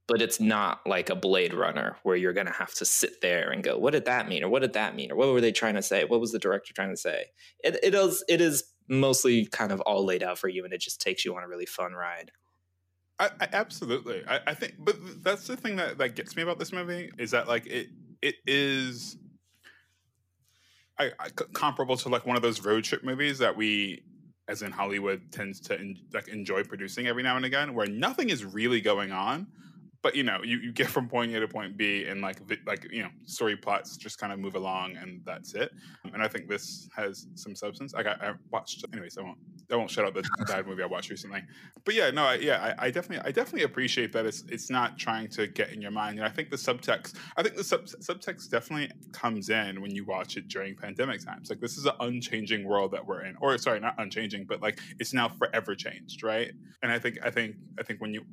but 0.08 0.22
it's 0.22 0.40
not 0.40 0.82
like 0.86 1.10
a 1.10 1.16
Blade 1.16 1.54
Runner 1.54 1.98
where 2.04 2.16
you're 2.16 2.34
going 2.34 2.48
to 2.48 2.54
have 2.54 2.74
to 2.76 2.86
sit 2.86 3.22
there 3.22 3.52
and 3.52 3.64
go, 3.64 3.78
"What 3.78 3.94
did 3.94 4.06
that 4.06 4.28
mean?" 4.28 4.44
or 4.44 4.50
"What 4.50 4.62
did 4.62 4.74
that 4.74 4.96
mean?" 4.96 5.12
or 5.12 5.16
"What 5.16 5.30
were 5.30 5.42
they 5.42 5.52
trying 5.52 5.76
to 5.76 5.82
say?" 5.82 6.06
What 6.06 6.22
was 6.22 6.32
the 6.32 6.40
director 6.40 6.74
trying 6.74 6.92
to 6.92 6.98
say? 6.98 7.26
It 7.64 7.80
it 7.84 7.96
is 7.96 8.24
it 8.28 8.42
is 8.42 8.64
mostly 8.90 9.46
kind 9.46 9.72
of 9.72 9.82
all 9.82 10.06
laid 10.06 10.24
out 10.24 10.40
for 10.40 10.48
you, 10.48 10.64
and 10.64 10.74
it 10.74 10.82
just 10.82 11.02
takes 11.02 11.26
you 11.26 11.36
on 11.36 11.44
a 11.44 11.48
really 11.48 11.66
fun 11.66 11.94
ride. 11.94 12.32
I, 13.20 13.30
I 13.42 13.48
absolutely. 13.54 14.24
I, 14.28 14.40
I 14.48 14.54
think, 14.54 14.76
but 14.80 15.24
that's 15.24 15.48
the 15.48 15.58
thing 15.58 15.76
that 15.78 15.98
that 15.98 16.16
gets 16.16 16.36
me 16.36 16.44
about 16.44 16.60
this 16.60 16.72
movie 16.72 17.12
is 17.18 17.32
that 17.32 17.48
like 17.48 17.66
it 17.68 17.88
it 18.22 18.36
is. 18.46 19.18
I, 21.00 21.12
comparable 21.54 21.96
to 21.98 22.10
like 22.10 22.26
one 22.26 22.36
of 22.36 22.42
those 22.42 22.66
road 22.66 22.84
trip 22.84 23.04
movies 23.04 23.38
that 23.38 23.56
we 23.56 24.02
as 24.48 24.62
in 24.62 24.72
Hollywood 24.72 25.22
tends 25.32 25.60
to 25.60 25.78
en- 25.78 25.98
like 26.14 26.28
enjoy 26.30 26.64
producing 26.64 27.08
every 27.08 27.22
now 27.24 27.36
and 27.36 27.46
again, 27.46 27.74
where 27.74 27.88
nothing 27.88 28.30
is 28.30 28.46
really 28.46 28.82
going 28.82 29.12
on, 29.12 29.48
but 30.08 30.16
you 30.16 30.24
know, 30.24 30.40
you, 30.42 30.60
you 30.60 30.72
get 30.72 30.88
from 30.88 31.10
point 31.10 31.36
A 31.36 31.40
to 31.42 31.50
point 31.50 31.76
B, 31.76 32.06
and 32.06 32.22
like 32.22 32.40
like 32.66 32.88
you 32.94 33.04
know, 33.04 33.10
story 33.26 33.58
plots 33.58 33.98
just 33.98 34.18
kind 34.18 34.32
of 34.32 34.40
move 34.40 34.56
along, 34.56 34.96
and 34.96 35.20
that's 35.26 35.54
it. 35.54 35.70
And 36.14 36.24
I 36.24 36.30
think 36.30 36.48
this 36.48 36.88
has 36.96 37.28
some 37.36 37.58
substance. 37.58 37.94
I 37.94 38.04
got 38.04 38.24
I 38.24 38.32
watched 38.50 38.86
anyways. 38.94 39.18
I 39.18 39.24
won't 39.24 39.38
I 39.70 39.76
won't 39.76 39.92
shut 39.92 40.06
out 40.06 40.14
the 40.14 40.24
bad 40.48 40.66
movie 40.66 40.82
I 40.82 40.86
watched 40.86 41.10
recently. 41.10 41.44
But 41.84 41.94
yeah, 41.94 42.10
no, 42.10 42.24
I, 42.24 42.36
yeah, 42.36 42.74
I, 42.80 42.86
I, 42.86 42.90
definitely 42.90 43.28
I 43.28 43.34
definitely 43.34 43.64
appreciate 43.64 44.14
that 44.14 44.26
it's 44.26 44.46
it's 44.48 44.70
not 44.70 44.98
trying 44.98 45.28
to 45.32 45.46
get 45.46 45.74
in 45.74 45.82
your 45.82 45.92
mind. 45.92 46.20
And 46.20 46.26
I 46.26 46.30
think 46.30 46.52
the 46.52 46.56
subtext 46.56 47.16
I 47.36 47.44
think 47.44 47.58
the 47.58 47.66
sub, 47.66 47.84
subtext 47.84 48.50
definitely 48.50 48.90
comes 49.12 49.50
in 49.50 49.82
when 49.82 49.94
you 49.94 50.06
watch 50.06 50.38
it 50.38 50.48
during 50.48 50.74
pandemic 50.74 51.26
times. 51.26 51.50
Like 51.50 51.60
this 51.60 51.78
is 51.78 51.86
an 51.86 51.96
unchanging 52.00 52.64
world 52.64 52.92
that 52.92 53.06
we're 53.06 53.26
in, 53.26 53.36
or 53.42 53.58
sorry, 53.58 53.82
not 53.82 53.96
unchanging, 53.98 54.46
but 54.46 54.62
like 54.62 54.80
it's 55.00 55.14
now 55.14 55.28
forever 55.28 55.76
changed, 55.76 56.24
right? 56.24 56.54
And 56.82 56.94
I 56.94 56.98
think 56.98 57.20
I 57.26 57.30
think 57.30 57.58
I 57.78 57.84
think 57.84 58.00
when 58.00 58.14
you 58.14 58.24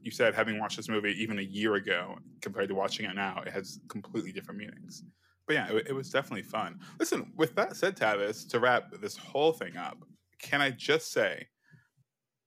you 0.00 0.10
said 0.10 0.34
having 0.34 0.58
watched 0.58 0.76
this 0.76 0.88
movie 0.88 1.14
even 1.18 1.38
a 1.38 1.42
year 1.42 1.74
ago 1.74 2.16
compared 2.40 2.68
to 2.68 2.74
watching 2.74 3.06
it 3.06 3.14
now, 3.14 3.42
it 3.46 3.52
has 3.52 3.80
completely 3.88 4.32
different 4.32 4.58
meanings. 4.58 5.04
But 5.46 5.54
yeah, 5.54 5.72
it, 5.72 5.86
it 5.88 5.92
was 5.92 6.10
definitely 6.10 6.42
fun. 6.42 6.80
Listen, 6.98 7.32
with 7.36 7.54
that 7.54 7.76
said, 7.76 7.96
Tavis, 7.96 8.48
to 8.50 8.58
wrap 8.58 8.90
this 9.00 9.16
whole 9.16 9.52
thing 9.52 9.76
up, 9.76 9.98
can 10.40 10.60
I 10.60 10.70
just 10.70 11.12
say, 11.12 11.46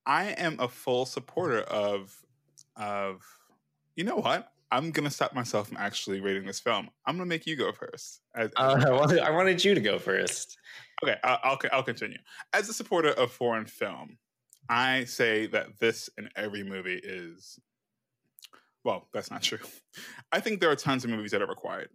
I 0.06 0.32
am 0.32 0.58
a 0.60 0.68
full 0.68 1.06
supporter 1.06 1.62
of 1.62 2.16
of. 2.76 3.22
You 3.96 4.06
know 4.06 4.16
what? 4.16 4.52
I'm 4.72 4.92
gonna 4.92 5.10
stop 5.10 5.34
myself 5.34 5.68
from 5.68 5.78
actually 5.78 6.22
rating 6.22 6.46
this 6.46 6.60
film. 6.60 6.90
I'm 7.06 7.16
gonna 7.16 7.28
make 7.28 7.46
you 7.46 7.56
go 7.56 7.72
first. 7.72 8.22
As, 8.36 8.50
as 8.58 8.86
uh, 8.86 8.88
well, 8.92 9.24
I 9.24 9.32
wanted 9.32 9.64
you 9.64 9.74
to 9.74 9.82
go 9.82 10.00
first. 10.00 10.58
Okay, 11.04 11.16
I'll, 11.24 11.40
I'll, 11.44 11.60
I'll 11.72 11.84
continue. 11.84 12.18
As 12.54 12.70
a 12.70 12.74
supporter 12.74 13.10
of 13.12 13.32
foreign 13.32 13.66
film, 13.66 14.18
I 14.70 15.06
say 15.06 15.48
that 15.48 15.80
this 15.80 16.10
in 16.18 16.30
every 16.36 16.64
movie 16.64 17.00
is. 17.04 17.60
Well, 18.84 19.08
that's 19.14 19.32
not 19.32 19.42
true. 19.42 19.60
I 20.32 20.40
think 20.40 20.60
there 20.60 20.72
are 20.72 20.76
tons 20.76 21.04
of 21.04 21.10
movies 21.10 21.32
that 21.32 21.42
are 21.42 21.48
required. 21.48 21.90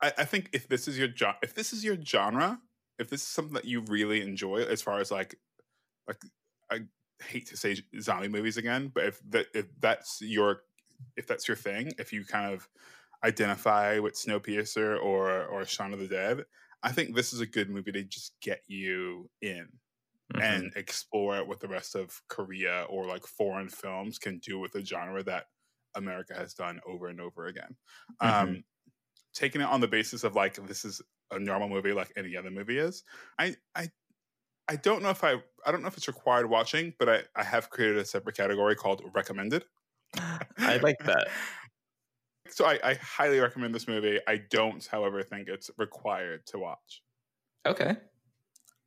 I, 0.00 0.12
I 0.18 0.24
think 0.24 0.50
if 0.52 0.68
this 0.68 0.86
is 0.86 0.98
your 0.98 1.08
jo- 1.08 1.32
if 1.42 1.54
this 1.54 1.72
is 1.72 1.82
your 1.82 1.96
genre, 2.00 2.60
if 2.98 3.08
this 3.08 3.22
is 3.22 3.28
something 3.28 3.54
that 3.54 3.64
you 3.64 3.80
really 3.80 4.22
enjoy, 4.22 4.62
as 4.62 4.82
far 4.82 5.00
as 5.00 5.10
like, 5.10 5.36
like 6.06 6.22
I 6.70 6.80
hate 7.24 7.46
to 7.48 7.56
say 7.56 7.78
zombie 8.00 8.28
movies 8.28 8.58
again, 8.58 8.92
but 8.94 9.04
if 9.04 9.20
that 9.30 9.46
if 9.54 9.66
that's 9.80 10.18
your 10.20 10.60
if 11.16 11.26
that's 11.26 11.48
your 11.48 11.56
thing, 11.56 11.92
if 11.98 12.12
you 12.12 12.24
kind 12.24 12.52
of 12.52 12.68
identify 13.24 13.98
with 13.98 14.14
Snowpiercer 14.14 15.02
or 15.02 15.46
or 15.46 15.64
Shaun 15.64 15.94
of 15.94 15.98
the 15.98 16.08
Dead, 16.08 16.44
I 16.82 16.92
think 16.92 17.14
this 17.14 17.32
is 17.32 17.40
a 17.40 17.46
good 17.46 17.70
movie 17.70 17.92
to 17.92 18.04
just 18.04 18.34
get 18.42 18.60
you 18.68 19.30
in 19.40 19.66
mm-hmm. 20.34 20.42
and 20.42 20.72
explore 20.76 21.44
what 21.44 21.60
the 21.60 21.68
rest 21.68 21.94
of 21.94 22.20
Korea 22.28 22.86
or 22.88 23.06
like 23.06 23.26
foreign 23.26 23.68
films 23.68 24.18
can 24.18 24.38
do 24.38 24.58
with 24.58 24.74
a 24.74 24.84
genre 24.84 25.22
that 25.24 25.44
America 25.94 26.34
has 26.34 26.54
done 26.54 26.80
over 26.86 27.08
and 27.08 27.20
over 27.20 27.46
again. 27.46 27.76
Mm-hmm. 28.22 28.48
Um, 28.48 28.64
taking 29.34 29.60
it 29.60 29.68
on 29.68 29.80
the 29.80 29.88
basis 29.88 30.24
of 30.24 30.34
like 30.34 30.54
this 30.66 30.84
is 30.84 31.00
a 31.30 31.38
normal 31.38 31.68
movie 31.68 31.92
like 31.92 32.12
any 32.16 32.36
other 32.36 32.50
movie 32.50 32.78
is, 32.78 33.02
I 33.38 33.56
I 33.74 33.90
I 34.68 34.76
don't 34.76 35.02
know 35.02 35.10
if 35.10 35.22
I 35.22 35.34
I 35.64 35.72
don't 35.72 35.82
know 35.82 35.88
if 35.88 35.96
it's 35.96 36.08
required 36.08 36.48
watching, 36.48 36.94
but 36.98 37.08
I 37.08 37.22
I 37.34 37.44
have 37.44 37.70
created 37.70 37.98
a 37.98 38.04
separate 38.04 38.36
category 38.36 38.74
called 38.74 39.02
recommended. 39.14 39.64
I 40.58 40.78
like 40.82 40.98
that. 41.04 41.28
So 42.48 42.64
I, 42.64 42.78
I 42.82 42.94
highly 42.94 43.40
recommend 43.40 43.74
this 43.74 43.88
movie. 43.88 44.20
I 44.26 44.40
don't, 44.50 44.84
however, 44.86 45.22
think 45.22 45.48
it's 45.48 45.70
required 45.78 46.46
to 46.46 46.58
watch. 46.58 47.02
Okay. 47.66 47.96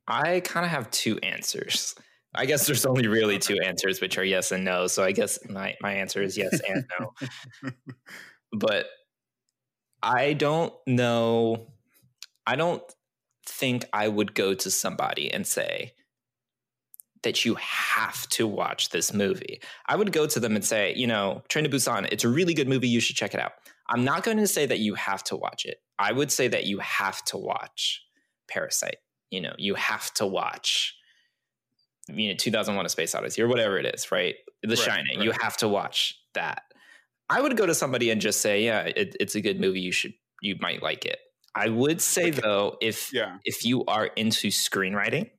I 0.06 0.40
kind 0.40 0.64
of 0.64 0.72
have 0.72 0.90
two 0.90 1.18
answers. 1.18 1.94
I 2.34 2.46
guess 2.46 2.66
there's 2.66 2.86
only 2.86 3.08
really 3.08 3.38
two 3.38 3.58
answers, 3.64 4.00
which 4.00 4.16
are 4.16 4.24
yes 4.24 4.52
and 4.52 4.64
no. 4.64 4.86
So 4.86 5.02
I 5.02 5.12
guess 5.12 5.38
my, 5.48 5.74
my 5.80 5.94
answer 5.94 6.22
is 6.22 6.36
yes 6.36 6.60
and 6.68 6.84
no. 6.98 7.72
but 8.52 8.86
I 10.02 10.34
don't 10.34 10.72
know. 10.86 11.72
I 12.46 12.56
don't 12.56 12.82
think 13.46 13.84
I 13.92 14.06
would 14.06 14.34
go 14.34 14.54
to 14.54 14.70
somebody 14.70 15.32
and 15.32 15.46
say 15.46 15.94
that 17.22 17.44
you 17.44 17.56
have 17.56 18.26
to 18.30 18.46
watch 18.46 18.90
this 18.90 19.12
movie. 19.12 19.60
I 19.86 19.96
would 19.96 20.12
go 20.12 20.26
to 20.26 20.40
them 20.40 20.54
and 20.54 20.64
say, 20.64 20.94
you 20.94 21.06
know, 21.06 21.42
Train 21.48 21.64
to 21.64 21.70
Busan, 21.70 22.08
it's 22.10 22.24
a 22.24 22.28
really 22.28 22.54
good 22.54 22.68
movie. 22.68 22.88
You 22.88 23.00
should 23.00 23.16
check 23.16 23.34
it 23.34 23.40
out. 23.40 23.52
I'm 23.88 24.04
not 24.04 24.22
going 24.22 24.38
to 24.38 24.46
say 24.46 24.66
that 24.66 24.78
you 24.78 24.94
have 24.94 25.22
to 25.24 25.36
watch 25.36 25.66
it. 25.66 25.78
I 25.98 26.12
would 26.12 26.30
say 26.32 26.48
that 26.48 26.64
you 26.64 26.78
have 26.78 27.22
to 27.26 27.36
watch 27.36 28.02
Parasite 28.48 28.96
you 29.30 29.40
know 29.40 29.52
you 29.58 29.74
have 29.74 30.12
to 30.14 30.26
watch 30.26 30.96
you 32.08 32.28
know 32.28 32.34
2001 32.34 32.84
a 32.84 32.88
space 32.88 33.14
odyssey 33.14 33.42
or 33.42 33.48
whatever 33.48 33.78
it 33.78 33.86
is 33.86 34.10
right 34.10 34.36
the 34.62 34.68
right, 34.68 34.78
shining 34.78 35.18
right. 35.18 35.24
you 35.24 35.32
have 35.40 35.56
to 35.56 35.68
watch 35.68 36.18
that 36.34 36.62
i 37.28 37.40
would 37.40 37.56
go 37.56 37.66
to 37.66 37.74
somebody 37.74 38.10
and 38.10 38.20
just 38.20 38.40
say 38.40 38.64
yeah 38.64 38.80
it, 38.80 39.16
it's 39.20 39.34
a 39.34 39.40
good 39.40 39.60
movie 39.60 39.80
you 39.80 39.92
should 39.92 40.12
you 40.42 40.56
might 40.60 40.82
like 40.82 41.04
it 41.04 41.18
i 41.54 41.68
would 41.68 42.00
say 42.00 42.28
okay. 42.28 42.40
though 42.40 42.76
if 42.80 43.12
yeah. 43.12 43.38
if 43.44 43.64
you 43.64 43.84
are 43.86 44.06
into 44.06 44.48
screenwriting 44.48 45.30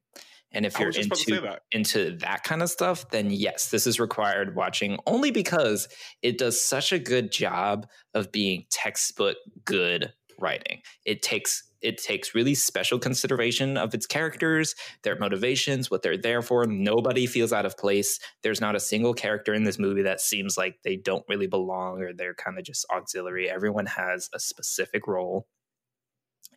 and 0.54 0.66
if 0.66 0.78
you're 0.80 0.90
into 0.90 1.42
that. 1.42 1.62
into 1.72 2.18
that 2.18 2.44
kind 2.44 2.62
of 2.62 2.70
stuff, 2.70 3.10
then 3.10 3.32
yes, 3.32 3.70
this 3.70 3.88
is 3.88 4.00
required 4.00 4.56
watching 4.56 4.98
only 5.08 5.32
because 5.32 5.88
it 6.22 6.38
does 6.38 6.62
such 6.62 6.92
a 6.92 7.00
good 7.00 7.32
job 7.32 7.88
of 8.14 8.32
being 8.32 8.66
textbook 8.70 9.38
good 9.64 10.12
writing. 10.40 10.82
It 11.06 11.22
takes 11.22 11.64
it 11.82 11.98
takes 11.98 12.36
really 12.36 12.56
special 12.56 13.00
consideration 13.00 13.78
of 13.78 13.94
its 13.94 14.06
characters, 14.06 14.76
their 15.04 15.18
motivations, 15.18 15.90
what 15.90 16.02
they're 16.02 16.18
there 16.18 16.42
for. 16.42 16.66
Nobody 16.66 17.26
feels 17.26 17.52
out 17.52 17.66
of 17.66 17.78
place. 17.78 18.20
There's 18.44 18.62
not 18.62 18.76
a 18.76 18.80
single 18.80 19.14
character 19.14 19.54
in 19.54 19.64
this 19.64 19.80
movie 19.80 20.04
that 20.04 20.22
seems 20.22 20.58
like 20.58 20.78
they 20.84 20.96
don't 20.96 21.26
really 21.28 21.48
belong 21.48 22.02
or 22.02 22.14
they're 22.14 22.36
kind 22.36 22.58
of 22.58 22.64
just 22.64 22.86
auxiliary. 22.94 23.50
Everyone 23.50 23.88
has 23.88 24.30
a 24.34 24.40
specific 24.40 25.08
role. 25.08 25.48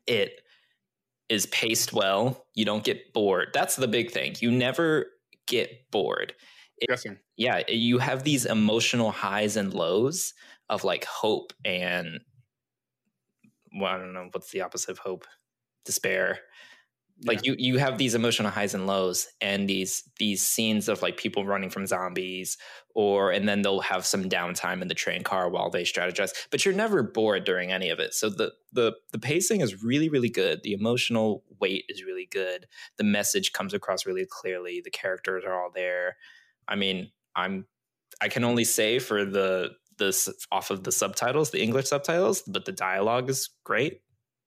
It 0.06 0.40
is 1.28 1.46
paced 1.46 1.92
well. 1.92 2.46
You 2.54 2.64
don't 2.64 2.84
get 2.84 3.12
bored. 3.12 3.48
That's 3.54 3.76
the 3.76 3.88
big 3.88 4.10
thing. 4.10 4.34
You 4.40 4.50
never 4.50 5.06
get 5.46 5.90
bored. 5.90 6.34
It, 6.78 7.00
yeah, 7.36 7.62
you 7.68 7.98
have 7.98 8.24
these 8.24 8.46
emotional 8.46 9.10
highs 9.10 9.56
and 9.56 9.72
lows 9.72 10.34
of 10.68 10.84
like 10.84 11.04
hope 11.04 11.52
and 11.64 12.20
well, 13.74 13.92
I 13.92 13.98
don't 13.98 14.12
know 14.12 14.28
what's 14.32 14.50
the 14.50 14.62
opposite 14.62 14.90
of 14.90 14.98
hope, 14.98 15.26
despair. 15.84 16.40
Like 17.24 17.44
yeah. 17.46 17.52
you, 17.52 17.74
you 17.74 17.78
have 17.78 17.96
these 17.96 18.16
emotional 18.16 18.50
highs 18.50 18.74
and 18.74 18.88
lows, 18.88 19.28
and 19.40 19.68
these 19.68 20.02
these 20.18 20.42
scenes 20.42 20.88
of 20.88 21.00
like 21.00 21.16
people 21.16 21.46
running 21.46 21.70
from 21.70 21.86
zombies, 21.86 22.58
or 22.92 23.30
and 23.30 23.48
then 23.48 23.62
they'll 23.62 23.80
have 23.80 24.04
some 24.04 24.28
downtime 24.28 24.82
in 24.82 24.88
the 24.88 24.94
train 24.94 25.22
car 25.22 25.48
while 25.48 25.70
they 25.70 25.84
strategize. 25.84 26.30
But 26.50 26.64
you're 26.64 26.74
never 26.74 27.04
bored 27.04 27.44
during 27.44 27.70
any 27.70 27.90
of 27.90 28.00
it. 28.00 28.14
So 28.14 28.30
the 28.30 28.52
the 28.72 28.94
the 29.12 29.20
pacing 29.20 29.60
is 29.60 29.84
really 29.84 30.08
really 30.08 30.28
good. 30.28 30.62
The 30.64 30.72
emotional 30.72 31.44
weight 31.60 31.84
is 31.88 32.02
really 32.02 32.26
good. 32.28 32.66
The 32.96 33.04
message 33.04 33.52
comes 33.52 33.74
across 33.74 34.06
really 34.06 34.26
clearly. 34.28 34.82
The 34.84 34.90
characters 34.90 35.44
are 35.46 35.54
all 35.54 35.70
there. 35.72 36.16
I 36.66 36.74
mean, 36.74 37.12
I'm 37.36 37.66
I 38.20 38.28
can 38.28 38.42
only 38.42 38.64
say 38.64 38.98
for 38.98 39.24
the 39.24 39.70
this 39.98 40.28
off 40.50 40.70
of 40.70 40.84
the 40.84 40.92
subtitles, 40.92 41.50
the 41.50 41.62
English 41.62 41.88
subtitles, 41.88 42.42
but 42.46 42.64
the 42.64 42.72
dialogue 42.72 43.30
is 43.30 43.50
great. 43.64 44.00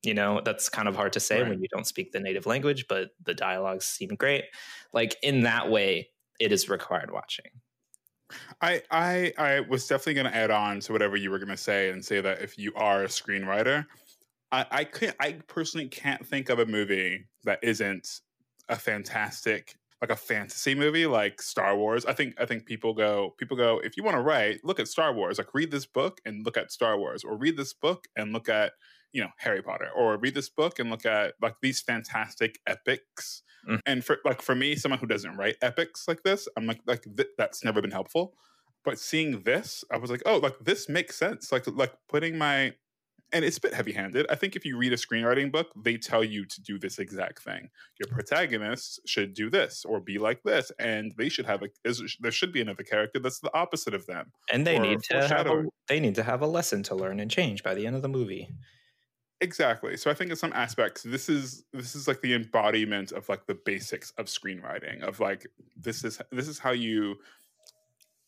You 0.04 0.14
know, 0.14 0.42
that's 0.44 0.70
kind 0.70 0.88
of 0.88 0.96
hard 0.96 1.14
to 1.14 1.20
say 1.20 1.42
right. 1.42 1.50
when 1.50 1.62
you 1.62 1.68
don't 1.70 1.88
speak 1.88 2.12
the 2.12 2.20
native 2.20 2.46
language, 2.46 2.86
but 2.88 3.10
the 3.24 3.34
dialogues 3.34 3.86
seem 3.86 4.10
great. 4.10 4.46
Like 4.94 5.16
in 5.24 5.42
that 5.42 5.70
way, 5.70 6.10
it 6.40 6.52
is 6.52 6.70
required 6.70 7.12
watching. 7.12 7.46
I 8.62 8.82
I 8.92 9.34
I 9.38 9.60
was 9.62 9.88
definitely 9.88 10.16
going 10.16 10.32
to 10.32 10.36
add 10.36 10.52
on 10.52 10.80
to 10.82 10.92
whatever 10.92 11.16
you 11.16 11.32
were 11.32 11.40
going 11.40 11.50
to 11.50 11.58
say 11.58 11.90
and 11.90 12.04
say 12.04 12.22
that 12.22 12.42
if 12.42 12.58
you 12.58 12.74
are 12.76 13.04
a 13.04 13.08
screenwriter, 13.08 13.86
I 14.52 14.66
I 14.70 14.84
could 14.84 15.16
I 15.20 15.34
personally 15.48 15.88
can't 15.88 16.26
think 16.26 16.50
of 16.50 16.60
a 16.60 16.66
movie 16.66 17.26
that 17.44 17.60
isn't 17.64 18.22
a 18.70 18.76
fantastic 18.76 19.76
like 20.02 20.12
a 20.12 20.16
fantasy 20.16 20.76
movie 20.76 21.08
like 21.08 21.42
Star 21.42 21.76
Wars. 21.76 22.06
I 22.06 22.14
think 22.14 22.36
I 22.40 22.46
think 22.46 22.66
people 22.66 22.94
go 22.94 23.34
people 23.38 23.58
go 23.58 23.80
if 23.84 23.98
you 23.98 24.04
want 24.04 24.16
to 24.16 24.22
write, 24.22 24.60
look 24.64 24.80
at 24.80 24.88
Star 24.88 25.14
Wars. 25.14 25.38
Like 25.38 25.54
read 25.54 25.72
this 25.72 25.86
book 25.86 26.22
and 26.26 26.46
look 26.46 26.58
at 26.58 26.72
Star 26.72 26.98
Wars, 26.98 27.24
or 27.24 27.38
read 27.38 27.58
this 27.58 27.74
book 27.74 28.08
and 28.16 28.34
look 28.34 28.50
at 28.50 28.74
you 29.12 29.22
know 29.22 29.30
Harry 29.38 29.62
Potter, 29.62 29.90
or 29.96 30.18
read 30.18 30.36
this 30.36 30.50
book 30.50 30.80
and 30.80 30.90
look 30.90 31.06
at 31.06 31.34
like 31.42 31.56
these 31.62 31.82
fantastic 31.82 32.60
epics 32.68 33.44
Mm. 33.68 33.80
And 33.86 34.06
for 34.06 34.18
like 34.24 34.42
for 34.42 34.56
me, 34.56 34.76
someone 34.76 35.00
who 35.00 35.08
doesn't 35.08 35.36
write 35.36 35.58
epics 35.62 36.08
like 36.08 36.24
this, 36.24 36.48
I'm 36.56 36.66
like 36.66 36.82
like 36.86 37.04
th- 37.04 37.30
that's 37.38 37.64
never 37.64 37.82
been 37.82 37.92
helpful. 37.92 38.34
But 38.86 39.00
seeing 39.00 39.42
this, 39.42 39.84
I 39.92 39.98
was 39.98 40.10
like, 40.10 40.22
oh, 40.26 40.38
like 40.38 40.58
this 40.62 40.88
makes 40.88 41.18
sense. 41.18 41.52
Like 41.52 41.66
like 41.68 41.94
putting 42.08 42.38
my 42.38 42.74
and 43.34 43.44
it's 43.44 43.58
a 43.58 43.62
bit 43.62 43.74
heavy 43.74 43.92
handed. 43.92 44.26
I 44.30 44.36
think 44.36 44.56
if 44.56 44.66
you 44.66 44.78
read 44.78 44.94
a 44.94 44.98
screenwriting 44.98 45.52
book, 45.52 45.68
they 45.76 45.98
tell 45.98 46.24
you 46.24 46.46
to 46.46 46.62
do 46.62 46.80
this 46.80 47.00
exact 47.00 47.44
thing. 47.44 47.70
Your 48.00 48.08
mm. 48.10 48.14
protagonist 48.14 49.02
should 49.06 49.34
do 49.34 49.50
this 49.50 49.86
or 49.86 50.00
be 50.00 50.18
like 50.18 50.44
this, 50.44 50.72
and 50.80 51.14
they 51.18 51.30
should 51.30 51.46
have 51.46 51.64
a. 51.64 51.68
There 52.20 52.32
should 52.32 52.54
be 52.54 52.62
another 52.62 52.84
character 52.84 53.20
that's 53.20 53.40
the 53.40 53.54
opposite 53.54 53.94
of 53.94 54.06
them, 54.06 54.32
and 54.52 54.66
they 54.66 54.80
need 54.80 55.04
to 55.04 55.28
have 55.28 55.48
a, 55.48 55.66
they 55.88 56.00
need 56.00 56.16
to 56.16 56.24
have 56.24 56.42
a 56.42 56.48
lesson 56.48 56.84
to 56.84 56.96
learn 56.96 57.20
and 57.20 57.30
change 57.30 57.64
by 57.64 57.74
the 57.74 57.86
end 57.86 57.96
of 57.96 58.02
the 58.02 58.10
movie. 58.10 58.50
Exactly. 59.40 59.98
So 59.98 60.10
I 60.10 60.16
think 60.16 60.32
in 60.32 60.36
some 60.36 60.54
aspects, 60.54 61.04
this 61.04 61.30
is 61.30 61.64
this 61.72 61.96
is 61.96 62.08
like 62.08 62.22
the 62.22 62.34
embodiment 62.34 63.12
of 63.12 63.30
like 63.30 63.46
the 63.46 63.58
basics 63.66 64.12
of 64.18 64.26
screenwriting. 64.26 65.04
Of 65.04 65.20
like 65.20 65.46
this 65.76 66.04
is 66.04 66.20
this 66.32 66.48
is 66.48 66.58
how 66.58 66.72
you 66.72 67.18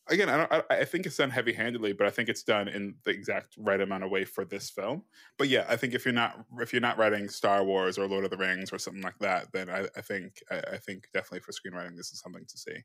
again, 0.10 0.30
I 0.30 0.38
don't. 0.38 0.51
I, 0.51 0.64
I 0.70 0.86
think 0.86 1.05
it's 1.05 1.18
done 1.18 1.30
heavy 1.30 1.53
handedly, 1.53 1.93
but 1.93 2.07
I 2.07 2.10
think 2.10 2.30
it's 2.30 2.43
done 2.43 2.68
in 2.68 2.95
the 3.03 3.12
exact 3.12 3.55
right 3.57 3.80
amount 3.80 4.03
of 4.03 4.12
way 4.12 4.26
for 4.26 4.45
this 4.45 4.70
film. 4.70 5.03
But 5.38 5.47
yeah, 5.47 5.66
I 5.70 5.76
think 5.76 5.93
if 5.93 6.05
you're 6.05 6.14
not 6.14 6.45
if 6.60 6.74
you're 6.74 6.82
not 6.82 6.97
writing 6.97 7.30
Star 7.30 7.64
Wars 7.64 7.97
or 7.97 8.07
Lord 8.07 8.26
of 8.26 8.32
the 8.32 8.38
Rings 8.38 8.74
or 8.74 8.80
something 8.80 9.03
like 9.03 9.20
that, 9.20 9.51
then 9.53 9.70
I, 9.70 9.88
I 9.95 10.01
think 10.01 10.41
I, 10.51 10.57
I, 10.74 10.78
think 10.78 11.07
definitely 11.14 11.41
for 11.41 11.51
screenwriting, 11.51 11.95
this 11.95 12.12
is 12.12 12.20
something 12.20 12.45
to 12.45 12.57
see. 12.57 12.76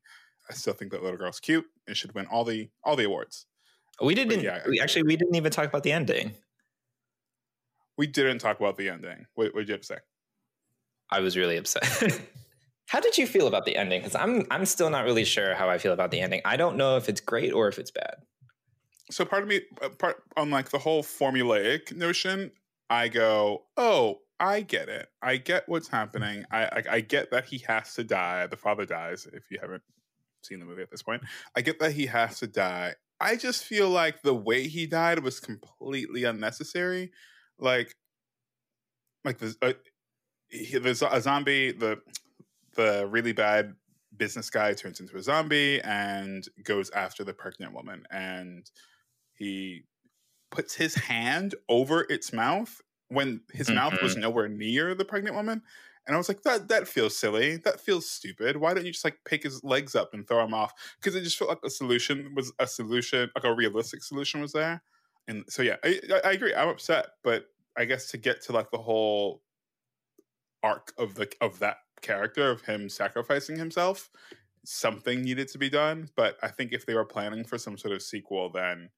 I 0.51 0.55
still 0.55 0.75
think 0.75 0.93
that 0.93 1.03
little 1.03 1.19
girl's 1.19 1.41
cute 1.41 1.67
and 1.87 1.97
should 1.97 2.15
win 2.15 2.27
all 2.27 2.45
the 2.45 2.69
all 2.85 2.97
the 2.97 3.05
awards. 3.05 3.47
We 4.03 4.15
didn't. 4.15 4.41
yeah, 4.41 4.61
we, 4.69 4.81
actually, 4.81 5.05
we 5.05 5.17
didn't 5.17 5.37
even 5.37 5.53
talk 5.53 5.67
about 5.67 5.83
the 5.83 5.93
ending. 5.93 6.33
We 7.97 8.07
didn't 8.07 8.39
talk 8.39 8.59
about 8.59 8.77
the 8.77 8.89
ending. 8.89 9.27
What, 9.35 9.55
what 9.55 9.61
did 9.61 9.69
you 9.69 9.75
have 9.75 9.83
to 9.83 9.87
say? 9.87 9.99
I 11.11 11.21
was 11.21 11.37
really 11.37 11.57
upset. 11.57 12.21
How 12.87 13.01
did 13.01 13.17
you 13.19 13.27
feel 13.27 13.47
about 13.47 13.65
the 13.65 13.77
ending? 13.77 14.01
Because 14.01 14.15
I'm 14.15 14.47
I'm 14.51 14.67
still 14.67 14.91
not 14.91 15.05
really 15.05 15.25
sure 15.25 15.55
how 15.55 15.69
I 15.69 15.79
feel 15.79 15.93
about 15.93 16.11
the 16.11 16.21
ending. 16.21 16.43
I 16.45 16.57
don't 16.57 16.77
know 16.77 16.97
if 16.97 17.09
it's 17.09 17.21
great 17.21 17.53
or 17.53 17.69
if 17.69 17.79
it's 17.79 17.91
bad. 17.91 18.17
So 19.11 19.25
part 19.25 19.43
of 19.43 19.49
me, 19.49 19.61
uh, 19.83 19.91
part 19.91 20.23
on 20.37 20.51
like 20.51 20.71
the 20.71 20.79
whole 20.79 21.03
formulaic 21.03 21.95
notion, 21.95 22.53
I 22.89 23.09
go, 23.09 23.65
oh, 23.77 24.21
I 24.41 24.63
get 24.63 24.89
it. 24.89 25.09
I 25.23 25.37
get 25.37 25.69
what's 25.69 25.89
happening. 25.89 26.45
I, 26.51 26.65
I, 26.65 26.83
I 26.91 27.01
get 27.01 27.31
that 27.31 27.47
he 27.47 27.59
has 27.67 27.95
to 27.95 28.05
die. 28.05 28.47
The 28.47 28.57
father 28.57 28.85
dies. 28.85 29.27
If 29.33 29.51
you 29.51 29.59
haven't 29.61 29.83
seen 30.43 30.59
the 30.59 30.67
movie 30.67 30.83
at 30.83 30.91
this 30.91 31.03
point, 31.03 31.23
I 31.57 31.61
get 31.61 31.79
that 31.81 31.93
he 31.93 32.07
has 32.07 32.39
to 32.41 32.47
die. 32.47 32.95
I 33.21 33.37
just 33.37 33.65
feel 33.65 33.89
like 33.89 34.23
the 34.23 34.35
way 34.35 34.67
he 34.67 34.87
died 34.87 35.21
was 35.21 35.39
completely 35.39 36.25
unnecessary. 36.25 37.13
Like, 37.59 37.95
like 39.25 39.39
the 39.39 39.55
uh, 39.63 39.73
he, 40.49 40.79
there's 40.79 41.03
a 41.03 41.21
zombie. 41.21 41.73
The 41.73 42.01
the 42.75 43.07
really 43.11 43.33
bad 43.33 43.75
business 44.17 44.51
guy 44.51 44.73
turns 44.75 45.01
into 45.01 45.17
a 45.17 45.23
zombie 45.23 45.81
and 45.83 46.47
goes 46.63 46.91
after 46.91 47.25
the 47.25 47.35
pregnant 47.35 47.73
woman. 47.73 48.05
And 48.11 48.71
he 49.35 49.85
puts 50.51 50.75
his 50.75 50.95
hand 50.95 51.55
over 51.69 52.07
its 52.09 52.33
mouth 52.33 52.81
when 53.09 53.41
his 53.53 53.67
mm-hmm. 53.67 53.77
mouth 53.77 54.03
was 54.03 54.13
mm-hmm. 54.13 54.23
nowhere 54.23 54.49
near 54.49 54.95
the 54.95 55.05
pregnant 55.05 55.37
woman. 55.37 55.63
And 56.07 56.15
i 56.15 56.19
was 56.19 56.29
like 56.29 56.43
that 56.43 56.69
that 56.69 56.87
feels 56.87 57.17
silly. 57.17 57.57
That 57.57 57.81
feels 57.81 58.09
stupid. 58.09 58.59
Why 58.59 58.75
don't 58.75 58.85
you 58.85 58.93
just 58.93 59.05
like 59.05 59.19
pick 59.25 59.43
his 59.43 59.65
legs 59.65 59.95
up 59.95 60.13
and 60.13 60.29
throw 60.29 60.45
him 60.45 60.53
off? 60.53 60.75
Because 61.01 61.15
it 61.15 61.23
just 61.23 61.39
felt 61.39 61.49
like 61.49 61.61
a 61.65 61.71
solution 61.71 62.35
was 62.37 62.53
a 62.59 62.67
solution 62.67 63.31
like 63.35 63.45
a 63.45 63.55
realistic 63.55 64.03
solution 64.03 64.41
was 64.41 64.53
there. 64.53 64.83
And 65.29 65.45
so 65.49 65.63
yeah 65.63 65.77
I, 65.83 65.99
I 66.25 66.33
agree. 66.33 66.55
I'm 66.55 66.69
upset 66.69 67.07
but 67.23 67.47
i 67.77 67.85
guess 67.85 68.11
to 68.11 68.19
get 68.19 68.43
to 68.43 68.53
like 68.53 68.71
the 68.71 68.79
whole 68.79 69.43
arc 70.63 70.93
of 70.99 71.15
the 71.15 71.29
of 71.41 71.59
that 71.59 71.79
character 72.05 72.51
of 72.51 72.63
him 72.63 72.89
sacrificing 72.89 73.57
himself, 73.57 74.11
something 74.65 75.23
needed 75.23 75.49
to 75.49 75.59
be 75.59 75.71
done. 75.71 76.09
But 76.17 76.37
I 76.43 76.49
think 76.49 76.73
if 76.73 76.87
they 76.87 76.95
were 76.95 77.05
planning 77.05 77.45
for 77.45 77.59
some 77.59 77.77
sort 77.79 77.95
of 77.95 78.03
sequel, 78.03 78.51
then 78.51 78.91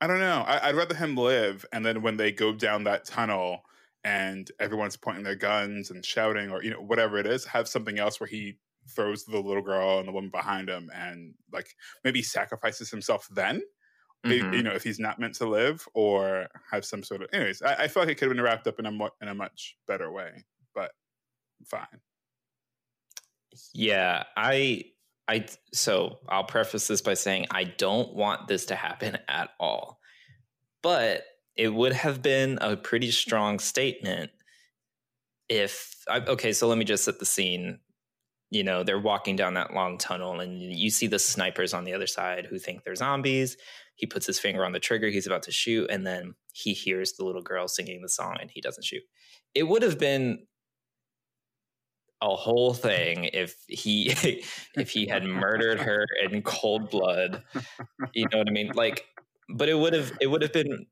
I 0.00 0.06
don't 0.06 0.20
know. 0.20 0.42
I, 0.46 0.68
would 0.68 0.76
rather 0.76 0.94
him 0.94 1.16
live, 1.16 1.64
and 1.72 1.86
then 1.86 2.02
when 2.02 2.16
they 2.16 2.32
go 2.32 2.52
down 2.52 2.84
that 2.84 3.04
tunnel 3.04 3.62
and 4.04 4.50
everyone's 4.58 4.96
pointing 4.96 5.22
their 5.22 5.36
guns 5.36 5.90
and 5.90 6.04
shouting, 6.04 6.50
or 6.50 6.62
you 6.62 6.70
know 6.70 6.80
whatever 6.80 7.18
it 7.18 7.26
is, 7.26 7.44
have 7.44 7.68
something 7.68 7.98
else 7.98 8.18
where 8.18 8.26
he 8.26 8.58
throws 8.90 9.24
the 9.24 9.38
little 9.38 9.62
girl 9.62 10.00
and 10.00 10.08
the 10.08 10.12
woman 10.12 10.30
behind 10.30 10.68
him, 10.68 10.90
and 10.94 11.34
like 11.52 11.68
maybe 12.04 12.20
sacrifices 12.20 12.90
himself 12.90 13.28
then. 13.30 13.62
Mm-hmm. 14.26 14.54
You 14.54 14.62
know, 14.62 14.72
if 14.72 14.84
he's 14.84 15.00
not 15.00 15.18
meant 15.18 15.34
to 15.36 15.48
live, 15.48 15.86
or 15.94 16.48
have 16.70 16.84
some 16.84 17.02
sort 17.02 17.22
of. 17.22 17.28
Anyways, 17.32 17.62
I, 17.62 17.74
I 17.74 17.88
feel 17.88 18.02
like 18.02 18.10
it 18.10 18.16
could 18.16 18.28
have 18.28 18.36
been 18.36 18.44
wrapped 18.44 18.66
up 18.66 18.78
in 18.80 18.86
a 18.86 18.92
mo- 18.92 19.10
in 19.20 19.28
a 19.28 19.34
much 19.34 19.76
better 19.86 20.10
way, 20.10 20.44
but 20.74 20.90
fine. 21.64 22.00
Yeah, 23.74 24.24
I 24.36 24.84
I 25.28 25.46
so 25.72 26.18
I'll 26.28 26.44
preface 26.44 26.88
this 26.88 27.00
by 27.00 27.14
saying 27.14 27.46
I 27.50 27.64
don't 27.64 28.14
want 28.14 28.48
this 28.48 28.66
to 28.66 28.74
happen 28.74 29.18
at 29.28 29.50
all. 29.58 30.00
But 30.82 31.24
it 31.56 31.72
would 31.72 31.92
have 31.92 32.22
been 32.22 32.58
a 32.60 32.76
pretty 32.76 33.10
strong 33.10 33.58
statement 33.58 34.30
if 35.48 35.94
I, 36.08 36.20
okay, 36.20 36.52
so 36.52 36.66
let 36.66 36.78
me 36.78 36.84
just 36.84 37.04
set 37.04 37.18
the 37.18 37.26
scene. 37.26 37.78
You 38.50 38.64
know, 38.64 38.82
they're 38.82 38.98
walking 38.98 39.36
down 39.36 39.54
that 39.54 39.72
long 39.72 39.96
tunnel 39.96 40.40
and 40.40 40.60
you 40.60 40.90
see 40.90 41.06
the 41.06 41.18
snipers 41.18 41.72
on 41.72 41.84
the 41.84 41.94
other 41.94 42.06
side 42.06 42.46
who 42.46 42.58
think 42.58 42.84
they're 42.84 42.94
zombies. 42.94 43.56
He 43.96 44.06
puts 44.06 44.26
his 44.26 44.38
finger 44.38 44.64
on 44.64 44.72
the 44.72 44.80
trigger, 44.80 45.08
he's 45.08 45.26
about 45.26 45.42
to 45.44 45.52
shoot 45.52 45.90
and 45.90 46.06
then 46.06 46.34
he 46.52 46.72
hears 46.72 47.12
the 47.12 47.24
little 47.24 47.42
girl 47.42 47.68
singing 47.68 48.02
the 48.02 48.08
song 48.08 48.36
and 48.40 48.50
he 48.50 48.60
doesn't 48.60 48.84
shoot. 48.84 49.02
It 49.54 49.64
would 49.64 49.82
have 49.82 49.98
been 49.98 50.46
a 52.22 52.34
whole 52.34 52.72
thing 52.72 53.28
if 53.32 53.54
he 53.68 54.08
if 54.74 54.90
he 54.90 55.06
had 55.06 55.24
murdered 55.24 55.80
her 55.80 56.06
in 56.30 56.42
cold 56.42 56.90
blood. 56.90 57.42
You 58.14 58.26
know 58.32 58.38
what 58.38 58.48
i 58.48 58.52
mean? 58.52 58.72
Like 58.74 59.04
but 59.50 59.68
it 59.68 59.74
would 59.74 59.92
have 59.92 60.12
it 60.20 60.28
would 60.28 60.42
have 60.42 60.52
been 60.52 60.86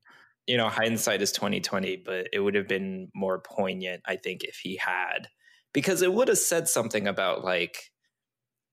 you 0.45 0.57
know 0.57 0.69
hindsight 0.69 1.21
is 1.21 1.31
2020 1.31 2.03
but 2.05 2.27
it 2.33 2.39
would 2.39 2.55
have 2.55 2.67
been 2.67 3.09
more 3.13 3.39
poignant 3.39 4.01
i 4.07 4.15
think 4.15 4.43
if 4.43 4.55
he 4.55 4.75
had 4.75 5.27
because 5.71 6.01
it 6.01 6.11
would 6.11 6.27
have 6.27 6.37
said 6.37 6.67
something 6.67 7.07
about 7.07 7.43
like 7.43 7.91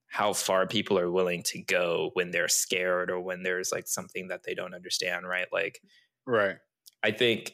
how 0.09 0.33
far 0.33 0.65
people 0.67 0.97
are 0.97 1.11
willing 1.11 1.43
to 1.43 1.61
go 1.61 2.09
when 2.13 2.31
they're 2.31 2.47
scared 2.47 3.11
or 3.11 3.19
when 3.19 3.43
there's 3.43 3.71
like 3.71 3.87
something 3.87 4.27
that 4.29 4.41
they 4.43 4.55
don't 4.55 4.73
understand 4.73 5.27
right? 5.27 5.47
Like 5.53 5.79
right. 6.25 6.57
I 7.03 7.11
think 7.11 7.53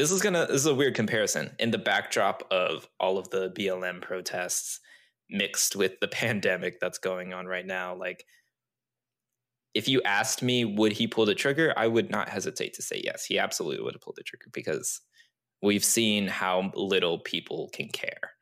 this 0.00 0.10
is 0.10 0.22
gonna 0.22 0.46
this 0.46 0.62
is 0.62 0.66
a 0.66 0.74
weird 0.74 0.94
comparison 0.94 1.54
in 1.58 1.70
the 1.70 1.78
backdrop 1.78 2.42
of 2.50 2.88
all 2.98 3.18
of 3.18 3.28
the 3.28 3.50
BLM 3.50 4.00
protests 4.00 4.80
mixed 5.28 5.76
with 5.76 6.00
the 6.00 6.08
pandemic 6.20 6.80
that's 6.80 6.98
going 6.98 7.34
on 7.34 7.46
right 7.46 7.66
now. 7.66 7.94
Like, 7.94 8.24
if 9.74 9.88
you 9.88 10.00
asked 10.02 10.42
me, 10.42 10.64
would 10.64 10.92
he 10.92 11.06
pull 11.06 11.26
the 11.26 11.34
trigger? 11.34 11.74
I 11.76 11.86
would 11.86 12.10
not 12.10 12.30
hesitate 12.30 12.72
to 12.74 12.82
say 12.82 13.02
yes. 13.04 13.26
He 13.26 13.38
absolutely 13.38 13.84
would 13.84 13.94
have 13.94 14.00
pulled 14.00 14.16
the 14.16 14.22
trigger 14.22 14.46
because 14.54 15.02
we've 15.62 15.84
seen 15.84 16.26
how 16.26 16.72
little 16.74 17.18
people 17.18 17.68
can 17.74 17.88
care, 17.88 18.32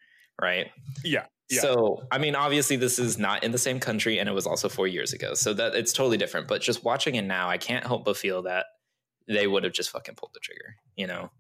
right? 0.41 0.69
Yeah. 1.05 1.27
Yeah. 1.51 1.63
So, 1.63 2.03
I 2.13 2.19
mean, 2.19 2.37
obviously, 2.37 2.77
this 2.77 2.99
is 3.01 3.19
not 3.19 3.43
in 3.43 3.51
the 3.53 3.59
same 3.59 3.81
country, 3.81 4.19
and 4.19 4.29
it 4.29 4.33
was 4.33 4.47
also 4.47 4.69
four 4.69 4.87
years 4.87 5.13
ago, 5.13 5.35
so 5.35 5.55
that 5.55 5.75
it's 5.75 5.93
totally 5.93 6.19
different. 6.19 6.47
But 6.47 6.61
just 6.61 6.85
watching 6.85 7.17
it 7.17 7.23
now, 7.23 7.49
I 7.49 7.57
can't 7.57 7.87
help 7.87 8.05
but 8.05 8.17
feel 8.17 8.43
that 8.43 8.67
they 9.27 9.47
would 9.47 9.65
have 9.65 9.73
just 9.73 9.91
fucking 9.91 10.15
pulled 10.15 10.33
the 10.35 10.41
trigger, 10.41 10.77
you 10.95 11.07
know? 11.07 11.31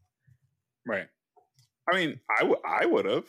Right. 0.89 1.07
I 1.91 1.97
mean, 1.97 2.21
I, 2.31 2.41
w- 2.43 2.61
I 2.67 2.85
would 2.85 3.07
have. 3.07 3.25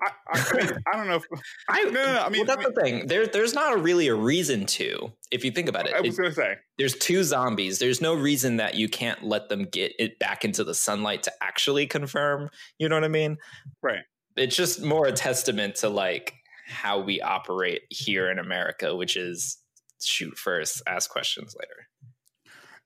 I, 0.00 0.10
I, 0.32 0.56
mean, 0.56 0.70
I 0.92 0.96
don't 0.96 1.08
know 1.08 1.16
if 1.16 1.24
I 1.68 1.82
no, 1.84 1.90
no, 1.90 2.04
no 2.14 2.20
I 2.20 2.28
mean 2.30 2.46
well, 2.46 2.56
that's 2.56 2.66
I 2.66 2.68
mean, 2.68 2.74
the 2.74 2.80
thing. 2.80 3.06
There, 3.08 3.26
there's 3.26 3.52
not 3.52 3.74
a 3.74 3.76
really 3.76 4.08
a 4.08 4.14
reason 4.14 4.64
to, 4.66 5.12
if 5.30 5.44
you 5.44 5.50
think 5.50 5.68
about 5.68 5.86
it. 5.86 5.94
I 5.94 6.00
was 6.00 6.16
going 6.16 6.30
to 6.30 6.34
say 6.34 6.56
there's 6.78 6.94
two 6.94 7.22
zombies. 7.24 7.78
There's 7.78 8.00
no 8.00 8.14
reason 8.14 8.56
that 8.56 8.74
you 8.74 8.88
can't 8.88 9.22
let 9.22 9.48
them 9.48 9.64
get 9.64 9.92
it 9.98 10.18
back 10.18 10.44
into 10.44 10.64
the 10.64 10.74
sunlight 10.74 11.24
to 11.24 11.32
actually 11.42 11.86
confirm. 11.86 12.48
You 12.78 12.88
know 12.88 12.96
what 12.96 13.04
I 13.04 13.08
mean? 13.08 13.36
Right. 13.82 14.00
It's 14.36 14.56
just 14.56 14.82
more 14.82 15.06
a 15.06 15.12
testament 15.12 15.74
to 15.76 15.88
like 15.90 16.34
how 16.66 17.00
we 17.00 17.20
operate 17.20 17.82
here 17.90 18.30
in 18.30 18.38
America, 18.38 18.96
which 18.96 19.16
is 19.16 19.58
shoot 20.02 20.38
first, 20.38 20.82
ask 20.86 21.10
questions 21.10 21.54
later. 21.58 21.88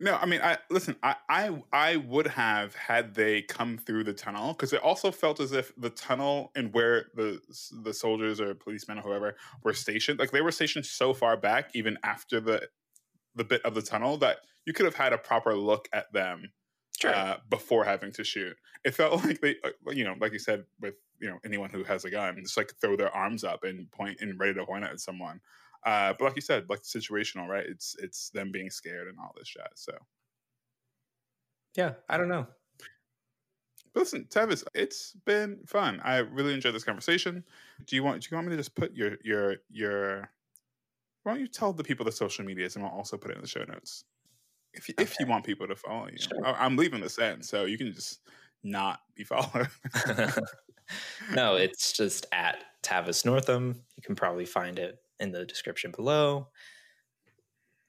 No, 0.00 0.16
I 0.16 0.26
mean, 0.26 0.40
I 0.42 0.58
listen. 0.70 0.96
I 1.02 1.16
I, 1.28 1.62
I 1.72 1.96
would 1.96 2.26
have 2.26 2.74
had 2.74 3.14
they 3.14 3.42
come 3.42 3.78
through 3.78 4.04
the 4.04 4.12
tunnel 4.12 4.52
because 4.52 4.72
it 4.72 4.82
also 4.82 5.12
felt 5.12 5.38
as 5.38 5.52
if 5.52 5.72
the 5.76 5.90
tunnel 5.90 6.50
and 6.56 6.74
where 6.74 7.06
the 7.14 7.40
the 7.82 7.94
soldiers 7.94 8.40
or 8.40 8.54
policemen 8.54 8.98
or 8.98 9.02
whoever 9.02 9.36
were 9.62 9.72
stationed, 9.72 10.18
like 10.18 10.32
they 10.32 10.40
were 10.40 10.50
stationed 10.50 10.84
so 10.84 11.14
far 11.14 11.36
back, 11.36 11.70
even 11.74 11.96
after 12.02 12.40
the 12.40 12.68
the 13.36 13.44
bit 13.44 13.64
of 13.64 13.74
the 13.74 13.82
tunnel, 13.82 14.16
that 14.18 14.38
you 14.66 14.72
could 14.72 14.84
have 14.84 14.96
had 14.96 15.12
a 15.12 15.18
proper 15.18 15.54
look 15.54 15.88
at 15.92 16.12
them 16.12 16.50
sure. 16.98 17.14
uh, 17.14 17.36
before 17.48 17.84
having 17.84 18.12
to 18.12 18.24
shoot. 18.24 18.56
It 18.84 18.94
felt 18.94 19.24
like 19.24 19.40
they, 19.40 19.56
uh, 19.64 19.90
you 19.92 20.04
know, 20.04 20.16
like 20.20 20.32
you 20.32 20.38
said, 20.38 20.64
with 20.80 20.94
you 21.20 21.28
know 21.28 21.38
anyone 21.44 21.70
who 21.70 21.84
has 21.84 22.04
a 22.04 22.10
gun, 22.10 22.36
just 22.42 22.56
like 22.56 22.72
throw 22.80 22.96
their 22.96 23.14
arms 23.14 23.44
up 23.44 23.64
and 23.64 23.90
point 23.92 24.20
and 24.20 24.38
ready 24.38 24.54
to 24.54 24.66
point 24.66 24.84
at 24.84 25.00
someone. 25.00 25.40
Uh, 25.84 26.14
but 26.18 26.22
like 26.22 26.36
you 26.36 26.42
said, 26.42 26.68
like 26.68 26.82
situational, 26.82 27.46
right? 27.46 27.66
It's 27.66 27.96
it's 27.98 28.30
them 28.30 28.50
being 28.50 28.70
scared 28.70 29.08
and 29.08 29.18
all 29.18 29.34
this 29.36 29.48
shit. 29.48 29.62
So 29.74 29.92
yeah, 31.76 31.92
I 32.08 32.16
don't 32.16 32.28
know. 32.28 32.46
But 33.92 34.00
listen, 34.00 34.26
Tavis, 34.28 34.64
it's 34.74 35.12
been 35.24 35.60
fun. 35.66 36.00
I 36.02 36.18
really 36.18 36.54
enjoyed 36.54 36.74
this 36.74 36.84
conversation. 36.84 37.44
Do 37.86 37.96
you 37.96 38.02
want 38.02 38.22
do 38.22 38.28
you 38.30 38.36
want 38.36 38.48
me 38.48 38.52
to 38.52 38.56
just 38.56 38.74
put 38.74 38.94
your 38.94 39.16
your 39.22 39.56
your 39.70 40.30
why 41.22 41.32
don't 41.32 41.40
you 41.40 41.48
tell 41.48 41.72
the 41.72 41.84
people 41.84 42.04
the 42.04 42.12
social 42.12 42.44
medias 42.44 42.76
and 42.76 42.84
I'll 42.84 42.90
also 42.90 43.16
put 43.16 43.30
it 43.30 43.36
in 43.36 43.42
the 43.42 43.48
show 43.48 43.64
notes. 43.64 44.04
If 44.74 44.88
you, 44.88 44.94
okay. 44.98 45.04
if 45.04 45.18
you 45.20 45.26
want 45.26 45.44
people 45.44 45.68
to 45.68 45.76
follow 45.76 46.08
you. 46.08 46.18
Sure. 46.18 46.44
I'm 46.44 46.76
leaving 46.76 47.00
this 47.00 47.18
in, 47.18 47.42
so 47.42 47.64
you 47.64 47.78
can 47.78 47.92
just 47.92 48.20
not 48.64 49.00
be 49.14 49.22
followed. 49.22 49.68
no, 51.34 51.54
it's 51.54 51.92
just 51.92 52.26
at 52.32 52.64
Tavis 52.82 53.24
Northam. 53.24 53.80
You 53.96 54.02
can 54.02 54.16
probably 54.16 54.44
find 54.44 54.78
it 54.78 54.98
in 55.20 55.32
the 55.32 55.44
description 55.44 55.90
below. 55.90 56.48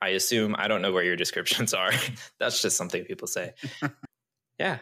I 0.02 0.10
assume 0.10 0.56
I 0.58 0.68
don't 0.68 0.82
know 0.82 0.92
where 0.92 1.04
your 1.04 1.16
descriptions 1.24 1.74
are. 1.74 1.92
That's 2.40 2.62
just 2.62 2.78
something 2.78 3.04
people 3.06 3.28
say. 3.28 3.54
yeah. 4.60 4.80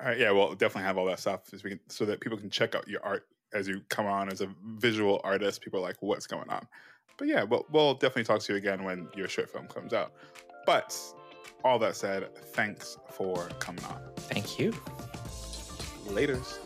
All 0.00 0.08
right. 0.08 0.18
Yeah. 0.18 0.32
Well, 0.32 0.54
definitely 0.54 0.86
have 0.86 0.98
all 0.98 1.06
that 1.06 1.20
stuff 1.20 1.42
so, 1.46 1.58
we 1.64 1.70
can, 1.70 1.80
so 1.88 2.04
that 2.04 2.20
people 2.20 2.38
can 2.38 2.50
check 2.50 2.74
out 2.74 2.88
your 2.88 3.04
art 3.04 3.26
as 3.54 3.68
you 3.68 3.82
come 3.88 4.06
on 4.06 4.30
as 4.30 4.40
a 4.40 4.48
visual 4.76 5.20
artist. 5.24 5.60
People 5.60 5.80
are 5.80 5.82
like, 5.82 5.96
what's 6.00 6.26
going 6.26 6.48
on? 6.48 6.66
But 7.18 7.28
yeah, 7.28 7.42
we'll, 7.44 7.66
we'll 7.70 7.94
definitely 7.94 8.24
talk 8.24 8.40
to 8.40 8.52
you 8.52 8.58
again 8.58 8.84
when 8.84 9.08
your 9.14 9.28
short 9.28 9.50
film 9.50 9.66
comes 9.68 9.92
out. 9.92 10.12
But 10.66 10.98
all 11.64 11.78
that 11.78 11.96
said, 11.96 12.34
thanks 12.36 12.96
for 13.10 13.48
coming 13.58 13.84
on. 13.84 14.00
Thank 14.16 14.58
you. 14.58 14.72
Laters. 16.06 16.58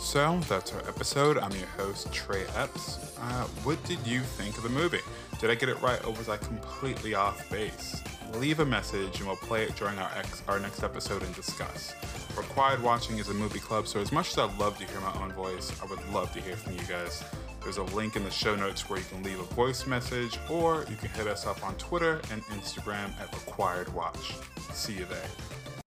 So 0.00 0.40
that's 0.48 0.72
our 0.72 0.80
episode. 0.88 1.38
I'm 1.38 1.50
your 1.52 1.66
host, 1.76 2.10
Trey 2.12 2.46
Epps. 2.56 3.16
Uh, 3.18 3.44
what 3.62 3.82
did 3.84 3.98
you 4.06 4.20
think 4.20 4.56
of 4.56 4.62
the 4.62 4.68
movie? 4.70 5.00
Did 5.38 5.50
I 5.50 5.54
get 5.54 5.68
it 5.68 5.80
right 5.82 6.02
or 6.06 6.12
was 6.12 6.28
I 6.28 6.38
completely 6.38 7.14
off 7.14 7.48
base? 7.50 8.02
Leave 8.34 8.60
a 8.60 8.64
message 8.64 9.18
and 9.18 9.26
we'll 9.26 9.36
play 9.36 9.64
it 9.64 9.76
during 9.76 9.98
our, 9.98 10.10
ex- 10.16 10.42
our 10.48 10.58
next 10.60 10.82
episode 10.82 11.22
and 11.22 11.34
discuss. 11.34 11.94
Required 12.36 12.82
Watching 12.82 13.18
is 13.18 13.28
a 13.28 13.34
movie 13.34 13.58
club, 13.58 13.86
so 13.86 14.00
as 14.00 14.10
much 14.10 14.30
as 14.30 14.38
I'd 14.38 14.58
love 14.58 14.78
to 14.78 14.86
hear 14.86 15.00
my 15.00 15.12
own 15.22 15.32
voice, 15.32 15.72
I 15.82 15.86
would 15.86 16.00
love 16.10 16.32
to 16.32 16.40
hear 16.40 16.56
from 16.56 16.72
you 16.72 16.82
guys. 16.88 17.22
There's 17.62 17.76
a 17.76 17.82
link 17.82 18.16
in 18.16 18.24
the 18.24 18.30
show 18.30 18.54
notes 18.56 18.88
where 18.88 18.98
you 18.98 19.04
can 19.10 19.22
leave 19.22 19.40
a 19.40 19.54
voice 19.54 19.86
message 19.86 20.38
or 20.48 20.86
you 20.88 20.96
can 20.96 21.10
hit 21.10 21.26
us 21.26 21.46
up 21.46 21.62
on 21.66 21.74
Twitter 21.74 22.20
and 22.32 22.42
Instagram 22.44 23.10
at 23.20 23.32
Required 23.34 23.92
Watch. 23.92 24.34
See 24.72 24.94
you 24.94 25.04
there. 25.04 25.77